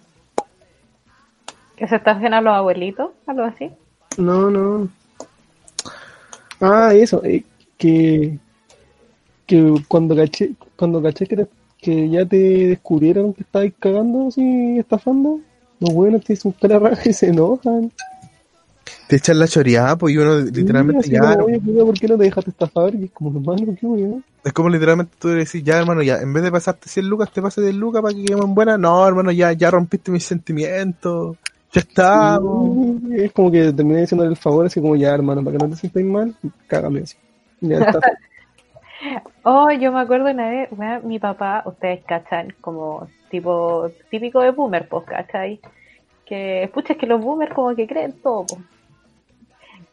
Que 1.75 1.87
se 1.87 1.95
están 1.97 2.17
haciendo 2.17 2.37
a 2.37 2.41
los 2.41 2.53
abuelitos, 2.53 3.11
algo 3.27 3.43
así. 3.43 3.69
No, 4.17 4.49
no. 4.49 4.87
Ah, 6.61 6.93
eso, 6.93 7.21
eh, 7.25 7.43
que, 7.77 8.39
que 9.45 9.73
cuando 9.89 10.15
caché, 10.15 10.51
cuando 10.77 11.01
caché 11.03 11.27
que, 11.27 11.35
te- 11.35 11.47
que 11.79 12.09
ya 12.09 12.25
te 12.25 12.37
descubrieron 12.37 13.33
que 13.33 13.41
estabas 13.43 13.71
cagando 13.77 14.29
así, 14.29 14.79
estafando, 14.79 15.41
los 15.81 15.93
buenos 15.93 16.23
te 16.23 16.33
dicen 16.33 16.53
cara 16.53 16.79
raja 16.79 17.09
y 17.09 17.13
se 17.13 17.27
enojan. 17.27 17.91
Te 19.07 19.17
echan 19.17 19.39
la 19.39 19.47
choreada, 19.47 19.95
pues, 19.97 20.13
y 20.13 20.17
uno 20.17 20.39
literalmente 20.39 21.03
Sí, 21.03 21.11
ya. 21.11 21.37
como, 21.37 21.85
¿por 21.85 21.99
qué 21.99 22.07
no 22.07 22.17
te 22.17 22.23
dejaste 22.23 22.51
estafar? 22.51 22.95
Y 22.95 23.05
es 23.05 23.11
como, 23.11 23.37
hermano, 23.37 23.75
qué 23.79 23.85
weón. 23.85 24.23
Es 24.43 24.53
como 24.53 24.69
literalmente 24.69 25.15
tú 25.19 25.29
decís, 25.29 25.63
ya, 25.63 25.79
hermano, 25.79 26.01
ya, 26.03 26.17
en 26.17 26.31
vez 26.33 26.43
de 26.43 26.51
pasarte 26.51 26.89
100 26.89 27.07
lucas, 27.09 27.31
te 27.31 27.41
pasas 27.41 27.63
10 27.63 27.75
lucas 27.75 28.01
para 28.01 28.13
que 28.13 28.25
queden 28.25 28.53
buenas. 28.53 28.79
No, 28.79 29.07
hermano, 29.07 29.31
ya, 29.31 29.51
ya 29.53 29.71
rompiste 29.71 30.11
mis 30.11 30.23
sentimientos. 30.23 31.37
Ya. 31.73 31.81
Sí, 31.81 33.15
Es 33.15 33.31
como 33.33 33.51
que 33.51 33.73
terminé 33.73 34.01
diciéndole 34.01 34.29
el 34.29 34.37
favor, 34.37 34.65
así 34.65 34.79
como 34.79 34.95
ya, 34.95 35.13
hermano, 35.13 35.43
para 35.43 35.57
que 35.57 35.63
no 35.63 35.69
te 35.71 35.75
sientas 35.75 36.03
mal, 36.03 36.35
cágame 36.67 37.01
así. 37.01 37.15
Ya 37.61 37.79
está. 37.79 37.99
Oh, 39.43 39.69
yo 39.71 39.91
me 39.91 39.99
acuerdo 39.99 40.31
una 40.31 40.49
vez, 40.49 40.69
weón, 40.71 41.07
mi 41.07 41.19
papá, 41.19 41.61
ustedes 41.65 42.03
cachan, 42.05 42.55
como 42.61 43.07
tipo 43.29 43.91
típico 44.09 44.39
de 44.41 44.49
boomer, 44.49 44.87
pues, 44.87 45.05
¿cachai? 45.05 45.59
Que, 46.25 46.71
pucha, 46.73 46.93
es 46.93 46.99
que 46.99 47.05
los 47.05 47.21
boomers 47.21 47.53
como 47.53 47.75
que 47.75 47.85
creen 47.85 48.13
todo, 48.23 48.45
po. 48.47 48.57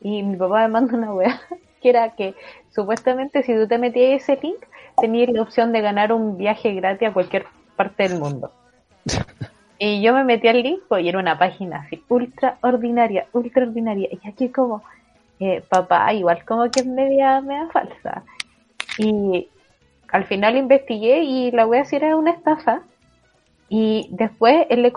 Y 0.03 0.23
mi 0.23 0.37
papá 0.37 0.63
me 0.63 0.69
manda 0.69 0.97
una 0.97 1.15
weá, 1.15 1.41
que 1.81 1.91
era 1.91 2.11
que 2.11 2.35
supuestamente 2.71 3.43
si 3.43 3.55
tú 3.55 3.67
te 3.67 3.79
metías 3.79 4.23
ese 4.23 4.39
link, 4.43 4.59
tenías 5.01 5.31
la 5.31 5.43
opción 5.43 5.73
de 5.73 5.81
ganar 5.81 6.13
un 6.13 6.37
viaje 6.37 6.75
gratis 6.75 7.09
a 7.09 7.13
cualquier 7.13 7.47
parte 7.77 8.09
del 8.09 8.19
mundo. 8.19 8.53
Y 9.85 10.01
yo 10.01 10.15
me 10.15 10.23
metí 10.23 10.47
al 10.47 10.63
link, 10.63 10.83
pues, 10.87 11.05
y 11.05 11.09
era 11.09 11.19
una 11.19 11.37
página 11.37 11.81
así, 11.81 12.05
ultra 12.09 12.57
ordinaria, 12.61 13.27
ultra 13.33 13.65
ordinaria. 13.65 14.09
Y 14.13 14.29
aquí 14.29 14.49
como, 14.49 14.85
eh, 15.41 15.61
papá, 15.69 16.15
igual 16.15 16.45
como 16.45 16.71
que 16.71 16.83
es 16.83 16.87
media, 16.87 17.41
media 17.41 17.69
falsa. 17.73 18.23
Y 18.97 19.49
al 20.07 20.25
final 20.27 20.57
investigué 20.57 21.25
y 21.25 21.51
la 21.51 21.67
wea 21.67 21.85
sí 21.85 21.97
era 21.97 22.15
una 22.15 22.31
estafa. 22.31 22.83
Y 23.69 24.07
después 24.13 24.67
él 24.71 24.83
le, 24.83 24.93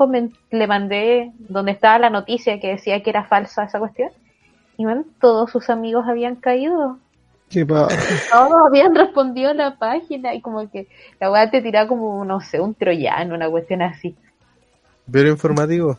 le 0.51 0.67
mandé 0.67 1.31
donde 1.39 1.71
estaba 1.71 1.97
la 1.97 2.11
noticia 2.11 2.59
que 2.59 2.67
decía 2.67 3.01
que 3.01 3.09
era 3.09 3.23
falsa 3.23 3.63
esa 3.63 3.79
cuestión. 3.79 4.11
Y 4.77 4.85
man, 4.85 5.05
todos 5.19 5.51
sus 5.51 5.69
amigos 5.69 6.05
habían 6.07 6.35
caído. 6.35 6.97
¿Qué? 7.49 7.65
Todos 7.65 8.67
habían 8.67 8.95
respondido 8.95 9.51
a 9.51 9.53
la 9.53 9.77
página 9.77 10.33
y 10.33 10.41
como 10.41 10.69
que 10.69 10.87
la 11.19 11.31
weá 11.31 11.49
te 11.49 11.61
tiraba 11.61 11.87
como, 11.87 12.25
no 12.25 12.41
sé, 12.41 12.59
un 12.59 12.73
troyano, 12.73 13.35
una 13.35 13.49
cuestión 13.49 13.81
así. 13.83 14.15
Pero 15.09 15.29
informativo. 15.29 15.97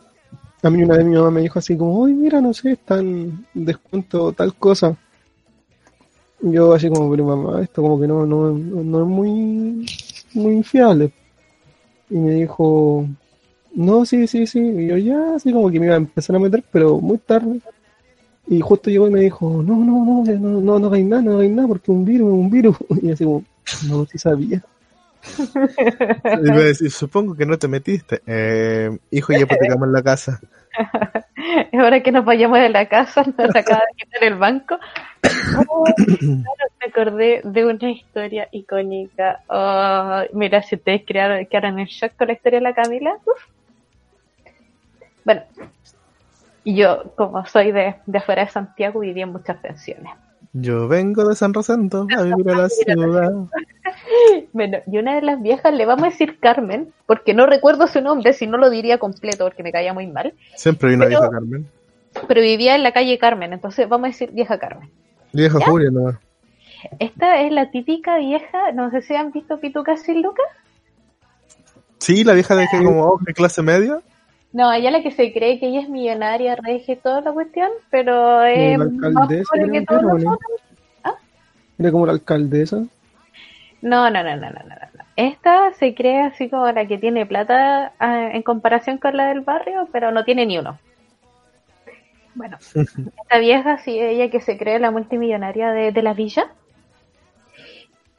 A 0.61 0.69
mí 0.69 0.83
una 0.83 0.97
vez 0.97 1.05
mi 1.05 1.15
mamá 1.15 1.31
me 1.31 1.41
dijo 1.41 1.59
así 1.59 1.77
como, 1.77 1.99
uy, 1.99 2.13
mira, 2.13 2.41
no 2.41 2.53
sé, 2.53 2.71
está 2.71 2.99
en 2.99 3.45
descuento 3.53 4.33
tal 4.33 4.53
cosa. 4.55 4.95
Yo 6.41 6.73
así 6.73 6.89
como, 6.89 7.09
pero 7.09 7.23
mamá, 7.25 7.61
esto 7.61 7.81
como 7.81 7.99
que 7.99 8.07
no, 8.07 8.25
no, 8.25 8.51
no 8.51 9.01
es 9.01 9.07
muy, 9.07 9.85
muy 10.33 10.63
fiable. 10.63 11.11
Y 12.09 12.17
me 12.17 12.31
dijo, 12.31 13.07
no, 13.73 14.05
sí, 14.05 14.27
sí, 14.27 14.47
sí. 14.47 14.59
Y 14.59 14.87
yo 14.87 14.97
ya, 14.97 15.35
así 15.35 15.51
como 15.51 15.69
que 15.69 15.79
me 15.79 15.85
iba 15.85 15.95
a 15.95 15.99
empezar 15.99 16.35
a 16.35 16.39
meter, 16.39 16.63
pero 16.71 16.99
muy 16.99 17.17
tarde. 17.17 17.61
Y 18.47 18.61
justo 18.61 18.89
llegó 18.89 19.07
y 19.07 19.11
me 19.11 19.19
dijo, 19.19 19.61
no, 19.61 19.75
no, 19.75 20.05
no, 20.05 20.23
no, 20.23 20.61
no, 20.61 20.79
no 20.79 20.87
hagáis 20.87 21.05
nada, 21.05 21.21
no 21.21 21.33
hagáis 21.33 21.51
nada, 21.51 21.67
porque 21.67 21.91
un 21.91 22.05
virus, 22.05 22.31
un 22.31 22.49
virus. 22.49 22.77
Y 23.01 23.11
así 23.11 23.25
como, 23.25 23.43
no, 23.89 24.05
sí 24.05 24.17
sabía. 24.17 24.61
Iba 26.43 26.55
a 26.55 26.59
decir, 26.59 26.91
supongo 26.91 27.35
que 27.35 27.45
no 27.45 27.57
te 27.57 27.67
metiste. 27.67 28.21
Eh, 28.25 28.97
hijo, 29.11 29.33
ya 29.33 29.39
hipotecamos 29.39 29.89
la 29.89 30.01
casa. 30.01 30.39
Es 31.71 31.79
hora 31.79 32.01
que 32.01 32.11
nos 32.11 32.25
vayamos 32.25 32.59
de 32.59 32.69
la 32.69 32.87
casa, 32.87 33.23
nos 33.23 33.55
acaba 33.55 33.79
de 33.79 33.95
quitar 33.97 34.23
el 34.23 34.35
banco. 34.35 34.77
Oh, 35.69 35.83
me 35.99 36.87
acordé 36.87 37.41
de 37.43 37.65
una 37.65 37.91
historia 37.91 38.47
icónica. 38.51 39.41
Oh, 39.47 40.21
mira, 40.33 40.61
si 40.61 40.75
ustedes 40.75 41.03
crearon, 41.05 41.45
quedaron 41.47 41.79
en 41.79 41.87
shock 41.87 42.15
con 42.15 42.27
la 42.27 42.33
historia 42.33 42.59
de 42.59 42.63
la 42.63 42.73
Camila. 42.73 43.17
uf. 43.25 43.43
Bueno, 45.25 45.41
yo, 46.75 47.13
como 47.15 47.45
soy 47.45 47.71
de, 47.71 47.95
de 48.05 48.17
afuera 48.17 48.45
de 48.45 48.51
Santiago, 48.51 48.99
viví 48.99 49.21
en 49.21 49.31
muchas 49.31 49.57
pensiones. 49.57 50.11
Yo 50.53 50.87
vengo 50.87 51.27
de 51.27 51.35
San 51.35 51.53
Rosendo 51.53 52.07
a 52.17 52.23
vivir 52.23 52.49
a 52.49 52.55
la 52.57 52.69
ciudad. 52.69 53.31
Bueno, 54.53 54.77
y 54.87 54.97
una 54.97 55.15
de 55.15 55.21
las 55.21 55.41
viejas, 55.41 55.73
le 55.73 55.85
vamos 55.85 56.03
a 56.03 56.09
decir 56.09 56.39
Carmen, 56.39 56.93
porque 57.05 57.33
no 57.33 57.45
recuerdo 57.45 57.87
su 57.87 58.01
nombre, 58.01 58.33
si 58.33 58.47
no 58.47 58.57
lo 58.57 58.69
diría 58.69 58.97
completo, 58.97 59.45
porque 59.45 59.63
me 59.63 59.71
caía 59.71 59.93
muy 59.93 60.07
mal, 60.07 60.33
Siempre 60.55 60.89
hay 60.89 60.95
una 60.95 61.05
Pero- 61.05 61.19
vieja 61.19 61.31
Carmen. 61.31 61.67
pero 62.27 62.41
vivía 62.41 62.75
en 62.75 62.83
la 62.83 62.91
calle 62.91 63.17
Carmen, 63.19 63.53
entonces 63.53 63.87
vamos 63.87 64.05
a 64.05 64.07
decir 64.09 64.31
vieja 64.31 64.57
Carmen. 64.57 64.89
Vieja 65.33 65.59
Julia 65.63 65.91
nomás. 65.91 66.15
Esta 66.99 67.41
es 67.41 67.51
la 67.51 67.69
típica 67.71 68.17
vieja, 68.17 68.71
no 68.73 68.89
sé 68.91 69.01
si 69.01 69.13
han 69.15 69.31
visto 69.31 69.59
Pituca 69.59 69.97
sin 69.97 70.21
Lucas. 70.21 70.45
Sí, 71.99 72.23
la 72.23 72.33
vieja 72.33 72.55
de 72.55 72.67
que 72.71 72.77
como 72.83 73.03
oh, 73.03 73.19
de 73.21 73.33
clase 73.33 73.61
media. 73.61 73.99
No, 74.57 74.73
ella 74.73 74.89
la 74.89 75.03
que 75.03 75.11
se 75.11 75.31
cree 75.33 75.59
que 75.59 75.67
ella 75.67 75.81
es 75.81 75.87
millonaria, 75.87 76.55
rege 76.55 76.95
toda 76.95 77.21
la 77.21 77.31
cuestión, 77.31 77.69
pero 77.91 78.41
es 78.41 78.79
más 78.79 79.27
pobre 79.27 79.71
que 79.71 79.85
todos 79.85 80.01
nosotros. 80.01 80.49
Era 81.77 81.91
como 81.91 82.07
la 82.07 82.13
alcaldesa. 82.13 82.77
No, 83.83 84.09
no, 84.09 84.23
no, 84.23 84.35
no, 84.35 84.49
no, 84.49 84.49
no, 84.49 84.75
no. 84.95 85.03
Esta 85.15 85.73
se 85.73 85.93
cree 85.93 86.21
así 86.21 86.49
como 86.49 86.71
la 86.71 86.87
que 86.87 86.97
tiene 86.97 87.27
plata 87.27 87.93
ah, 87.99 88.31
en 88.33 88.41
comparación 88.41 88.97
con 88.97 89.15
la 89.15 89.27
del 89.27 89.41
barrio, 89.41 89.87
pero 89.91 90.11
no 90.11 90.23
tiene 90.23 90.47
ni 90.47 90.57
uno. 90.57 90.79
Bueno, 92.33 92.57
esta 92.73 93.37
vieja, 93.37 93.77
sí, 93.77 93.99
ella 93.99 94.31
que 94.31 94.41
se 94.41 94.57
cree 94.57 94.79
la 94.79 94.89
multimillonaria 94.89 95.69
de, 95.69 95.91
de 95.91 96.01
la 96.01 96.15
villa, 96.15 96.47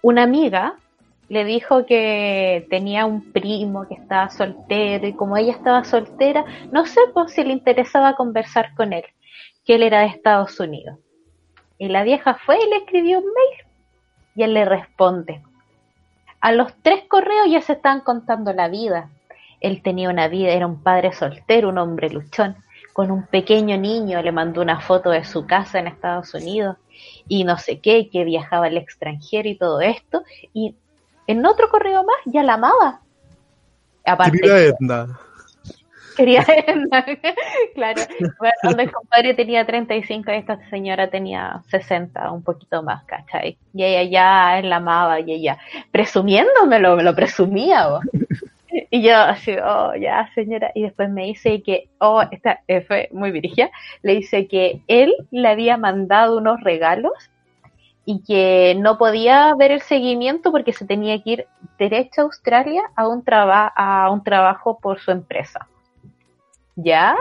una 0.03 0.23
amiga 0.23 0.77
le 1.29 1.45
dijo 1.45 1.85
que 1.85 2.67
tenía 2.71 3.05
un 3.05 3.33
primo 3.33 3.87
que 3.87 3.95
estaba 3.95 4.31
soltero 4.31 5.07
y 5.07 5.13
como 5.13 5.37
ella 5.37 5.53
estaba 5.53 5.85
soltera, 5.85 6.45
no 6.73 6.87
sé 6.87 7.01
pues, 7.13 7.33
si 7.33 7.45
le 7.45 7.53
interesaba 7.53 8.17
conversar 8.17 8.75
con 8.75 8.93
él, 8.93 9.05
que 9.65 9.75
él 9.75 9.83
era 9.83 10.01
de 10.01 10.07
Estados 10.07 10.59
Unidos. 10.59 10.99
Y 11.77 11.89
la 11.89 12.03
vieja 12.03 12.35
fue 12.35 12.57
y 12.59 12.71
le 12.71 12.77
escribió 12.77 13.19
un 13.19 13.27
mail 13.27 13.69
y 14.35 14.43
él 14.43 14.55
le 14.55 14.65
responde. 14.65 15.43
A 16.41 16.53
los 16.53 16.73
tres 16.83 17.05
correos 17.09 17.47
ya 17.51 17.61
se 17.61 17.75
estaban 17.75 18.01
contando 18.01 18.53
la 18.53 18.69
vida. 18.69 19.11
Él 19.61 19.83
tenía 19.83 20.09
una 20.09 20.29
vida, 20.29 20.53
era 20.53 20.67
un 20.67 20.83
padre 20.83 21.13
soltero, 21.13 21.69
un 21.69 21.79
hombre 21.79 22.11
luchón, 22.11 22.57
con 22.93 23.11
un 23.11 23.27
pequeño 23.27 23.77
niño, 23.77 24.23
le 24.23 24.33
mandó 24.33 24.63
una 24.63 24.81
foto 24.81 25.11
de 25.11 25.25
su 25.25 25.47
casa 25.47 25.79
en 25.79 25.89
Estados 25.89 26.33
Unidos 26.35 26.77
y 27.29 27.45
no 27.45 27.59
sé 27.59 27.81
qué, 27.81 28.09
que 28.09 28.25
viajaba 28.25 28.67
al 28.67 28.77
extranjero 28.77 29.49
y 29.49 29.59
todo 29.59 29.81
esto. 29.81 30.23
Y 30.53 30.77
en 31.29 31.47
otro 31.47 31.69
correo 31.69 32.03
más 32.03 32.17
ya 32.25 32.43
la 32.43 32.55
amaba. 32.55 33.01
Aparte, 34.05 34.39
Querida 34.41 34.59
Edna. 34.59 35.19
quería 36.17 36.45
claro 37.75 38.03
bueno, 38.39 38.55
cuando 38.63 38.83
el 38.83 38.91
compadre 38.91 39.35
tenía 39.35 39.65
35 39.65 40.33
y 40.33 40.35
esta 40.35 40.59
señora 40.71 41.11
tenía 41.11 41.63
60 41.69 42.33
un 42.33 42.43
poquito 42.43 42.83
más 42.83 43.05
¿cachai? 43.05 43.57
y 43.75 43.85
ella 43.85 44.03
ya 44.03 44.63
la 44.67 44.77
amaba 44.77 45.21
y 45.21 45.33
ella 45.33 45.59
presumiéndomelo 45.93 46.97
me 46.97 47.05
lo 47.05 47.15
presumía 47.15 47.89
vos. 47.89 48.05
y 48.91 49.03
yo 49.03 49.17
así 49.17 49.55
oh 49.63 49.95
ya 49.95 50.31
señora 50.35 50.73
y 50.75 50.83
después 50.83 51.11
me 51.11 51.27
dice 51.27 51.63
que 51.63 51.89
oh 51.99 52.23
esta 52.31 52.61
eh, 52.67 52.81
fue 52.81 53.11
muy 53.13 53.31
virgia 53.31 53.71
le 54.03 54.15
dice 54.17 54.49
que 54.49 54.81
él 54.89 55.15
le 55.31 55.49
había 55.49 55.77
mandado 55.77 56.39
unos 56.39 56.61
regalos 56.63 57.13
y 58.11 58.23
que 58.23 58.75
no 58.79 58.97
podía 58.97 59.55
ver 59.55 59.71
el 59.71 59.83
seguimiento 59.83 60.51
porque 60.51 60.73
se 60.73 60.87
tenía 60.87 61.23
que 61.23 61.31
ir 61.31 61.47
derecho 61.79 62.23
a 62.23 62.25
Australia 62.25 62.83
a 62.97 63.07
un, 63.07 63.23
traba 63.23 63.67
a 63.67 64.11
un 64.11 64.25
trabajo 64.25 64.79
por 64.79 64.99
su 64.99 65.11
empresa 65.11 65.69
¿ya? 66.75 67.17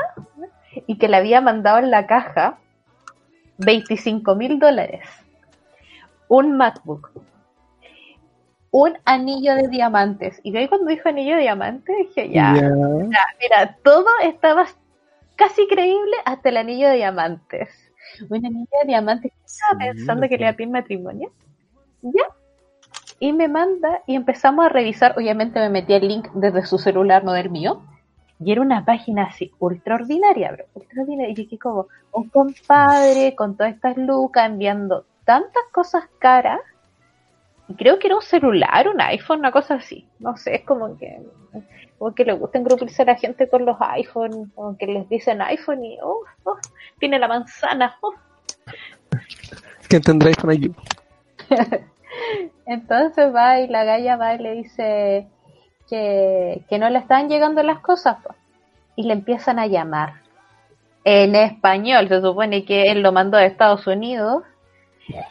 Y 0.85 0.97
que 0.97 1.09
le 1.09 1.17
había 1.17 1.41
mandado 1.41 1.79
en 1.79 1.91
la 1.91 2.07
caja 2.07 2.59
25 3.57 4.35
mil 4.35 4.59
dólares, 4.59 5.05
un 6.29 6.55
MacBook, 6.55 7.11
un 8.71 8.97
anillo 9.03 9.55
de 9.55 9.67
diamantes. 9.67 10.39
Y 10.43 10.53
yo 10.53 10.59
ahí 10.59 10.69
cuando 10.69 10.87
dijo 10.87 11.09
anillo 11.09 11.35
de 11.35 11.41
diamantes 11.41 11.95
dije, 11.97 12.29
ya, 12.29 12.53
mira, 12.53 13.77
todo 13.83 14.07
estaba 14.23 14.67
casi 15.35 15.67
creíble 15.67 16.15
hasta 16.23 16.47
el 16.47 16.57
anillo 16.57 16.87
de 16.87 16.95
diamantes. 16.95 17.86
Un 18.29 18.45
anillo 18.45 18.67
de 18.81 18.87
diamantes, 18.87 19.31
¿qué 19.31 19.45
estaba 19.45 19.79
Sí, 19.79 19.97
pensando 19.97 20.27
que 20.27 20.37
le 20.37 20.43
iba 20.43 20.49
a 20.49 20.53
pedir 20.53 20.69
matrimonio? 20.69 21.31
Ya. 22.01 22.23
Y 23.19 23.33
me 23.33 23.47
manda 23.47 24.01
y 24.05 24.15
empezamos 24.15 24.65
a 24.65 24.69
revisar, 24.69 25.13
obviamente 25.17 25.59
me 25.59 25.69
metí 25.69 25.93
el 25.93 26.07
link 26.07 26.29
desde 26.33 26.65
su 26.65 26.77
celular, 26.77 27.23
no 27.23 27.33
del 27.33 27.49
mío. 27.49 27.81
Y 28.39 28.51
era 28.51 28.61
una 28.61 28.85
página 28.85 29.23
así, 29.23 29.51
ultra 29.59 29.95
ordinaria, 29.95 30.51
bro, 30.51 30.65
ultra 30.75 31.01
ordinaria. 31.01 31.33
Y 31.35 31.47
que 31.47 31.57
como 31.57 31.87
un 32.11 32.29
compadre 32.29 33.35
con 33.35 33.57
todas 33.57 33.73
estas 33.73 33.97
lucas 33.97 34.45
enviando 34.47 35.05
tantas 35.25 35.63
cosas 35.71 36.03
caras. 36.19 36.59
Creo 37.75 37.99
que 37.99 38.07
era 38.07 38.15
un 38.15 38.21
celular, 38.21 38.87
un 38.87 39.01
iPhone, 39.01 39.39
una 39.39 39.51
cosa 39.51 39.75
así. 39.75 40.07
No 40.19 40.37
sé, 40.37 40.55
es 40.55 40.65
como 40.65 40.97
que, 40.97 41.21
como 41.97 42.15
que 42.15 42.23
le 42.23 42.33
gusta 42.33 42.59
engrupirse 42.59 43.01
a 43.01 43.05
la 43.05 43.15
gente 43.15 43.49
con 43.49 43.65
los 43.65 43.75
iPhone, 43.81 44.51
como 44.55 44.77
que 44.77 44.87
les 44.87 45.09
dicen 45.09 45.41
iPhone 45.41 45.83
y, 45.83 45.97
oh, 46.01 46.21
oh, 46.43 46.57
tiene 46.99 47.19
la 47.19 47.27
manzana, 47.27 47.97
oh. 48.01 48.13
¿Quién 49.89 50.01
tendrá 50.01 50.29
iPhone 50.29 50.51
aquí? 50.51 50.71
Entonces 52.65 53.33
va 53.33 53.59
y 53.59 53.67
la 53.67 53.83
galla 53.83 54.15
va 54.15 54.35
y 54.35 54.39
le 54.39 54.51
dice 54.53 55.27
que, 55.89 56.63
que 56.69 56.79
no 56.79 56.89
le 56.89 56.99
están 56.99 57.29
llegando 57.29 57.63
las 57.63 57.79
cosas 57.79 58.17
y 58.95 59.03
le 59.03 59.13
empiezan 59.13 59.59
a 59.59 59.67
llamar 59.67 60.21
en 61.03 61.35
español. 61.35 62.09
Se 62.09 62.21
supone 62.21 62.65
que 62.65 62.91
él 62.91 63.01
lo 63.01 63.11
mandó 63.11 63.37
a 63.37 63.45
Estados 63.45 63.87
Unidos 63.87 64.43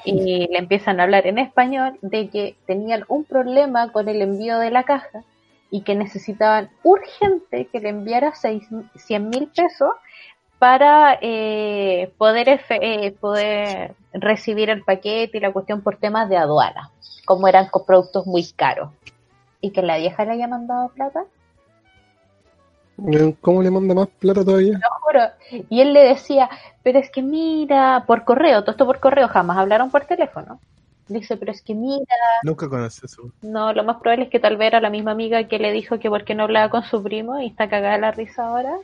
y 0.04 0.48
le 0.50 0.58
empiezan 0.58 1.00
a 1.00 1.04
hablar 1.04 1.26
en 1.26 1.38
español 1.38 1.98
de 2.02 2.28
que 2.28 2.56
tenían 2.66 3.04
un 3.08 3.24
problema 3.24 3.92
con 3.92 4.08
el 4.08 4.22
envío 4.22 4.58
de 4.58 4.70
la 4.70 4.84
caja 4.84 5.22
y 5.70 5.82
que 5.82 5.94
necesitaban 5.94 6.70
urgente 6.82 7.66
que 7.66 7.80
le 7.80 7.90
enviara 7.90 8.34
seis, 8.34 8.66
100 8.94 9.28
mil 9.28 9.48
pesos 9.48 9.90
para 10.58 11.18
eh, 11.20 12.12
poder, 12.16 12.60
eh, 12.70 13.12
poder 13.20 13.94
recibir 14.12 14.70
el 14.70 14.82
paquete 14.82 15.36
y 15.36 15.40
la 15.40 15.52
cuestión 15.52 15.82
por 15.82 15.96
temas 15.96 16.28
de 16.30 16.38
aduana, 16.38 16.90
como 17.26 17.46
eran 17.46 17.68
productos 17.86 18.26
muy 18.26 18.44
caros. 18.52 18.90
Y 19.60 19.70
que 19.70 19.82
la 19.82 19.98
vieja 19.98 20.24
le 20.24 20.32
haya 20.32 20.48
mandado 20.48 20.88
plata, 20.90 21.24
¿Cómo 23.42 23.62
le 23.62 23.70
manda 23.70 23.94
más 23.94 24.08
plata 24.18 24.42
todavía? 24.42 24.72
lo 24.72 25.05
Y 25.70 25.80
él 25.80 25.92
le 25.92 26.00
decía, 26.00 26.48
pero 26.82 26.98
es 26.98 27.10
que 27.10 27.22
mira, 27.22 28.04
por 28.06 28.24
correo, 28.24 28.62
todo 28.62 28.72
esto 28.72 28.86
por 28.86 29.00
correo, 29.00 29.28
jamás 29.28 29.58
hablaron 29.58 29.90
por 29.90 30.04
teléfono. 30.04 30.60
Dice, 31.08 31.36
pero 31.36 31.52
es 31.52 31.62
que 31.62 31.74
mira, 31.74 32.16
Nunca 32.42 32.68
conocí 32.68 33.02
eso. 33.04 33.30
no, 33.42 33.72
lo 33.72 33.84
más 33.84 33.98
probable 33.98 34.24
es 34.24 34.30
que 34.30 34.40
tal 34.40 34.56
vez 34.56 34.68
era 34.68 34.80
la 34.80 34.90
misma 34.90 35.12
amiga 35.12 35.46
que 35.46 35.58
le 35.60 35.70
dijo 35.70 36.00
que 36.00 36.08
por 36.08 36.24
qué 36.24 36.34
no 36.34 36.42
hablaba 36.42 36.68
con 36.68 36.82
su 36.82 37.00
primo 37.02 37.40
y 37.40 37.46
está 37.46 37.68
cagada 37.68 37.98
la 37.98 38.10
risa 38.10 38.48
ahora. 38.48 38.76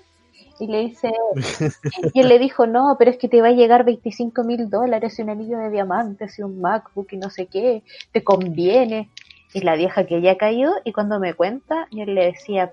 Y 0.61 0.69
le 0.69 0.81
dice, 0.81 1.13
y 2.15 2.21
él 2.21 2.29
le 2.29 2.39
dijo, 2.39 2.67
no, 2.69 2.95
pero 2.97 3.11
es 3.11 3.19
que 3.19 3.29
te 3.29 3.43
va 3.43 3.49
a 3.49 3.53
llegar 3.53 3.85
25 3.85 4.45
mil 4.45 4.71
dólares 4.71 5.19
y 5.19 5.23
un 5.23 5.31
anillo 5.31 5.59
de 5.59 5.71
diamantes 5.71 6.39
y 6.39 6.43
un 6.43 6.61
MacBook 6.61 7.13
y 7.13 7.17
no 7.17 7.31
sé 7.31 7.47
qué, 7.47 7.83
te 8.13 8.23
conviene. 8.23 9.11
Y 9.55 9.61
la 9.63 9.75
vieja 9.75 10.07
que 10.07 10.21
ya 10.23 10.33
ha 10.33 10.37
caído, 10.37 10.73
y 10.85 10.93
cuando 10.93 11.19
me 11.19 11.35
cuenta, 11.35 11.87
yo 11.91 12.05
le 12.05 12.27
decía, 12.27 12.73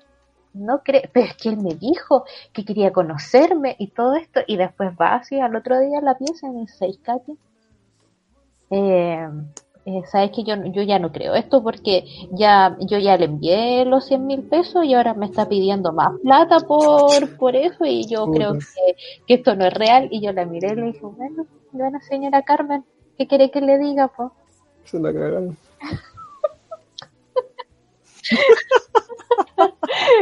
no 0.54 0.82
creo, 0.84 1.04
pero 1.14 1.26
es 1.28 1.38
que 1.38 1.50
él 1.50 1.58
me 1.58 1.76
dijo 1.76 2.26
que 2.54 2.66
quería 2.66 2.92
conocerme 2.92 3.76
y 3.80 3.88
todo 3.92 4.16
esto, 4.16 4.42
y 4.48 4.58
después 4.58 4.92
va 5.00 5.16
así 5.16 5.40
al 5.40 5.56
otro 5.56 5.80
día 5.80 6.02
la 6.02 6.18
pieza 6.18 6.48
y 6.48 6.52
me 6.52 6.62
dice, 6.62 6.88
"¿Y 6.88 6.98
Katy? 6.98 7.38
eh, 8.72 9.28
eh, 9.86 10.02
sabes 10.12 10.30
que 10.32 10.44
yo, 10.44 10.54
yo 10.66 10.84
ya 10.84 11.00
no 11.00 11.12
creo 11.12 11.34
esto 11.34 11.64
porque 11.64 12.04
ya 12.32 12.78
yo 12.82 13.00
ya 13.00 13.18
le 13.18 13.26
envié 13.26 13.86
los 13.86 14.06
100 14.06 14.28
mil 14.28 14.44
pesos 14.44 14.86
y 14.86 14.94
ahora 14.94 15.16
me 15.16 15.26
está 15.26 15.48
pidiendo 15.50 15.92
más 15.94 16.12
plata 16.22 16.60
por, 16.60 17.36
por 17.38 17.56
eso 17.56 17.86
y 17.86 18.06
yo 18.08 18.26
Puta. 18.26 18.38
creo 18.38 18.54
que, 18.54 18.96
que 19.26 19.34
esto 19.36 19.56
no 19.56 19.66
es 19.66 19.74
real 19.74 20.08
y 20.12 20.22
yo 20.22 20.32
la 20.34 20.46
miré 20.46 20.74
y 20.74 20.76
le 20.76 20.82
dije, 20.88 21.00
bueno, 21.02 21.46
bueno 21.72 22.00
señora 22.08 22.44
Carmen, 22.44 22.86
¿qué 23.18 23.26
quiere 23.26 23.50
que 23.50 23.62
le 23.62 23.80
diga? 23.80 24.10
po? 24.10 24.32
Se 24.86 25.00
la 25.00 25.12
cagaron. 25.12 25.58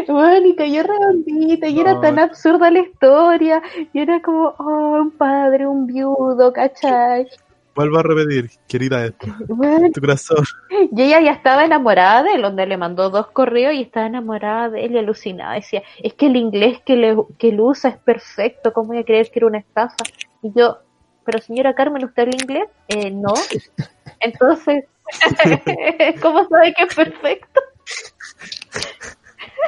Bueno, 0.07 0.47
y 0.47 0.55
cayó 0.55 0.83
redondita 0.83 1.67
y 1.67 1.79
era 1.79 1.93
No. 1.93 2.01
tan 2.01 2.19
absurda 2.19 2.71
la 2.71 2.79
historia 2.79 3.61
y 3.93 3.99
era 3.99 4.21
como, 4.21 4.53
oh, 4.57 4.99
un 5.01 5.11
padre, 5.11 5.67
un 5.67 5.85
viudo, 5.87 6.51
¿cachai? 6.53 7.27
Vuelvo 7.75 7.99
a 7.99 8.03
repetir, 8.03 8.49
querida 8.67 9.05
esto. 9.05 9.27
Bueno, 9.49 9.89
Tu 9.93 10.01
corazón. 10.01 10.43
Y 10.91 11.01
ella 11.03 11.21
ya 11.21 11.31
estaba 11.31 11.63
enamorada 11.63 12.23
de 12.23 12.31
él, 12.33 12.41
donde 12.41 12.65
le 12.65 12.75
mandó 12.75 13.11
dos 13.11 13.27
correos 13.27 13.73
y 13.75 13.81
estaba 13.83 14.07
enamorada 14.07 14.69
de 14.69 14.85
él 14.85 14.93
y 14.93 14.97
alucinada. 14.97 15.53
Decía, 15.53 15.83
es 16.01 16.13
que 16.15 16.25
el 16.25 16.37
inglés 16.37 16.79
que, 16.83 16.95
le, 16.95 17.15
que 17.37 17.49
él 17.49 17.59
usa 17.61 17.91
es 17.91 17.97
perfecto, 17.97 18.73
¿cómo 18.73 18.87
voy 18.87 18.97
a 18.99 19.03
creer 19.05 19.29
que 19.29 19.37
era 19.39 19.45
una 19.45 19.59
estafa? 19.59 19.95
Y 20.41 20.51
yo, 20.55 20.79
pero 21.23 21.39
señora 21.39 21.75
Carmen, 21.75 22.03
¿usted 22.03 22.23
habla 22.23 22.35
inglés? 22.41 22.69
Eh, 22.87 23.11
no. 23.11 23.33
Entonces, 24.21 24.85
¿cómo 26.21 26.47
sabe 26.47 26.73
que 26.73 26.83
es 26.83 26.95
perfecto? 26.95 27.61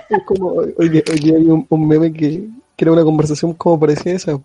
Es 0.10 0.24
como, 0.26 0.48
hoy, 0.78 0.90
día- 0.90 1.04
hay 1.12 1.32
un, 1.48 1.88
meme 1.88 2.12
que, 2.12 2.48
que 2.76 2.86
era 2.86 2.92
una 2.92 3.04
conversación 3.04 3.54
como 3.54 3.80
parecía 3.80 4.14
esa. 4.14 4.40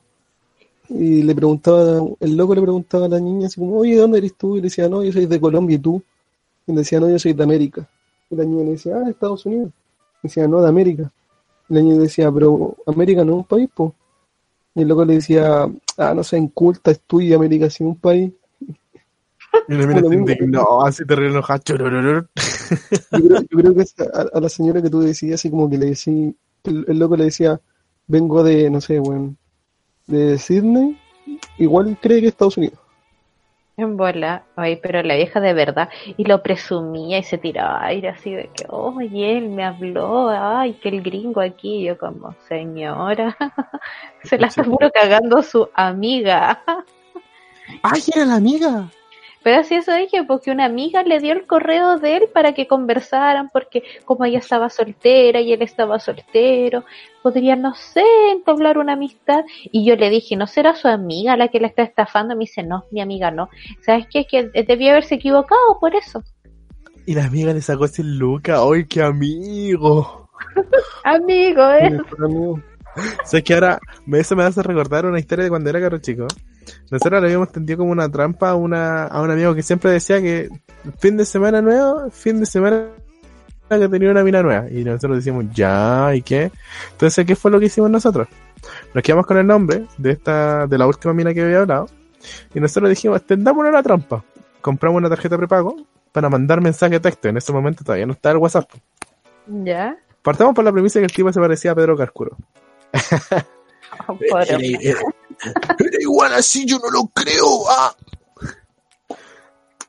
Y 0.88 1.22
le 1.22 1.34
preguntaba, 1.34 2.03
el 2.20 2.36
loco 2.36 2.55
le 2.55 2.61
preguntaba 2.62 3.07
a 3.07 3.09
la 3.09 3.20
niña 3.20 3.47
así 3.47 3.59
como, 3.61 3.78
oye, 3.78 3.95
¿de 3.95 4.01
dónde 4.01 4.18
eres 4.18 4.34
tú? 4.34 4.55
Y 4.57 4.59
le 4.61 4.64
decía, 4.64 4.88
no, 4.88 5.03
yo 5.03 5.12
soy 5.12 5.26
de 5.26 5.40
Colombia 5.40 5.76
y 5.76 5.78
tú. 5.78 6.03
Y 6.66 6.72
le 6.72 6.78
decía, 6.78 7.01
no, 7.01 7.09
yo 7.09 7.18
soy 7.18 7.32
de 7.32 7.42
América. 7.42 7.88
Y 8.30 8.36
la 8.36 8.45
niña 8.45 8.64
le 8.64 8.70
decía, 8.72 8.97
ah, 8.97 9.01
de 9.01 9.11
Estados 9.11 9.47
Unidos. 9.47 9.70
Y 10.22 10.28
decía, 10.28 10.47
no, 10.47 10.61
de 10.61 10.68
América. 10.68 11.11
Y 11.68 11.74
la 11.74 11.80
niña 11.80 11.95
le 11.97 12.03
decía, 12.03 12.30
pero 12.30 12.76
América 12.86 13.24
no 13.24 13.32
es 13.32 13.38
un 13.38 13.45
país, 13.45 13.68
po. 13.74 13.95
Y 14.74 14.82
el 14.82 14.88
loco 14.88 15.05
le 15.05 15.14
decía, 15.14 15.66
ah, 15.99 16.14
no 16.14 16.22
sé, 16.24 16.36
inculta, 16.38 16.90
estudia 16.90 17.36
América, 17.36 17.70
si 17.70 17.82
es 17.84 17.88
un 17.88 17.97
país. 17.97 18.32
Indignó, 19.68 20.84
así 20.84 21.05
te 21.05 21.14
enojada. 21.14 21.59
churururur. 21.61 22.28
Yo 23.12 23.28
creo, 23.28 23.40
yo 23.42 23.59
creo 23.59 23.74
que 23.74 23.82
a, 24.14 24.36
a 24.36 24.40
la 24.40 24.48
señora 24.48 24.82
que 24.82 24.90
tú 24.90 25.00
decías, 25.00 25.40
así 25.40 25.50
como 25.50 25.68
que 25.68 25.78
le 25.78 25.86
decía, 25.86 26.32
el, 26.64 26.84
el 26.88 26.98
loco 26.98 27.16
le 27.16 27.24
decía, 27.24 27.61
vengo 28.07 28.42
de, 28.42 28.70
no 28.70 28.80
sé, 28.80 28.98
bueno, 28.98 29.34
de 30.07 30.38
Sydney, 30.38 30.98
igual 31.59 31.96
cree 32.00 32.20
que 32.20 32.26
es 32.26 32.32
Estados 32.32 32.57
Unidos. 32.57 32.78
En 33.76 33.96
bola, 33.96 34.44
ay, 34.55 34.76
pero 34.76 35.02
la 35.02 35.16
vieja 35.16 35.40
de 35.40 35.52
verdad, 35.52 35.88
y 36.16 36.24
lo 36.24 36.44
presumía 36.44 37.18
y 37.18 37.24
se 37.24 37.38
tiraba 37.38 37.84
aire 37.84 38.09
así 38.09 38.32
de 38.32 38.48
que, 38.55 38.66
oye, 38.68 39.36
él 39.36 39.48
me 39.48 39.64
habló, 39.64 40.28
ay, 40.28 40.74
que 40.74 40.90
el 40.90 41.02
gringo 41.02 41.40
aquí, 41.40 41.78
y 41.78 41.84
yo 41.86 41.98
como, 41.98 42.36
señora, 42.48 43.36
se 44.22 44.38
la 44.38 44.46
está 44.46 44.62
puro 44.62 44.90
cagando 44.92 45.42
su 45.42 45.68
amiga. 45.74 46.62
¡Ay, 47.82 48.00
era 48.14 48.24
la 48.24 48.36
amiga! 48.36 48.88
Pero 49.45 49.61
así 49.61 49.74
eso 49.74 49.92
dije, 49.95 50.24
porque 50.24 50.51
una 50.51 50.64
amiga 50.64 51.03
le 51.03 51.20
dio 51.20 51.34
el 51.34 51.47
correo 51.47 51.99
de 51.99 52.16
él 52.16 52.22
para 52.32 52.55
que 52.55 52.66
conversaran, 52.66 53.51
porque 53.53 53.82
como 54.07 54.24
ella 54.24 54.38
estaba 54.38 54.70
soltera 54.70 55.40
y 55.40 55.53
él 55.53 55.61
estaba 55.61 56.01
soltero, 56.01 56.84
podrían, 57.22 57.61
no 57.61 57.74
sé, 57.74 58.03
entablar 58.32 58.78
una 58.78 58.95
amistad. 58.95 59.45
Y 59.64 59.84
yo 59.84 59.97
le 59.97 60.09
dije, 60.09 60.34
¿no 60.34 60.47
será 60.47 60.74
su 60.74 60.88
amiga 60.88 61.36
la 61.36 61.49
que 61.49 61.61
la 61.61 61.66
está 61.68 61.82
estafando? 61.82 62.34
Me 62.34 62.40
dice, 62.40 62.62
no, 62.62 62.84
mi 62.90 63.03
amiga 63.03 63.30
no. 63.30 63.51
¿Sabes 63.82 64.07
qué? 64.11 64.20
Es 64.20 64.26
que 64.26 64.64
debía 64.64 64.92
haberse 64.92 65.16
equivocado 65.16 65.78
por 65.78 65.95
eso. 65.95 66.24
Y 67.07 67.14
la 67.14 67.26
amiga 67.26 67.53
le 67.53 67.61
sacó 67.61 67.84
ese 67.84 68.03
Luca. 68.03 68.57
¡Ay, 68.62 68.86
qué 68.86 69.03
amigo! 69.03 70.30
Amigo, 71.05 71.62
Mi 71.80 71.86
¿eh? 71.86 72.01
¿Sabes 73.24 73.45
que 73.45 73.55
ahora 73.55 73.78
me- 74.07 74.20
eso 74.20 74.34
me 74.36 74.45
hace 74.45 74.62
recordar 74.62 75.05
una 75.05 75.18
historia 75.18 75.45
de 75.45 75.51
cuando 75.51 75.68
era 75.68 75.80
caro 75.80 75.99
chico? 75.99 76.26
Nosotros 76.90 77.20
le 77.20 77.26
habíamos 77.26 77.52
tendido 77.52 77.78
como 77.78 77.92
una 77.92 78.08
trampa 78.08 78.50
a, 78.50 78.54
una, 78.54 79.06
a 79.06 79.22
un 79.22 79.30
amigo 79.30 79.54
que 79.54 79.62
siempre 79.62 79.90
decía 79.90 80.20
que 80.20 80.48
fin 80.98 81.16
de 81.16 81.24
semana 81.24 81.60
nuevo, 81.60 82.10
fin 82.10 82.40
de 82.40 82.46
semana 82.46 82.88
que 83.68 83.88
tenía 83.88 84.10
una 84.10 84.22
mina 84.22 84.42
nueva. 84.42 84.70
Y 84.70 84.84
nosotros 84.84 85.16
decíamos, 85.18 85.46
ya, 85.52 86.14
¿y 86.14 86.22
qué? 86.22 86.50
Entonces, 86.92 87.26
¿qué 87.26 87.36
fue 87.36 87.50
lo 87.50 87.58
que 87.58 87.66
hicimos 87.66 87.90
nosotros? 87.90 88.28
Nos 88.92 89.02
quedamos 89.02 89.26
con 89.26 89.38
el 89.38 89.46
nombre 89.46 89.86
de 89.98 90.12
esta, 90.12 90.66
de 90.66 90.78
la 90.78 90.86
última 90.86 91.12
mina 91.12 91.34
que 91.34 91.42
había 91.42 91.60
hablado. 91.60 91.88
Y 92.54 92.60
nosotros 92.60 92.88
dijimos, 92.90 93.22
tendámonos 93.24 93.72
la 93.72 93.82
trampa. 93.82 94.24
Compramos 94.60 94.98
una 94.98 95.08
tarjeta 95.08 95.36
prepago 95.36 95.76
para 96.12 96.30
mandar 96.30 96.60
mensaje 96.60 96.94
de 96.94 97.00
texto. 97.00 97.28
En 97.28 97.36
ese 97.36 97.52
momento 97.52 97.84
todavía 97.84 98.06
no 98.06 98.12
está 98.12 98.30
el 98.30 98.38
WhatsApp. 98.38 98.70
Ya. 99.46 99.96
Partamos 100.22 100.54
por 100.54 100.64
la 100.64 100.72
premisa 100.72 101.00
que 101.00 101.06
el 101.06 101.12
tipo 101.12 101.30
se 101.32 101.40
parecía 101.40 101.72
a 101.72 101.74
Pedro 101.74 101.96
Carcuro. 101.96 102.36
Oh, 104.08 104.18
Era. 104.40 104.58
Era- 105.78 105.99
igual 106.01 106.34
así, 106.34 106.64
yo 106.66 106.78
no 106.78 106.90
lo 106.90 107.07
creo. 107.14 107.68
ah. 107.70 107.95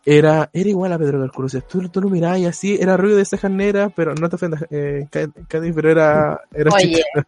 Era, 0.08 0.51
era 0.53 0.70
igual 0.70 0.93
a 0.93 0.99
Pedro 0.99 1.28
sea, 1.49 1.62
tú, 1.62 1.89
tú 1.89 1.99
lo 1.99 2.10
mirabas 2.10 2.38
y 2.38 2.45
así, 2.45 2.78
era 2.80 2.95
rubio 2.95 3.16
de 3.16 3.26
cejas 3.26 3.49
negras, 3.49 3.91
pero 3.95 4.14
no 4.14 4.30
te 4.30 4.36
ofendas, 4.36 4.64
eh, 4.70 5.08
Ca- 5.10 5.30
Cádiz, 5.47 5.74
pero 5.74 5.89
era, 5.89 6.41
era 6.53 6.72
Oye. 6.72 6.97
chico. 6.97 7.28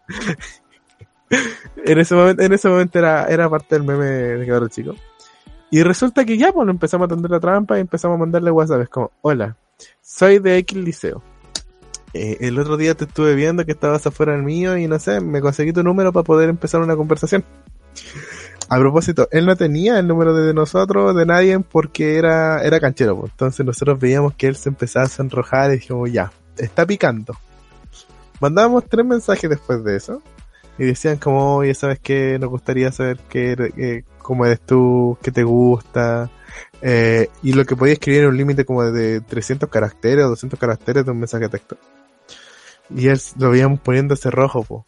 en 1.85 1.99
ese 1.99 2.13
momento, 2.13 2.43
en 2.43 2.53
ese 2.53 2.69
momento 2.69 2.99
era, 2.99 3.25
era 3.25 3.49
parte 3.49 3.73
del 3.75 3.83
meme 3.83 4.05
de 4.05 4.45
cabrón 4.47 4.69
chico. 4.69 4.95
Y 5.71 5.81
resulta 5.83 6.23
que 6.23 6.37
ya, 6.37 6.51
pues, 6.53 6.65
lo 6.65 6.71
empezamos 6.71 7.05
a 7.05 7.09
tender 7.15 7.31
la 7.31 7.39
trampa 7.39 7.77
y 7.77 7.81
empezamos 7.81 8.15
a 8.15 8.19
mandarle 8.19 8.51
WhatsApp. 8.51 8.81
Es 8.83 8.89
como, 8.89 9.11
hola, 9.21 9.57
soy 10.01 10.37
de 10.39 10.57
X 10.59 10.77
liceo. 10.77 11.23
Eh, 12.13 12.37
el 12.41 12.57
otro 12.59 12.77
día 12.77 12.95
te 12.95 13.03
estuve 13.05 13.33
viendo 13.35 13.65
que 13.65 13.71
estabas 13.73 14.05
afuera 14.07 14.31
del 14.33 14.43
mío 14.43 14.77
y 14.77 14.87
no 14.87 14.97
sé, 14.99 15.19
me 15.19 15.41
conseguí 15.41 15.73
tu 15.73 15.83
número 15.83 16.13
para 16.13 16.23
poder 16.23 16.47
empezar 16.49 16.79
una 16.81 16.95
conversación. 16.95 17.43
A 18.69 18.77
propósito, 18.79 19.29
él 19.31 19.45
no 19.45 19.55
tenía 19.55 19.97
el 19.97 20.07
número 20.07 20.33
de 20.33 20.53
nosotros, 20.53 21.15
de 21.15 21.25
nadie, 21.25 21.57
porque 21.59 22.17
era, 22.17 22.61
era 22.61 22.79
canchero. 22.79 23.17
pues. 23.17 23.31
Entonces 23.31 23.65
nosotros 23.65 23.99
veíamos 23.99 24.33
que 24.33 24.47
él 24.47 24.55
se 24.55 24.69
empezaba 24.69 25.05
a 25.05 25.09
sonrojar 25.09 25.71
y 25.71 25.75
dijimos, 25.75 26.11
ya, 26.11 26.31
está 26.57 26.85
picando. 26.85 27.33
Mandábamos 28.41 28.85
tres 28.89 29.05
mensajes 29.05 29.49
después 29.49 29.83
de 29.83 29.95
eso. 29.95 30.21
Y 30.77 30.85
decían 30.85 31.17
como, 31.17 31.55
oye, 31.55 31.73
¿sabes 31.73 31.99
qué? 31.99 32.37
Nos 32.39 32.49
gustaría 32.49 32.91
saber 32.91 33.17
qué, 33.29 34.03
cómo 34.19 34.45
eres 34.45 34.59
tú, 34.59 35.17
qué 35.23 35.31
te 35.31 35.43
gusta. 35.43 36.29
Eh, 36.81 37.29
y 37.41 37.53
lo 37.53 37.65
que 37.65 37.75
podía 37.75 37.93
escribir 37.93 38.21
era 38.21 38.29
un 38.29 38.37
límite 38.37 38.65
como 38.65 38.83
de 38.83 39.21
300 39.21 39.69
caracteres 39.69 40.25
o 40.25 40.29
200 40.29 40.59
caracteres 40.59 41.05
de 41.05 41.11
un 41.11 41.19
mensaje 41.19 41.45
de 41.45 41.49
texto. 41.49 41.77
Y 42.89 43.07
él 43.07 43.19
lo 43.39 43.49
veíamos 43.49 43.79
poniéndose 43.79 44.29
rojo, 44.29 44.63
po. 44.63 44.85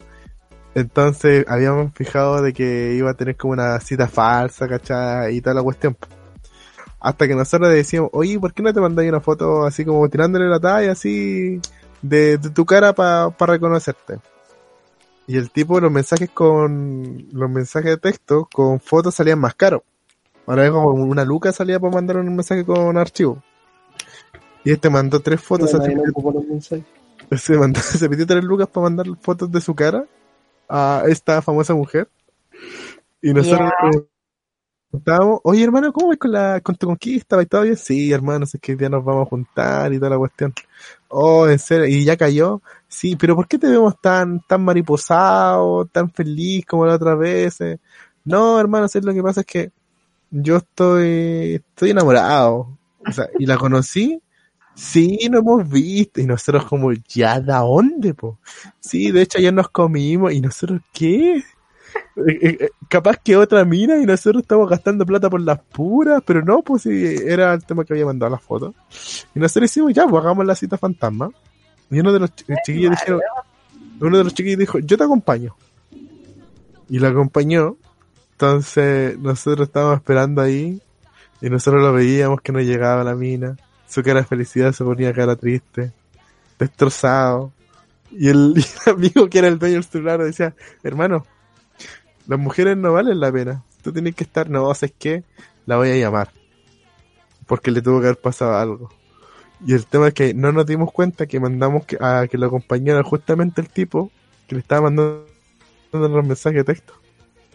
Entonces 0.74 1.44
habíamos 1.48 1.92
fijado 1.94 2.42
de 2.42 2.52
que 2.52 2.94
iba 2.94 3.10
a 3.10 3.14
tener 3.14 3.36
como 3.36 3.52
una 3.52 3.80
cita 3.80 4.06
falsa, 4.08 4.68
¿cachai? 4.68 5.36
Y 5.36 5.40
toda 5.40 5.54
la 5.54 5.62
cuestión. 5.62 5.96
Hasta 7.00 7.26
que 7.26 7.34
nosotros 7.34 7.70
le 7.70 7.76
decíamos, 7.76 8.10
oye, 8.12 8.38
¿por 8.38 8.52
qué 8.52 8.62
no 8.62 8.72
te 8.72 8.80
mandáis 8.80 9.08
una 9.08 9.20
foto 9.20 9.64
así 9.64 9.84
como 9.84 10.08
tirándole 10.08 10.48
la 10.48 10.60
talla 10.60 10.92
así 10.92 11.60
de, 12.02 12.38
de 12.38 12.50
tu 12.50 12.64
cara 12.66 12.92
para 12.92 13.30
reconocerte? 13.38 14.18
Y 15.26 15.36
el 15.36 15.50
tipo, 15.50 15.80
los 15.80 15.90
mensajes 15.90 16.30
con, 16.30 17.26
los 17.32 17.50
mensajes 17.50 17.90
de 17.92 17.96
texto 17.96 18.48
con 18.52 18.80
fotos 18.80 19.14
salían 19.14 19.38
más 19.38 19.54
caros. 19.54 19.82
Ahora 20.46 20.66
es 20.66 20.70
como 20.72 20.90
una 20.90 21.24
luca 21.24 21.52
salía 21.52 21.78
para 21.78 21.94
mandar 21.94 22.16
un 22.18 22.34
mensaje 22.34 22.64
con 22.64 22.96
archivo. 22.98 23.42
Y 24.64 24.72
este 24.72 24.90
mandó 24.90 25.20
tres 25.20 25.40
fotos, 25.40 25.72
no 25.72 25.80
se, 27.38 27.56
mandó, 27.56 27.80
se 27.80 28.08
pidió 28.08 28.26
tres 28.26 28.44
lucas 28.44 28.68
para 28.68 28.84
mandar 28.84 29.06
fotos 29.20 29.50
de 29.50 29.60
su 29.60 29.74
cara 29.74 30.04
a 30.70 31.02
esta 31.08 31.42
famosa 31.42 31.74
mujer. 31.74 32.08
Y 33.20 33.34
nosotros 33.34 33.70
Ya. 33.82 33.90
preguntábamos, 34.90 35.40
oye 35.44 35.64
hermano, 35.64 35.92
¿cómo 35.92 36.08
vas 36.08 36.18
con, 36.18 36.32
la, 36.32 36.60
con 36.60 36.74
tu 36.76 36.86
conquista? 36.86 37.36
¿Va 37.36 37.44
todo 37.44 37.62
bien? 37.62 37.76
Sí, 37.76 38.12
hermano, 38.12 38.44
es 38.44 38.56
que 38.60 38.76
día 38.76 38.88
nos 38.88 39.04
vamos 39.04 39.26
a 39.26 39.30
juntar 39.30 39.92
y 39.92 39.98
toda 39.98 40.10
la 40.10 40.18
cuestión. 40.18 40.54
Oh, 41.08 41.48
en 41.48 41.58
serio, 41.58 41.86
y 41.86 42.04
ya 42.04 42.16
cayó. 42.16 42.62
Sí, 42.88 43.16
pero 43.16 43.36
¿por 43.36 43.46
qué 43.46 43.58
te 43.58 43.68
vemos 43.68 44.00
tan, 44.00 44.40
tan 44.46 44.62
mariposado, 44.64 45.86
tan 45.86 46.10
feliz 46.10 46.64
como 46.66 46.86
la 46.86 46.94
otra 46.94 47.14
vez? 47.14 47.60
eh? 47.60 47.78
No, 48.24 48.58
hermano, 48.58 48.88
¿sabes 48.88 49.06
lo 49.06 49.12
que 49.12 49.22
pasa? 49.22 49.40
Es 49.40 49.46
que 49.46 49.72
yo 50.30 50.58
estoy, 50.58 51.56
estoy 51.56 51.90
enamorado. 51.90 52.78
O 53.06 53.12
sea, 53.12 53.28
y 53.38 53.46
la 53.46 53.56
conocí 53.56 54.22
Sí, 54.74 55.28
nos 55.30 55.40
hemos 55.42 55.68
visto. 55.68 56.20
Y 56.20 56.26
nosotros 56.26 56.64
como, 56.64 56.92
¿ya 56.92 57.40
de 57.40 57.52
dónde, 57.52 58.14
po? 58.14 58.38
Sí, 58.78 59.10
de 59.10 59.22
hecho 59.22 59.38
ayer 59.38 59.52
nos 59.52 59.68
comimos. 59.68 60.32
¿Y 60.32 60.40
nosotros 60.40 60.80
qué? 60.92 61.36
Eh, 61.36 61.42
eh, 62.42 62.56
eh, 62.60 62.70
capaz 62.88 63.16
que 63.18 63.36
otra 63.36 63.64
mina 63.64 63.98
y 63.98 64.06
nosotros 64.06 64.42
estamos 64.42 64.68
gastando 64.70 65.04
plata 65.04 65.28
por 65.28 65.40
las 65.40 65.60
puras, 65.60 66.22
pero 66.24 66.42
no, 66.42 66.62
pues 66.62 66.82
sí, 66.82 66.90
era 67.26 67.52
el 67.54 67.64
tema 67.64 67.84
que 67.84 67.94
había 67.94 68.06
mandado 68.06 68.30
las 68.30 68.42
fotos. 68.42 68.74
Y 69.34 69.40
nosotros 69.40 69.70
hicimos, 69.70 69.92
ya, 69.92 70.06
pues 70.06 70.22
hagamos 70.22 70.46
la 70.46 70.54
cita 70.54 70.78
fantasma. 70.78 71.30
Y 71.90 71.98
uno 71.98 72.12
de 72.12 72.20
los 72.20 72.34
chi- 72.34 72.44
chiquillos 72.64 72.92
dijeron, 72.92 73.20
uno 74.00 74.18
de 74.18 74.24
los 74.24 74.34
chiquillos 74.34 74.58
dijo, 74.58 74.78
yo 74.78 74.96
te 74.96 75.04
acompaño. 75.04 75.54
Y 76.88 76.98
lo 76.98 77.08
acompañó. 77.08 77.76
Entonces 78.32 79.18
nosotros 79.18 79.68
estábamos 79.68 79.96
esperando 79.96 80.40
ahí. 80.42 80.80
Y 81.42 81.50
nosotros 81.50 81.82
lo 81.82 81.92
veíamos 81.92 82.40
que 82.40 82.52
no 82.52 82.60
llegaba 82.60 83.02
la 83.02 83.14
mina. 83.14 83.56
Su 83.90 84.04
cara 84.04 84.20
de 84.20 84.26
felicidad 84.26 84.72
se 84.72 84.84
ponía 84.84 85.12
cara 85.12 85.34
triste, 85.34 85.92
destrozado. 86.58 87.52
Y 88.12 88.28
el, 88.28 88.54
y 88.56 88.60
el 88.60 88.94
amigo 88.94 89.28
que 89.28 89.38
era 89.38 89.48
el 89.48 89.58
dueño 89.58 89.74
del 89.74 89.84
celular 89.84 90.22
decía, 90.22 90.54
hermano, 90.84 91.26
las 92.28 92.38
mujeres 92.38 92.76
no 92.76 92.92
valen 92.92 93.18
la 93.18 93.32
pena. 93.32 93.64
Tú 93.82 93.92
tienes 93.92 94.14
que 94.14 94.22
estar, 94.22 94.48
no, 94.48 94.72
¿sabes 94.74 94.94
qué? 94.96 95.24
La 95.66 95.76
voy 95.76 95.90
a 95.90 95.96
llamar. 95.96 96.30
Porque 97.46 97.72
le 97.72 97.82
tuvo 97.82 98.00
que 98.00 98.06
haber 98.06 98.20
pasado 98.20 98.56
algo. 98.56 98.90
Y 99.66 99.74
el 99.74 99.84
tema 99.86 100.08
es 100.08 100.14
que 100.14 100.32
no 100.32 100.52
nos 100.52 100.64
dimos 100.64 100.92
cuenta 100.92 101.26
que 101.26 101.40
mandamos 101.40 101.84
que, 101.84 101.98
a 102.00 102.28
que 102.28 102.38
lo 102.38 102.46
acompañara 102.46 103.02
justamente 103.02 103.60
el 103.60 103.68
tipo 103.68 104.12
que 104.46 104.54
le 104.54 104.60
estaba 104.60 104.82
mandando 104.82 105.26
los 105.90 106.24
mensajes 106.24 106.58
de 106.58 106.64
texto. 106.64 106.94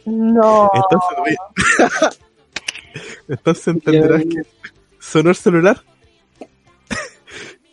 No. 0.05 0.69
Entonces, 0.73 2.19
entonces 3.29 3.67
entenderás 3.67 4.23
que 4.23 4.41
sonó 4.99 5.29
el 5.29 5.35
celular. 5.35 5.81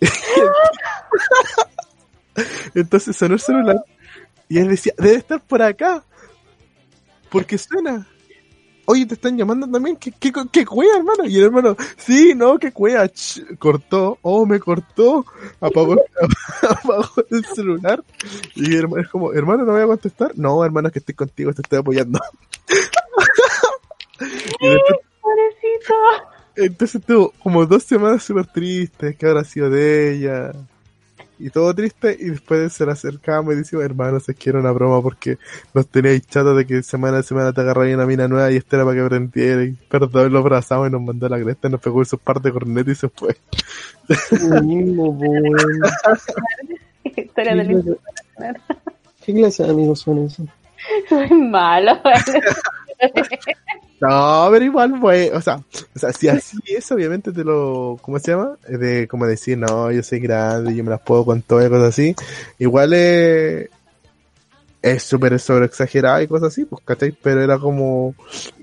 entonces 2.74 3.16
sonó 3.16 3.34
el 3.34 3.40
celular 3.40 3.84
y 4.48 4.58
él 4.58 4.68
decía, 4.68 4.92
debe 4.98 5.16
estar 5.16 5.40
por 5.40 5.62
acá. 5.62 6.04
Porque 7.30 7.56
suena. 7.56 8.06
Oye, 8.84 9.06
te 9.06 9.14
están 9.14 9.38
llamando 9.38 9.66
también. 9.66 9.96
¿Qué, 9.96 10.12
qué, 10.12 10.30
qué 10.52 10.66
cuea, 10.66 10.98
hermano? 10.98 11.24
Y 11.24 11.38
el 11.38 11.44
hermano, 11.44 11.74
sí, 11.96 12.34
no, 12.34 12.58
qué 12.58 12.70
cuea. 12.70 13.10
Cortó. 13.58 14.18
Oh, 14.20 14.44
me 14.44 14.60
cortó. 14.60 15.24
Apagó, 15.58 15.96
apagó 16.68 17.08
el 17.30 17.46
celular. 17.46 18.04
Y 18.54 18.76
hermano, 18.76 19.02
es 19.02 19.08
como, 19.08 19.32
hermano, 19.32 19.64
no 19.64 19.72
voy 19.72 19.80
a 19.80 19.86
contestar. 19.86 20.32
No, 20.36 20.62
hermano, 20.62 20.88
es 20.88 20.92
que 20.92 20.98
estoy 20.98 21.14
contigo, 21.14 21.54
te 21.54 21.62
estoy 21.62 21.78
apoyando. 21.78 22.20
y. 24.60 24.76
entonces 26.56 27.02
tuvo 27.04 27.32
como 27.42 27.66
dos 27.66 27.82
semanas 27.82 28.22
súper 28.22 28.46
tristes, 28.46 29.16
que 29.16 29.26
habrá 29.26 29.44
sido 29.44 29.70
de 29.70 30.14
ella. 30.14 30.52
Y 31.38 31.50
todo 31.50 31.74
triste, 31.74 32.16
y 32.20 32.26
después 32.30 32.72
se 32.72 32.86
le 32.86 32.92
acercamos 32.92 33.52
y 33.54 33.56
decimos, 33.56 33.84
hermano, 33.84 34.20
se 34.20 34.32
quiere 34.32 34.60
una 34.60 34.70
broma 34.70 35.02
porque 35.02 35.38
nos 35.74 35.88
teníais 35.88 36.24
chato 36.28 36.54
de 36.54 36.64
que 36.66 36.84
semana 36.84 37.18
a 37.18 37.22
semana 37.24 37.52
te 37.52 37.60
agarráis 37.62 37.96
una 37.96 38.06
mina 38.06 38.28
nueva 38.28 38.52
y 38.52 38.56
esta 38.56 38.76
era 38.76 38.84
para 38.84 38.96
que 38.96 39.04
aprendiera. 39.04 39.64
Y 39.64 39.72
perdón, 39.72 40.32
lo 40.32 40.38
abrazamos 40.38 40.88
y 40.88 40.92
nos 40.92 41.02
mandó 41.02 41.26
a 41.26 41.30
la 41.30 41.40
cresta, 41.42 41.68
nos 41.68 41.80
pegó 41.80 42.00
esos 42.00 42.20
par 42.20 42.40
de 42.40 42.52
cornetas 42.52 42.92
y 42.92 42.94
se 42.94 43.08
fue. 43.08 43.36
Mismo. 44.62 45.18
Historia 47.04 47.54
del 47.56 47.66
¿Qué 47.66 47.74
clase- 47.82 48.60
¿Qué 49.24 49.34
clase 49.34 49.64
de 49.64 49.70
amigos 49.70 50.00
son 50.00 50.18
esos? 50.26 50.46
Malo. 51.32 51.98
No, 54.02 54.48
pero 54.50 54.64
igual, 54.64 54.98
pues, 55.00 55.32
o 55.32 55.40
sea, 55.40 55.58
o 55.94 55.98
sea, 55.98 56.12
si 56.12 56.26
así 56.26 56.58
es, 56.66 56.90
obviamente 56.90 57.30
te 57.30 57.44
lo, 57.44 57.96
¿cómo 58.02 58.18
se 58.18 58.32
llama? 58.32 58.56
Eh, 58.68 58.76
De 58.76 59.06
como 59.06 59.26
decir, 59.26 59.56
no, 59.56 59.92
yo 59.92 60.02
soy 60.02 60.18
grande, 60.18 60.74
yo 60.74 60.82
me 60.82 60.90
las 60.90 61.00
puedo 61.00 61.24
con 61.24 61.40
todo 61.42 61.64
y 61.64 61.68
cosas 61.68 61.90
así. 61.90 62.12
Igual 62.58 62.94
es, 62.94 63.70
es 64.82 65.04
súper 65.04 65.38
sobre 65.38 65.66
exagerado 65.66 66.20
y 66.20 66.26
cosas 66.26 66.48
así, 66.48 66.64
pues, 66.64 66.82
¿cachai? 66.84 67.12
Pero 67.12 67.44
era 67.44 67.58
como, 67.60 68.16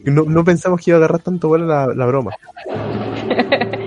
no, 0.04 0.24
no 0.24 0.44
pensamos 0.44 0.82
que 0.84 0.92
iba 0.92 0.98
a 0.98 1.00
agarrar 1.00 1.22
tanto 1.22 1.48
vuelo 1.48 1.68
la, 1.68 1.88
la 1.88 2.06
broma. 2.06 2.32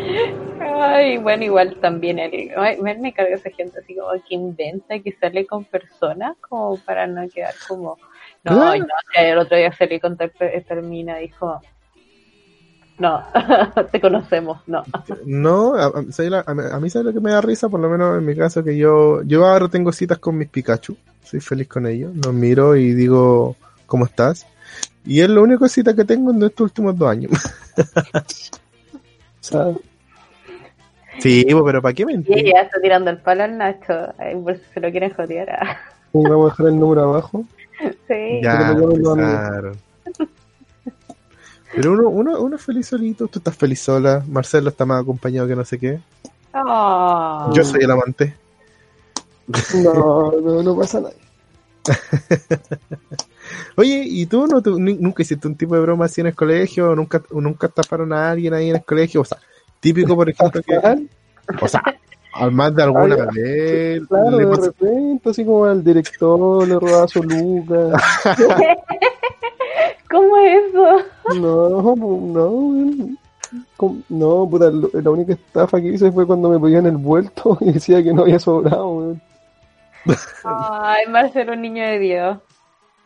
Ay, 0.84 1.18
bueno, 1.18 1.44
igual 1.44 1.76
también 1.80 2.18
el, 2.18 2.50
ay, 2.56 2.80
me, 2.80 2.96
me 2.96 3.12
carga 3.12 3.36
esa 3.36 3.50
gente 3.50 3.78
así 3.78 3.94
como 3.94 4.10
que 4.26 4.34
inventa 4.34 4.98
que 4.98 5.12
sale 5.12 5.46
con 5.46 5.64
personas 5.64 6.36
como 6.40 6.76
para 6.78 7.06
no 7.06 7.28
quedar 7.28 7.54
como 7.68 7.98
no, 8.44 8.52
Claro. 8.52 8.78
no, 8.78 8.86
el 9.22 9.38
otro 9.38 9.56
día 9.56 9.72
salí 9.72 10.00
con 10.00 10.16
tal 10.16 10.32
esta 10.40 10.74
mina 10.76 11.16
dijo 11.18 11.60
no, 12.98 13.22
te 13.90 14.00
conocemos, 14.00 14.60
no. 14.68 14.84
No, 15.24 15.74
a, 15.74 15.86
a- 15.86 16.04
¿sabes 16.12 16.32
a 16.46 16.78
mí- 16.80 16.90
sabe 16.90 17.06
lo 17.06 17.12
que 17.12 17.20
me 17.20 17.32
da 17.32 17.40
risa, 17.40 17.68
por 17.68 17.80
lo 17.80 17.88
menos 17.88 18.16
en 18.18 18.24
mi 18.24 18.36
caso, 18.36 18.62
que 18.62 18.76
yo, 18.76 19.22
yo 19.22 19.44
ahora 19.46 19.66
tengo 19.68 19.90
citas 19.92 20.18
con 20.18 20.36
mis 20.38 20.48
Pikachu, 20.48 20.96
soy 21.24 21.40
feliz 21.40 21.66
con 21.68 21.86
ellos, 21.86 22.12
los 22.14 22.32
miro 22.32 22.76
y 22.76 22.92
digo, 22.92 23.56
¿cómo 23.86 24.04
estás? 24.04 24.46
Y 25.04 25.20
es 25.20 25.28
la 25.28 25.40
única 25.40 25.68
cita 25.68 25.94
que 25.96 26.04
tengo 26.04 26.30
en 26.30 26.42
estos 26.44 26.64
últimos 26.66 26.96
dos 26.96 27.08
años. 27.10 27.32
Sea, 29.40 29.72
Sí, 31.18 31.44
pero 31.64 31.82
¿para 31.82 31.94
qué 31.94 32.06
mentir? 32.06 32.38
ella 32.38 32.62
está 32.62 32.80
tirando 32.80 33.10
el 33.10 33.18
palo 33.18 33.42
al 33.44 33.56
Nacho, 33.58 34.14
por 34.44 34.56
si 34.56 34.62
se 34.74 34.80
lo 34.80 34.90
quieren 34.90 35.12
joder. 35.14 35.50
ah. 35.50 35.76
y 36.12 36.22
vamos 36.22 36.46
a 36.46 36.54
dejar 36.54 36.66
el 36.68 36.78
número 36.80 37.02
abajo. 37.02 37.44
Sí. 38.08 38.40
Ya, 38.42 38.72
empezaron. 38.72 39.76
Pero 41.74 41.92
uno, 41.92 42.08
uno, 42.08 42.40
uno 42.40 42.56
es 42.56 42.62
feliz 42.62 42.86
solito, 42.86 43.28
tú 43.28 43.38
estás 43.38 43.56
feliz 43.56 43.80
sola, 43.80 44.22
Marcelo 44.28 44.68
está 44.68 44.84
más 44.84 45.02
acompañado 45.02 45.48
que 45.48 45.56
no 45.56 45.64
sé 45.64 45.78
qué. 45.78 46.00
Ah. 46.52 47.50
Yo 47.54 47.64
soy 47.64 47.82
el 47.82 47.90
amante. 47.90 48.36
No, 49.82 50.32
no, 50.40 50.62
no 50.62 50.76
pasa 50.76 51.00
nada. 51.00 51.14
Oye, 53.76 54.04
¿y 54.06 54.26
tú 54.26 54.46
no 54.46 54.62
tú 54.62 54.78
nunca 54.78 55.22
hiciste 55.22 55.48
un 55.48 55.56
tipo 55.56 55.74
de 55.74 55.80
broma 55.80 56.04
así 56.04 56.20
en 56.20 56.28
el 56.28 56.34
colegio? 56.34 56.90
¿O 56.90 56.94
nunca, 56.94 57.22
nunca 57.30 57.68
taparon 57.68 58.12
a 58.12 58.30
alguien 58.30 58.54
ahí 58.54 58.70
en 58.70 58.76
el 58.76 58.84
colegio? 58.84 59.22
O 59.22 59.24
sea, 59.24 59.38
típico, 59.80 60.14
por 60.14 60.28
ejemplo, 60.28 60.62
que, 60.62 60.76
o 61.60 61.68
sea, 61.68 61.82
al 62.32 62.52
más 62.52 62.74
de 62.74 62.82
alguna 62.82 63.16
Ah, 63.20 63.28
vez 63.32 64.02
Claro, 64.08 64.36
de 64.38 64.46
pasa- 64.46 64.66
repente, 64.66 65.30
así 65.30 65.44
como 65.44 65.64
al 65.64 65.82
director 65.84 66.66
le 66.68 66.78
robaba 66.78 67.08
su 67.08 67.22
lucas. 67.22 68.02
¿Cómo 70.10 70.36
es 70.38 70.62
eso? 70.68 70.96
No, 71.40 71.96
no. 71.96 73.16
No, 74.08 74.48
puta, 74.48 74.70
la 74.70 75.10
única 75.10 75.32
estafa 75.34 75.80
que 75.80 75.88
hice 75.88 76.10
fue 76.12 76.26
cuando 76.26 76.48
me 76.48 76.58
pedían 76.58 76.86
el 76.86 76.96
vuelto 76.96 77.58
y 77.60 77.72
decía 77.72 78.02
que 78.02 78.12
no 78.12 78.22
había 78.22 78.38
sobrado, 78.38 78.88
weón. 78.88 79.22
Ay, 80.44 81.06
Marcelo, 81.08 81.52
un 81.52 81.62
niño 81.62 81.84
de 81.84 81.98
Dios. 81.98 82.38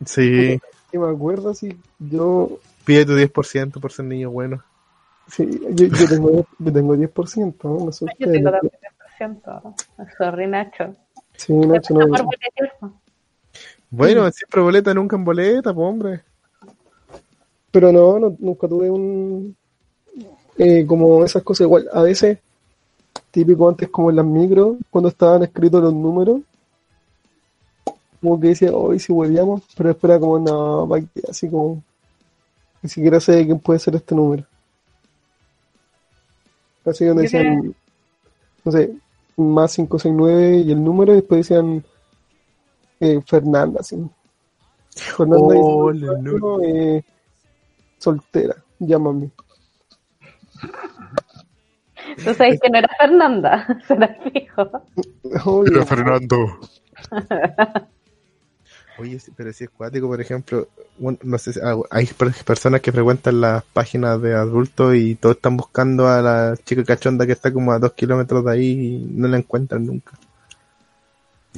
Sí, 0.05 0.59
Y 0.91 0.97
me 0.97 1.09
acuerdo 1.09 1.49
así, 1.49 1.77
yo, 1.99 2.49
pide 2.85 3.05
tu 3.05 3.13
10% 3.13 3.79
por 3.79 3.91
ser 3.91 4.05
niño 4.05 4.31
bueno. 4.31 4.63
sí, 5.27 5.59
yo, 5.71 5.87
yo 5.87 6.07
tengo, 6.07 6.45
yo 6.59 6.71
tengo 6.73 6.95
10%, 6.95 7.55
¿no? 7.63 7.91
Yo 7.91 8.31
tengo 8.31 8.51
también 8.51 8.71
10%. 9.19 9.75
Sorry, 10.17 10.47
Nacho. 10.47 10.95
Sí, 11.35 11.53
Nacho, 11.53 11.93
no, 11.93 12.07
Por 12.07 12.23
boletear. 12.23 12.73
Bueno, 13.89 14.29
siempre 14.31 14.61
boleta, 14.61 14.93
nunca 14.93 15.15
en 15.15 15.23
boleta, 15.23 15.73
pues 15.73 15.87
hombre. 15.87 16.21
pero 17.71 17.91
no, 17.91 18.19
no, 18.19 18.35
nunca 18.39 18.67
tuve 18.67 18.89
un, 18.89 19.55
eh, 20.57 20.85
como 20.85 21.23
esas 21.23 21.43
cosas 21.43 21.65
igual, 21.65 21.87
a 21.93 22.01
veces, 22.01 22.39
típico 23.31 23.69
antes 23.69 23.89
como 23.89 24.09
en 24.09 24.15
las 24.17 24.25
micros, 24.25 24.77
cuando 24.89 25.09
estaban 25.09 25.43
escritos 25.43 25.81
los 25.81 25.93
números, 25.93 26.41
como 28.19 28.39
que 28.39 28.47
decía, 28.47 28.73
hoy 28.73 28.99
si 28.99 29.13
volvíamos, 29.13 29.61
pero 29.77 29.91
espera 29.91 30.19
como, 30.19 30.39
no, 30.39 30.87
pa' 30.89 31.01
qué", 31.01 31.21
así 31.29 31.49
como, 31.49 31.83
ni 32.81 32.89
siquiera 32.89 33.19
sé 33.19 33.45
quién 33.45 33.59
puede 33.59 33.79
ser 33.79 33.95
este 33.95 34.15
número. 34.15 34.43
Así 36.83 37.05
donde 37.05 37.23
decían, 37.23 37.75
no 38.63 38.71
sé, 38.71 38.95
más 39.37 39.75
569 39.75 40.57
y 40.65 40.71
el 40.71 40.83
número, 40.83 41.13
y 41.13 41.17
después 41.17 41.47
decían 41.47 41.83
eh, 42.99 43.21
Fernanda, 43.25 43.79
así. 43.79 43.95
Fernanda 44.95 45.55
Oh, 45.57 45.91
dice, 45.93 46.05
número. 46.21 46.61
eh, 46.63 47.03
soltera, 47.99 48.55
llámame. 48.79 49.29
Tú 52.23 52.33
sabes 52.33 52.59
que 52.59 52.69
no 52.69 52.79
era 52.79 52.89
Fernanda, 52.99 53.79
se 53.87 53.95
la 53.95 54.07
fijo. 54.07 54.69
Obvio. 55.45 55.85
Fernando. 55.85 56.37
Oye, 58.99 59.19
pero 59.35 59.53
si 59.53 59.65
es 59.65 59.69
cuático, 59.69 60.07
por 60.07 60.19
ejemplo, 60.19 60.67
un- 60.99 61.19
no 61.23 61.37
sé, 61.37 61.53
si- 61.53 61.59
hay 61.91 62.05
per- 62.07 62.33
personas 62.43 62.81
que 62.81 62.91
frecuentan 62.91 63.39
las 63.41 63.63
páginas 63.63 64.19
de 64.21 64.33
adultos 64.33 64.95
y 64.95 65.13
todos 65.15 65.35
están 65.35 65.55
buscando 65.55 66.07
a 66.07 66.21
la 66.21 66.57
chica 66.65 66.83
cachonda 66.83 67.25
que 67.25 67.33
está 67.33 67.53
como 67.53 67.71
a 67.71 67.79
dos 67.79 67.93
kilómetros 67.93 68.43
de 68.43 68.51
ahí 68.51 68.69
y 68.71 69.07
no 69.13 69.27
la 69.27 69.37
encuentran 69.37 69.85
nunca. 69.85 70.13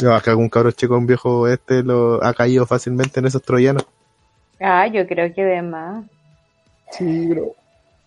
No, 0.02 0.14
acá 0.14 0.32
algún 0.32 0.50
cabro 0.50 0.72
chico, 0.72 0.98
un 0.98 1.08
viejo 1.08 1.48
este, 1.48 1.82
lo 1.84 2.24
ha 2.24 2.34
caído 2.34 2.66
fácilmente 2.66 3.20
en 3.20 3.28
esos 3.28 3.42
troyanos. 3.42 3.86
Ah, 4.60 4.88
yo 4.88 5.08
creo 5.08 5.34
que 5.34 5.44
de 5.44 5.62
más. 5.62 6.06
Sí, 6.92 7.26
pero 7.30 7.56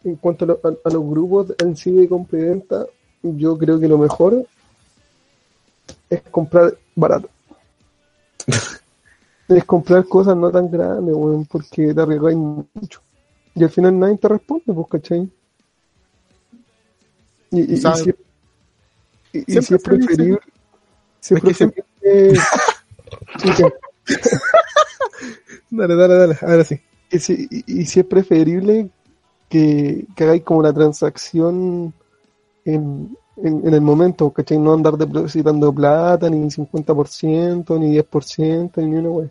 en 0.04 0.16
cuanto 0.16 0.44
a, 0.44 0.48
lo- 0.48 0.60
a- 0.62 0.88
a 0.88 0.92
los 0.92 1.06
grupos 1.08 1.54
en 1.58 1.74
sí 1.76 1.90
de 1.92 2.08
compra 2.08 2.38
y 2.38 2.42
venta, 2.42 2.84
yo 3.22 3.56
creo 3.56 3.80
que 3.80 3.88
lo 3.88 3.96
mejor 3.96 4.44
es 6.10 6.20
comprar 6.30 6.74
barato. 6.94 7.30
es 9.56 9.64
comprar 9.64 10.04
cosas 10.06 10.36
no 10.36 10.50
tan 10.50 10.70
grandes, 10.70 11.14
weón, 11.14 11.44
porque 11.46 11.92
te 11.94 12.00
arriesgáis 12.00 12.36
mucho. 12.36 13.00
Y 13.54 13.62
al 13.64 13.70
final 13.70 13.98
nadie 13.98 14.16
te 14.18 14.28
responde, 14.28 14.64
pues, 14.72 14.86
¿cachai? 14.90 15.30
Y, 17.50 17.60
y- 17.74 17.76
si, 17.76 18.10
y- 19.32 19.38
y 19.38 19.42
Siempre 19.44 19.62
si 19.62 19.74
es 19.74 19.82
preferible... 19.82 20.38
Si 21.20 21.34
es 21.34 21.38
Es 21.38 21.44
que 21.48 21.54
siempre- 21.54 21.84
preferible... 22.00 22.40
que- 24.06 24.18
Dale, 25.70 25.94
dale, 25.96 26.14
dale, 26.14 26.38
ahora 26.42 26.64
sí. 26.64 26.80
y 27.10 27.18
si, 27.18 27.48
y- 27.50 27.80
y 27.80 27.86
si 27.86 28.00
es 28.00 28.06
preferible 28.06 28.90
que, 29.48 30.06
que 30.14 30.24
hagáis 30.24 30.42
como 30.42 30.62
la 30.62 30.72
transacción 30.72 31.92
en, 32.64 33.16
en, 33.36 33.66
en 33.66 33.74
el 33.74 33.80
momento, 33.80 34.30
¿cachai? 34.30 34.58
No 34.58 34.72
andar 34.74 34.96
depositando 34.96 35.72
plata, 35.72 36.28
ni 36.30 36.38
50%, 36.50 37.78
ni 37.78 37.96
10%, 37.98 38.76
ni 38.78 38.96
una 38.96 39.08
wea. 39.10 39.30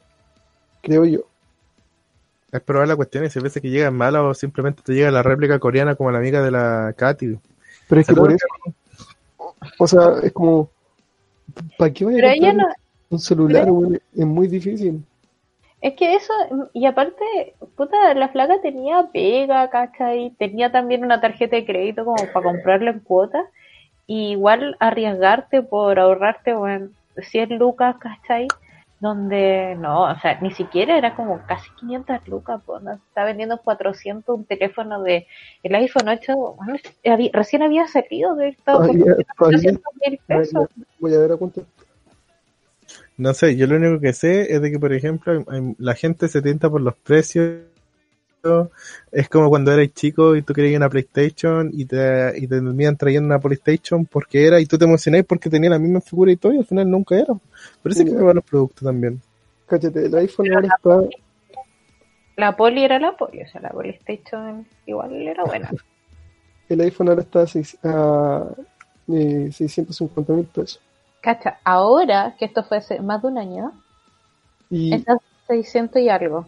Creo 0.82 1.06
yo. 1.06 1.20
Es 2.52 2.62
probar 2.62 2.88
la 2.88 2.96
cuestión 2.96 3.24
y 3.24 3.30
si 3.30 3.40
veces 3.40 3.62
que 3.62 3.70
llegan 3.70 3.96
malas 3.96 4.24
o 4.24 4.34
simplemente 4.34 4.82
te 4.84 4.94
llega 4.94 5.10
la 5.10 5.24
réplica 5.24 5.60
coreana 5.60 5.96
como 5.96 6.12
la 6.12 6.18
amiga 6.18 6.42
de 6.42 6.52
la 6.52 6.94
Katy. 6.98 7.38
Pero 7.88 8.02
es 8.02 8.08
que 8.08 8.14
¿Se 8.14 8.20
por 8.20 8.32
eso, 8.32 8.46
o 9.78 9.88
sea, 9.88 10.16
es 10.24 10.32
como, 10.32 10.70
¿para 11.78 11.92
qué 11.94 12.06
vaya 12.06 12.18
Pero 12.18 12.50
a 12.50 12.54
no, 12.54 12.68
un 13.10 13.20
celular, 13.20 13.66
pero-? 13.66 13.92
Es 14.16 14.26
muy 14.26 14.48
difícil. 14.48 15.04
Es 15.82 15.96
que 15.96 16.16
eso, 16.16 16.34
y 16.74 16.86
aparte, 16.86 17.56
puta, 17.76 18.14
la 18.14 18.30
flaca 18.30 18.62
tenía 18.62 19.10
pega, 19.12 19.70
¿cachai? 19.72 20.32
Tenía 20.38 20.72
también 20.72 21.04
una 21.04 21.20
tarjeta 21.20 21.56
de 21.56 21.66
crédito 21.66 22.06
como 22.06 22.24
para 22.32 22.44
comprarla 22.44 22.92
en 22.92 23.00
cuotas. 23.00 23.46
Y 24.06 24.32
igual 24.32 24.76
arriesgarte 24.80 25.64
por 25.64 25.98
ahorrarte, 25.98 26.54
bueno, 26.54 26.90
100 27.18 27.58
lucas, 27.58 27.96
¿cachai? 27.98 28.48
Donde, 29.02 29.76
no, 29.80 30.04
o 30.04 30.20
sea, 30.20 30.40
ni 30.42 30.52
siquiera 30.52 30.96
era 30.96 31.16
como 31.16 31.42
casi 31.48 31.68
500 31.80 32.28
lucas, 32.28 32.62
pues, 32.66 32.84
¿no? 32.84 32.92
Está 32.94 33.26
vendiendo 33.26 33.58
400 33.58 34.38
un 34.38 34.46
teléfono 34.46 35.02
de 35.02 35.26
el 35.64 35.74
iPhone 35.76 36.08
8, 36.08 36.36
bueno, 36.56 36.76
había- 37.06 37.32
recién 37.34 37.64
había 37.64 37.88
salido 37.88 38.36
de 38.36 38.50
esto, 38.50 38.64
como 38.74 38.86
Todavía- 38.86 39.04
todavía- 39.06 39.26
400 39.38 39.84
mil 40.06 40.20
pesos. 40.28 40.68
Voy 41.00 41.16
a 41.16 41.18
ver 41.20 41.32
a 41.32 41.38
cuánto. 41.38 41.66
No 43.18 43.34
sé, 43.34 43.56
yo 43.56 43.66
lo 43.68 43.76
único 43.78 44.00
que 44.00 44.14
sé 44.14 44.54
es 44.54 44.62
de 44.62 44.72
que, 44.72 44.80
por 44.80 44.94
ejemplo, 44.94 45.44
la 45.80 45.96
gente 45.96 46.28
se 46.28 46.42
tienta 46.44 46.70
por 46.70 46.82
los 46.82 46.96
precios. 46.96 47.62
Es 49.12 49.30
como 49.30 49.50
cuando 49.50 49.72
eras 49.72 49.94
chico 49.94 50.36
y 50.36 50.42
tú 50.42 50.54
querías 50.54 50.78
una 50.78 50.90
PlayStation 50.90 51.70
y 51.74 51.86
te, 51.86 52.34
y 52.38 52.42
te 52.48 52.56
terminan 52.62 52.98
trayendo 52.98 53.28
una 53.28 53.40
PlayStation 53.40 54.06
porque 54.06 54.46
era 54.48 54.60
y 54.60 54.66
tú 54.66 54.78
te 54.78 54.86
emocionás 54.86 55.24
porque 55.26 55.50
tenía 55.50 55.70
la 55.70 55.80
misma 55.80 56.02
figura 56.02 56.32
y 56.32 56.38
todo 56.38 56.54
y 56.54 56.58
al 56.58 56.66
final 56.66 56.90
nunca 56.90 57.16
era. 57.18 57.34
Hay 57.34 58.06
que 58.06 58.12
Ya. 58.12 58.16
probar 58.16 58.36
los 58.36 58.44
productos 58.46 58.84
también. 58.86 59.22
Cállate, 59.68 60.06
el 60.06 60.16
iPhone 60.16 60.52
ahora 60.54 60.68
está, 60.68 61.10
La 62.36 62.58
poli 62.58 62.84
era 62.84 63.00
la 63.00 63.16
poli, 63.16 63.42
o 63.42 63.48
sea, 63.48 63.62
la 63.62 63.70
PlayStation 63.70 64.68
igual 64.86 65.14
era 65.14 65.46
buena. 65.46 65.74
el 66.70 66.82
iPhone 66.82 67.10
ahora 67.10 67.22
está 67.22 67.42
a, 67.42 67.46
a 67.84 68.56
eh, 69.08 69.50
650 69.52 70.34
mil 70.34 70.46
pesos. 70.48 70.82
Cacha, 71.22 71.60
ahora 71.64 72.36
que 72.38 72.46
esto 72.46 72.64
fue 72.64 72.78
hace 72.78 73.00
más 73.02 73.22
de 73.22 73.28
un 73.30 73.38
año, 73.38 73.72
Y 74.70 74.92
está 74.94 75.18
600 75.48 76.02
y 76.02 76.10
algo. 76.10 76.48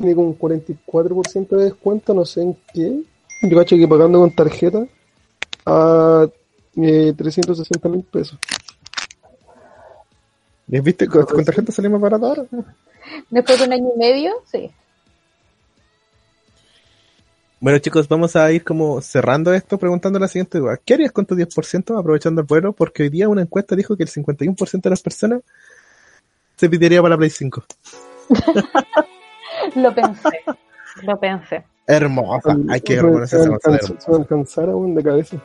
Tiene 0.00 0.14
como 0.14 0.28
un 0.28 0.38
44% 0.38 1.48
de 1.50 1.64
descuento, 1.64 2.14
no 2.14 2.24
sé 2.24 2.40
en 2.40 2.56
qué. 2.72 3.02
Yo 3.42 3.58
cacho 3.58 3.76
que 3.76 3.86
pagando 3.86 4.18
con 4.20 4.34
tarjeta 4.34 4.86
a 5.66 6.26
eh, 6.76 7.12
360 7.16 7.88
mil 7.90 8.02
pesos. 8.04 8.38
¿Y 10.68 10.80
viste? 10.80 11.06
Con, 11.06 11.26
con 11.26 11.44
tarjeta 11.44 11.70
sale 11.70 11.90
más 11.90 12.00
barato 12.00 12.26
ahora. 12.26 12.44
Después 13.28 13.58
de 13.58 13.64
un 13.66 13.72
año 13.74 13.88
y 13.94 13.98
medio, 13.98 14.32
sí. 14.50 14.70
Bueno, 17.60 17.78
chicos, 17.78 18.08
vamos 18.08 18.36
a 18.36 18.50
ir 18.52 18.64
como 18.64 19.02
cerrando 19.02 19.52
esto 19.52 19.76
preguntando 19.76 20.18
la 20.18 20.28
siguiente 20.28 20.58
duda. 20.58 20.78
¿Qué 20.82 20.94
harías 20.94 21.12
con 21.12 21.26
tu 21.26 21.34
10% 21.34 21.98
aprovechando 21.98 22.40
el 22.40 22.46
vuelo? 22.46 22.72
Porque 22.72 23.02
hoy 23.02 23.10
día 23.10 23.28
una 23.28 23.42
encuesta 23.42 23.76
dijo 23.76 23.98
que 23.98 24.04
el 24.04 24.08
51% 24.08 24.80
de 24.80 24.90
las 24.90 25.02
personas 25.02 25.42
se 26.56 26.70
pediría 26.70 27.02
para 27.02 27.16
la 27.16 27.18
Play 27.18 27.28
5. 27.28 27.64
Lo 29.76 29.94
pensé. 29.94 30.28
lo 31.02 31.18
pensé. 31.20 31.64
Hermosa. 31.86 32.56
Hay 32.68 32.80
que 32.80 33.00
reconocer 33.00 33.40
esa 33.40 33.48
me 33.50 33.56
cosa 33.56 33.70
alcanza- 33.70 33.86
hermosa. 33.86 34.04
se 34.04 34.10
me 34.10 34.16
alcanzara 34.18 34.76
weón, 34.76 34.94
de 34.94 35.02
cabeza. 35.02 35.36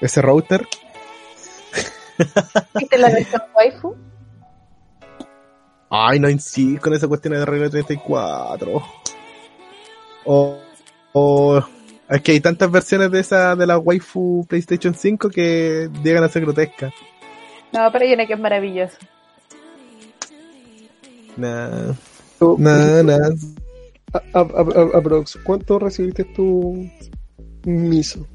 Ese 0.00 0.22
router. 0.22 0.66
¿Viste 2.74 2.98
la 2.98 3.08
versión 3.10 3.42
waifu? 3.54 3.96
Ay, 5.90 6.20
no 6.20 6.28
insistas 6.28 6.82
con 6.82 6.94
esa 6.94 7.08
cuestión 7.08 7.34
de 7.34 7.44
regla 7.44 7.68
34. 7.70 8.82
O, 10.26 10.58
o 11.12 11.62
es 12.08 12.22
que 12.22 12.32
hay 12.32 12.40
tantas 12.40 12.70
versiones 12.70 13.10
de 13.10 13.20
esa 13.20 13.56
de 13.56 13.66
la 13.66 13.78
waifu 13.78 14.44
PlayStation 14.48 14.94
5 14.94 15.30
que 15.30 15.88
llegan 16.02 16.22
a 16.24 16.28
ser 16.28 16.42
grotescas. 16.42 16.92
No, 17.72 17.90
pero 17.90 18.04
hay 18.04 18.12
una 18.12 18.26
que 18.26 18.34
es 18.34 18.38
maravillosa. 18.40 18.98
Nah, 21.36 21.92
Pero, 22.40 22.56
nah, 22.58 23.02
nah. 23.02 23.28
a- 24.14 24.22
a- 24.32 24.40
a- 24.40 24.80
a- 24.94 24.98
aprox, 24.98 25.38
¿cuánto 25.44 25.78
recibiste 25.78 26.24
tu 26.24 26.88
miso? 27.64 28.26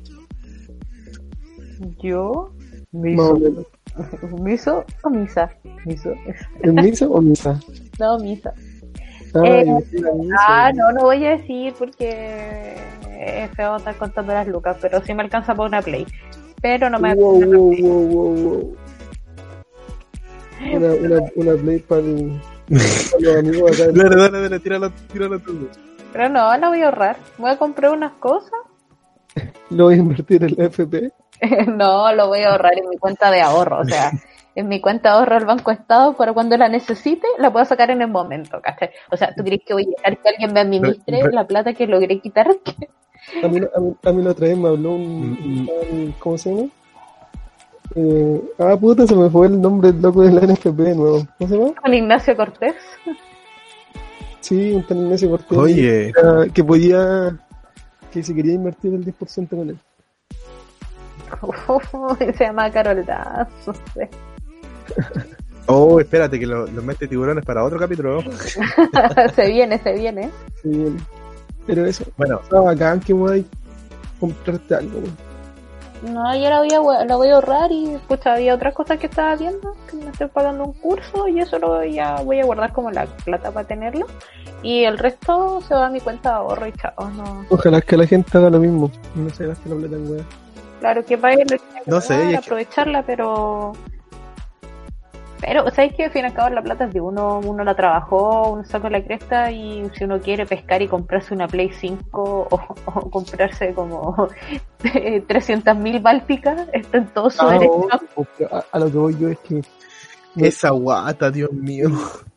Yo, 2.02 2.50
Más 2.94 3.30
o 3.32 3.34
miso. 3.36 3.40
menos. 3.40 3.66
¿Miso 4.42 4.86
o 5.04 5.10
misa? 5.10 5.50
Miso. 5.86 6.14
¿Es 6.62 6.74
miso 6.74 7.12
o 7.12 7.22
misa? 7.22 7.60
No, 8.00 8.20
misa. 8.20 8.54
Ah, 9.34 9.42
Eh. 9.46 9.66
Ah, 10.38 10.72
no, 10.76 10.92
no 10.92 11.04
voy 11.04 11.26
a 11.26 11.38
decir 11.38 11.74
porque 11.80 12.76
es 13.20 13.50
feo 13.52 13.78
estar 13.78 13.96
contando 13.98 14.34
las 14.34 14.48
lucas, 14.48 14.78
pero 14.82 15.02
sí 15.04 15.14
me 15.14 15.24
alcanza 15.24 15.56
para 15.56 15.68
una 15.68 15.82
play. 15.82 16.06
Pero 16.62 16.90
no 16.90 17.00
me 17.00 17.14
Wow, 17.16 17.36
alcanza 17.38 17.58
wow, 17.58 17.76
wow, 17.80 18.08
wow, 18.08 18.36
wow. 18.44 18.78
Una, 20.74 20.94
una, 20.94 21.32
una 21.36 21.62
play 21.62 21.80
para 21.80 22.02
del- 22.02 22.42
Dale, 23.20 24.16
dale, 24.16 24.42
dale, 24.42 24.60
tíralo, 24.60 24.90
tíralo 25.12 25.40
tú. 25.40 25.70
Pero 26.14 26.30
no, 26.30 26.58
la 26.58 26.68
voy 26.70 26.82
a 26.82 26.86
ahorrar. 26.86 27.18
Voy 27.38 27.52
a 27.52 27.58
comprar 27.58 27.92
unas 27.92 28.14
cosas. 28.14 28.52
Lo 29.70 29.86
voy 29.86 29.96
a 29.96 29.98
invertir 29.98 30.44
en 30.44 30.56
la 30.58 30.66
FP. 30.66 31.12
no, 31.68 32.14
lo 32.14 32.28
voy 32.28 32.40
a 32.40 32.52
ahorrar 32.52 32.78
en 32.78 32.88
mi 32.90 32.98
cuenta 32.98 33.30
de 33.30 33.42
ahorro. 33.42 33.80
O 33.82 33.86
sea, 33.86 34.12
en 34.56 34.68
mi 34.70 34.80
cuenta 34.80 35.10
de 35.10 35.16
ahorro 35.18 35.36
del 35.36 35.46
Banco 35.46 35.72
Estado 35.72 36.14
para 36.16 36.32
cuando 36.34 36.56
la 36.56 36.70
necesite, 36.70 37.28
la 37.40 37.52
puedo 37.52 37.66
sacar 37.66 37.92
en 37.92 38.02
el 38.02 38.08
momento, 38.08 38.62
¿cachai? 38.62 38.92
O 39.12 39.18
sea, 39.18 39.34
¿tú 39.36 39.44
crees 39.44 39.62
que 39.66 39.74
voy 39.74 39.84
a 39.84 39.90
dejar 39.98 40.22
que 40.22 40.30
alguien 40.30 40.54
me 40.54 40.62
administre 40.62 41.18
Re- 41.22 41.24
re- 41.28 41.34
la 41.34 41.46
plata 41.46 41.74
que 41.74 41.86
logré 41.88 42.20
quitar? 42.22 42.48
A 43.44 43.48
mí, 43.50 43.60
a, 43.76 43.80
mí, 43.82 43.96
a 44.04 44.12
mí 44.14 44.24
la 44.24 44.32
otra 44.32 44.48
vez 44.48 44.58
me 44.58 44.70
habló 44.70 44.92
un, 44.92 45.32
Mm. 45.32 45.70
un- 45.92 46.16
¿Cómo 46.20 46.38
se 46.38 46.50
llama? 46.56 46.70
Eh, 47.94 48.42
ah, 48.60 48.76
puta, 48.80 49.06
se 49.06 49.16
me 49.16 49.30
fue 49.30 49.48
el 49.48 49.62
nombre 49.62 49.92
del 49.92 50.02
loco 50.02 50.24
de 50.24 50.32
la 50.32 50.42
NFP 50.42 50.78
de 50.78 50.96
nuevo. 50.96 51.28
¿Cómo 51.38 51.50
se 51.50 51.58
llama? 51.58 51.74
Con 51.82 51.94
Ignacio 51.94 52.36
Cortés. 52.36 52.76
Sí, 54.42 54.72
un 54.74 54.84
tal 54.84 54.98
Ignacio 54.98 55.30
Cortés. 55.30 55.58
Oye, 55.58 56.14
que 56.54 56.64
podía. 56.64 57.38
Que 58.12 58.24
se 58.24 58.34
quería 58.34 58.54
invertir 58.54 58.94
el 58.94 59.06
10% 59.06 59.50
con 59.50 59.70
él. 59.70 59.78
se 62.38 62.44
llama 62.46 62.72
Carol 62.72 63.06
Daz. 63.06 63.48
no 63.68 63.74
sé. 63.94 64.10
oh, 65.68 66.00
espérate 66.00 66.40
que 66.40 66.46
lo, 66.46 66.66
lo 66.68 66.82
mete 66.82 67.08
tiburones 67.08 67.44
para 67.46 67.64
otro 67.64 67.78
capítulo. 67.78 68.22
se 69.36 69.48
viene, 69.48 69.78
se 69.80 69.94
viene. 69.94 70.30
Pero 71.68 71.86
eso, 71.86 72.06
Bueno, 72.18 72.40
está 72.44 72.60
bacán 72.60 73.00
que 73.00 73.14
podáis 73.14 73.46
comprarte 74.20 74.76
algo. 74.76 75.00
weón. 75.00 75.25
No, 76.06 76.36
yo 76.36 76.50
la 76.50 76.60
voy 76.60 76.72
a, 76.72 77.06
la 77.06 77.16
voy 77.16 77.30
a 77.30 77.36
ahorrar 77.36 77.72
y 77.72 77.96
escucha, 77.96 78.34
había 78.34 78.54
otras 78.54 78.74
cosas 78.74 79.00
que 79.00 79.08
estaba 79.08 79.36
viendo, 79.36 79.76
que 79.90 79.98
me 79.98 80.12
estoy 80.12 80.28
pagando 80.28 80.66
un 80.66 80.74
curso 80.74 81.28
y 81.28 81.40
eso 81.40 81.58
lo 81.58 81.70
voy 81.70 81.98
a, 81.98 82.18
voy 82.22 82.40
a 82.40 82.46
guardar 82.46 82.74
como 82.74 82.92
la 82.92 83.06
plata 83.06 83.52
para 83.52 83.68
tenerlo. 83.68 84.06
Y 84.62 84.84
el 84.84 84.98
resto 84.98 85.62
se 85.68 85.74
va 85.74 85.88
a 85.88 85.90
mi 85.90 86.00
cuenta 86.00 86.30
de 86.30 86.36
ahorro 86.36 86.68
y 86.68 86.74
chao. 86.74 87.10
No. 87.12 87.46
Ojalá 87.50 87.82
que 87.82 87.98
la 87.98 88.06
gente 88.08 88.38
haga 88.38 88.50
lo 88.50 88.60
mismo. 88.60 88.92
No 89.16 89.30
se 89.30 89.48
gaste 89.48 89.70
la 89.70 89.76
plata 89.76 89.96
en 89.96 90.12
weá. 90.12 90.24
Claro 90.80 91.06
que 91.06 91.18
para 91.18 91.34
él 91.34 91.48
No 91.86 92.02
sé, 92.02 92.36
aprovecharla, 92.36 93.04
pero... 93.04 93.74
Pero, 95.42 95.70
¿sabes 95.72 95.94
qué? 95.96 96.06
Al 96.06 96.12
fin 96.12 96.24
y 96.24 96.26
al 96.28 96.34
cabo 96.34 96.50
la 96.50 96.62
plata 96.62 96.86
es 96.86 96.94
de 96.94 97.02
uno, 97.02 97.40
uno 97.40 97.64
la 97.64 97.76
trabajó, 97.76 98.52
uno 98.54 98.64
sacó 98.64 98.90
la 98.90 99.04
cresta 99.04 99.52
y 99.52 99.90
si 99.94 100.04
uno 100.06 100.20
quiere 100.20 100.46
pescar 100.46 100.82
y 100.82 100.88
comprarse 100.88 101.34
una 101.34 101.48
Play 101.48 101.72
5 101.72 102.48
o, 102.50 102.76
o 102.86 103.10
comprarse 103.10 103.74
como 103.74 104.30
300.000 104.84 106.02
bálticas, 106.02 106.68
está 106.74 106.98
en 106.98 107.08
todo 107.08 107.30
su 107.30 107.46
derecho. 107.48 107.88
a, 108.52 108.64
a 108.72 108.80
lo 108.80 108.92
que 108.92 108.98
voy 108.98 109.18
yo 109.18 109.30
es 109.30 109.40
que 109.40 109.62
esa 110.38 110.72
guata, 110.72 111.32
Dios 111.32 111.52
mío. 111.52 111.90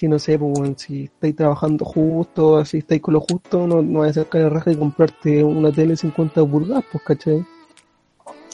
si 0.00 0.08
no 0.08 0.18
sé, 0.18 0.38
pues, 0.38 0.80
si 0.80 1.04
estáis 1.04 1.36
trabajando 1.36 1.84
justo, 1.84 2.56
así 2.56 2.78
estáis 2.78 3.02
con 3.02 3.12
lo 3.12 3.20
justo, 3.20 3.66
no, 3.66 3.82
no 3.82 4.00
vais 4.00 4.16
a 4.16 4.22
sacar 4.22 4.40
la 4.40 4.48
raja 4.48 4.72
y 4.72 4.76
comprarte 4.76 5.44
una 5.44 5.70
tele 5.70 5.94
50 5.94 6.42
pulgadas, 6.46 6.84
pues, 6.90 7.04
¿cachai? 7.04 7.44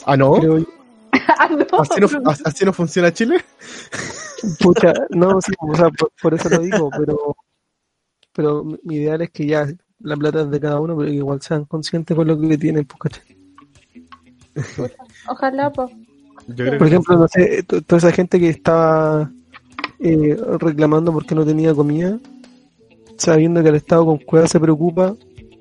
Ah, 0.05 0.17
no. 0.17 0.33
Creo 0.33 0.57
yo. 0.57 0.65
Ah, 1.39 1.47
no. 1.49 1.79
¿Así 1.79 1.99
no, 1.99 2.31
así 2.45 2.65
no 2.65 2.73
funciona 2.73 3.11
Chile? 3.13 3.37
Pucha, 4.59 4.93
no, 5.09 5.39
sí, 5.41 5.51
o 5.59 5.75
sea, 5.75 5.89
por, 5.89 6.11
por 6.21 6.33
eso 6.33 6.49
lo 6.49 6.59
digo, 6.59 6.89
pero, 6.97 7.35
pero 8.33 8.63
mi- 8.63 8.95
ideal 8.95 9.21
es 9.21 9.31
que 9.31 9.45
ya 9.45 9.67
la 9.99 10.15
plata 10.15 10.41
es 10.41 10.51
de 10.51 10.59
cada 10.59 10.79
uno, 10.79 10.95
pero 10.95 11.09
que 11.09 11.15
igual 11.15 11.41
sean 11.41 11.65
conscientes 11.65 12.15
con 12.15 12.27
lo 12.27 12.39
que 12.39 12.57
tienen, 12.57 12.85
pues. 12.85 13.21
Ojalá, 15.27 15.71
pues. 15.71 15.89
Por 16.45 16.55
que 16.55 16.85
ejemplo, 16.85 17.17
no 17.17 17.27
sé, 17.27 17.63
to- 17.63 17.81
toda 17.81 17.97
esa 17.97 18.11
gente 18.11 18.39
que 18.39 18.49
estaba 18.49 19.29
eh, 19.99 20.37
reclamando 20.59 21.11
porque 21.11 21.35
no 21.35 21.45
tenía 21.45 21.73
comida, 21.73 22.17
sabiendo 23.17 23.61
que 23.63 23.69
el 23.69 23.75
Estado 23.75 24.05
con 24.05 24.17
cueva 24.19 24.47
se 24.47 24.59
preocupa 24.59 25.15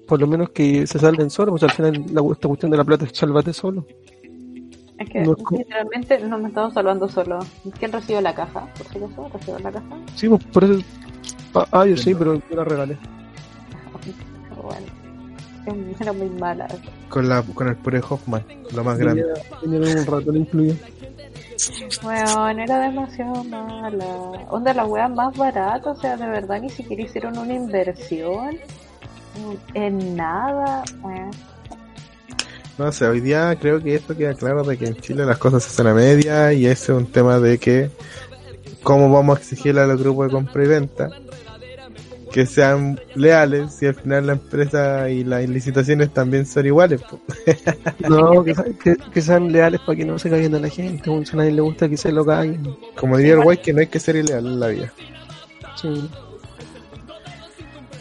por 0.06 0.20
lo 0.20 0.26
menos 0.28 0.50
que 0.50 0.86
se 0.86 0.98
salden 1.00 1.30
solos, 1.30 1.52
pues 1.58 1.62
al 1.64 1.72
final 1.72 2.04
la, 2.12 2.22
esta 2.32 2.46
cuestión 2.46 2.70
de 2.70 2.76
la 2.76 2.84
plata 2.84 3.04
es 3.06 3.12
sálvate 3.16 3.52
solo. 3.52 3.84
Es 5.06 5.10
que 5.12 5.20
No 5.22 5.32
es 5.36 5.42
como- 5.42 5.58
literalmente 5.58 6.18
no 6.20 6.38
me 6.38 6.48
estamos 6.48 6.74
salvando 6.74 7.08
solo. 7.08 7.38
¿Quién 7.78 7.92
recibió 7.92 8.20
la 8.20 8.34
caja? 8.34 8.66
¿Por 8.76 8.86
si 8.88 8.98
acaso 8.98 9.28
recibió 9.32 9.58
la 9.60 9.72
caja? 9.72 9.86
Sí, 10.14 10.28
pues 10.28 10.44
por 10.44 10.64
eso. 10.64 10.80
Ah, 11.54 11.66
ah, 11.72 11.86
yo 11.86 11.96
sí, 11.96 12.14
pero 12.14 12.34
yo 12.34 12.56
la 12.56 12.64
regalé. 12.64 12.96
Bueno, 15.66 15.94
era 16.00 16.12
muy 16.12 16.28
mala. 16.30 16.66
Con, 17.08 17.28
la, 17.28 17.42
con 17.42 17.68
el 17.68 17.76
puré 17.76 18.00
Hoffman, 18.08 18.44
lo 18.74 18.84
más 18.84 18.98
grande. 18.98 19.24
Tenía, 19.60 19.80
tenía 19.82 20.00
un 20.00 20.06
ratón 20.06 20.36
incluido. 20.36 20.76
Weón, 22.04 22.60
era 22.60 22.78
demasiado 22.80 23.42
mala. 23.44 24.06
Onda, 24.50 24.74
la 24.74 24.84
wea 24.86 25.08
más 25.08 25.36
barata, 25.36 25.90
o 25.90 25.96
sea, 25.96 26.16
de 26.16 26.26
verdad 26.26 26.60
ni 26.60 26.68
siquiera 26.70 27.02
hicieron 27.02 27.36
una 27.38 27.52
inversión 27.54 28.58
en 29.74 30.16
nada. 30.16 30.82
weón. 31.02 31.30
No 32.78 32.92
sé, 32.92 33.06
hoy 33.06 33.20
día 33.20 33.56
creo 33.58 33.82
que 33.82 33.94
esto 33.94 34.16
queda 34.16 34.34
claro 34.34 34.62
de 34.62 34.76
que 34.76 34.86
en 34.86 34.96
Chile 34.96 35.24
las 35.24 35.38
cosas 35.38 35.62
se 35.62 35.70
hacen 35.70 35.86
a 35.86 35.94
media 35.94 36.52
y 36.52 36.66
ese 36.66 36.92
es 36.92 36.98
un 36.98 37.06
tema 37.06 37.40
de 37.40 37.58
que 37.58 37.90
cómo 38.82 39.10
vamos 39.10 39.38
a 39.38 39.40
exigirle 39.40 39.80
a 39.80 39.86
los 39.86 40.00
grupos 40.00 40.26
de 40.26 40.32
compra 40.32 40.64
y 40.64 40.68
venta 40.68 41.10
que 42.36 42.44
sean 42.44 43.00
leales 43.14 43.72
si 43.72 43.86
al 43.86 43.94
final 43.94 44.26
la 44.26 44.32
empresa 44.34 45.08
y 45.08 45.24
las 45.24 45.48
licitaciones 45.48 46.12
también 46.12 46.44
son 46.44 46.66
iguales. 46.66 47.00
po. 47.00 47.18
No, 48.10 48.44
que, 48.44 48.54
que, 48.82 48.96
que 48.96 49.22
sean 49.22 49.50
leales 49.50 49.80
para 49.80 49.96
que 49.96 50.04
no 50.04 50.18
se 50.18 50.28
caigan 50.28 50.54
a 50.54 50.58
la 50.58 50.68
gente. 50.68 51.10
Si 51.24 51.32
a 51.32 51.36
nadie 51.36 51.52
le 51.52 51.62
gusta 51.62 51.88
que 51.88 51.96
se 51.96 52.12
lo 52.12 52.26
caigan. 52.26 52.76
Como 52.94 53.16
diría 53.16 53.34
el 53.34 53.42
guay 53.42 53.56
que 53.56 53.72
no 53.72 53.80
hay 53.80 53.86
que 53.86 53.98
ser 53.98 54.16
ileal 54.16 54.46
en 54.46 54.60
la 54.60 54.68
vida. 54.68 54.92
Sí. 55.80 56.10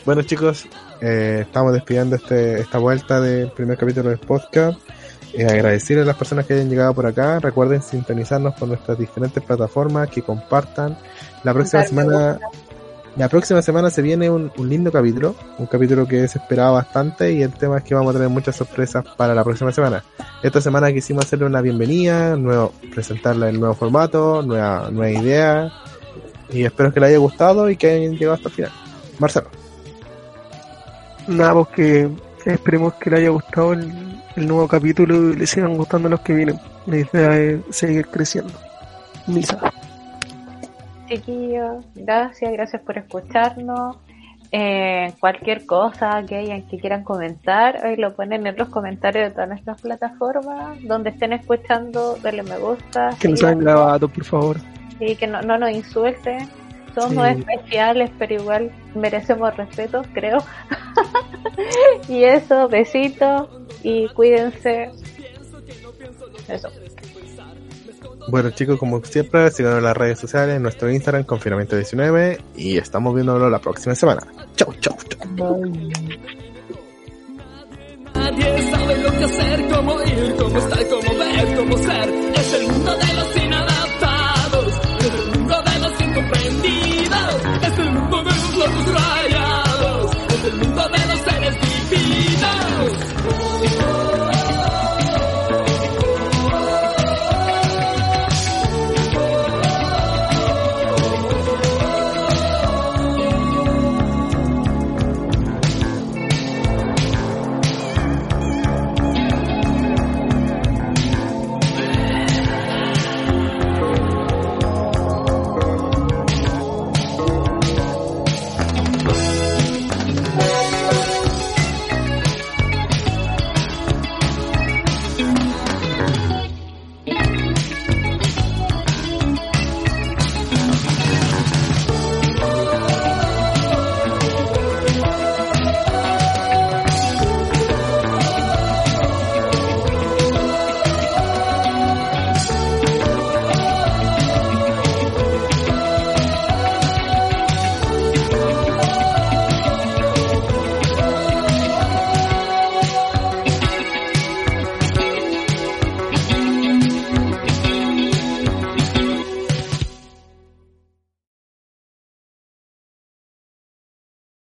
Bueno 0.04 0.22
chicos, 0.22 0.68
eh, 1.02 1.40
estamos 1.42 1.74
despidiendo 1.74 2.16
este, 2.16 2.60
esta 2.60 2.78
vuelta 2.78 3.20
del 3.22 3.52
primer 3.52 3.78
capítulo 3.78 4.10
del 4.10 4.20
podcast. 4.20 4.80
Eh, 5.34 5.46
agradecer 5.46 6.00
a 6.00 6.06
las 6.06 6.16
personas 6.16 6.46
que 6.46 6.54
hayan 6.54 6.70
llegado 6.70 6.94
por 6.94 7.06
acá. 7.06 7.40
Recuerden 7.40 7.82
sintonizarnos 7.82 8.56
por 8.56 8.68
nuestras 8.68 8.98
diferentes 8.98 9.44
plataformas, 9.44 10.10
que 10.10 10.22
compartan. 10.22 10.98
La 11.44 11.54
próxima 11.54 11.84
semana, 11.84 12.40
la 13.18 13.28
próxima 13.28 13.62
semana 13.62 13.90
se 13.90 14.02
viene 14.02 14.30
un, 14.30 14.52
un 14.58 14.70
lindo 14.70 14.92
capítulo, 14.92 15.36
un 15.58 15.66
capítulo 15.66 16.08
que 16.08 16.28
se 16.28 16.40
esperaba 16.40 16.72
bastante 16.72 17.34
y 17.34 17.42
el 17.42 17.52
tema 17.54 17.80
es 17.80 17.84
que 17.84 17.96
vamos 17.96 18.12
a 18.12 18.14
tener 18.18 18.30
muchas 18.30 18.56
sorpresas 18.56 19.04
para 19.18 19.36
la 19.36 19.44
próxima 19.44 19.72
semana. 19.72 20.04
Esta 20.42 20.62
semana 20.62 20.92
quisimos 20.94 21.26
hacerle 21.26 21.46
una 21.46 21.62
bienvenida, 21.62 22.36
nuevo, 22.38 22.72
presentarle 22.94 23.50
el 23.50 23.60
nuevo 23.60 23.76
formato, 23.76 24.42
nueva, 24.42 24.90
nueva 24.90 25.12
idea 25.12 25.72
y 26.50 26.64
espero 26.64 26.94
que 26.94 27.00
le 27.00 27.08
haya 27.08 27.18
gustado 27.18 27.70
y 27.70 27.76
que 27.76 27.92
hayan 27.92 28.14
llegado 28.14 28.36
hasta 28.36 28.50
el 28.50 28.56
final. 28.56 28.72
Marcelo. 29.20 29.65
Nada, 31.28 31.54
pues 31.54 31.68
que 31.70 32.10
esperemos 32.46 32.94
que 32.96 33.10
le 33.10 33.18
haya 33.18 33.30
gustado 33.30 33.74
el, 33.74 33.92
el 34.36 34.48
nuevo 34.48 34.68
capítulo 34.68 35.32
y 35.32 35.36
le 35.36 35.48
sigan 35.48 35.76
gustando 35.76 36.10
los 36.10 36.22
que 36.22 36.34
vienen. 36.34 36.60
La 36.86 36.98
idea 36.98 37.38
es 37.38 37.60
seguir 37.72 38.08
creciendo. 38.08 38.54
Misa. 39.28 39.60
Chiquillos, 41.08 41.86
gracias, 41.96 42.52
gracias 42.52 42.82
por 42.82 42.98
escucharnos. 42.98 43.98
Eh, 44.52 45.14
cualquier 45.20 45.66
cosa 45.66 46.24
que 46.28 46.36
hayan 46.36 46.62
que 46.68 46.78
quieran 46.80 47.04
comentar, 47.04 47.84
ahí 47.86 47.96
lo 47.98 48.16
ponen 48.16 48.46
en 48.48 48.56
los 48.56 48.70
comentarios 48.70 49.26
de 49.30 49.32
todas 49.32 49.50
nuestras 49.50 49.82
plataformas, 49.82 50.78
donde 50.84 51.10
estén 51.10 51.34
escuchando, 51.34 52.16
denle 52.24 52.44
me 52.44 52.58
gusta. 52.58 53.10
Que 53.20 53.28
no 53.28 53.36
sean 53.36 53.60
grabados, 53.60 54.10
por 54.12 54.24
favor. 54.24 54.58
y 55.00 55.16
que 55.16 55.28
no, 55.28 55.42
no 55.42 55.58
nos 55.58 55.72
insulten. 55.72 56.48
Somos 56.96 57.28
Sí. 57.28 57.40
especiales, 57.40 58.10
pero 58.18 58.36
igual 58.36 58.72
merecemos 58.96 59.56
respeto, 59.58 60.04
creo. 60.14 60.38
y 62.10 62.24
eso, 62.24 62.68
besitos 62.68 63.48
y 63.84 64.08
cuídense. 64.10 64.92
Eso. 66.48 66.70
Bueno 68.28 68.50
chicos, 68.52 68.80
como 68.80 69.04
siempre, 69.04 69.52
síganos 69.52 69.80
en 69.80 69.84
las 69.84 69.98
redes 69.98 70.20
sociales, 70.20 70.56
en 70.56 70.64
nuestro 70.64 70.92
Instagram, 70.92 71.26
confinamiento19, 71.26 72.40
y 72.56 72.78
estamos 72.78 73.14
viéndolo 73.14 73.50
la 73.50 73.60
próxima 73.60 73.94
semana. 73.94 74.22
Chau, 74.56 74.74
chau, 74.80 74.96
chau. 75.10 75.62
Nadie 78.16 78.72
sabe 78.72 78.98
lo 78.98 79.12
que 79.12 79.24
hacer, 79.26 79.68
cómo 79.70 80.02
ir, 80.02 80.36
cómo 80.40 80.58
estar, 80.58 80.88
cómo 80.88 81.20
ver, 81.20 81.56
cómo 81.56 81.78
ser. 81.78 82.10
Es 82.34 82.54
el 82.54 82.68
mundo 82.68 82.96
de 82.96 83.14
los 83.14 83.25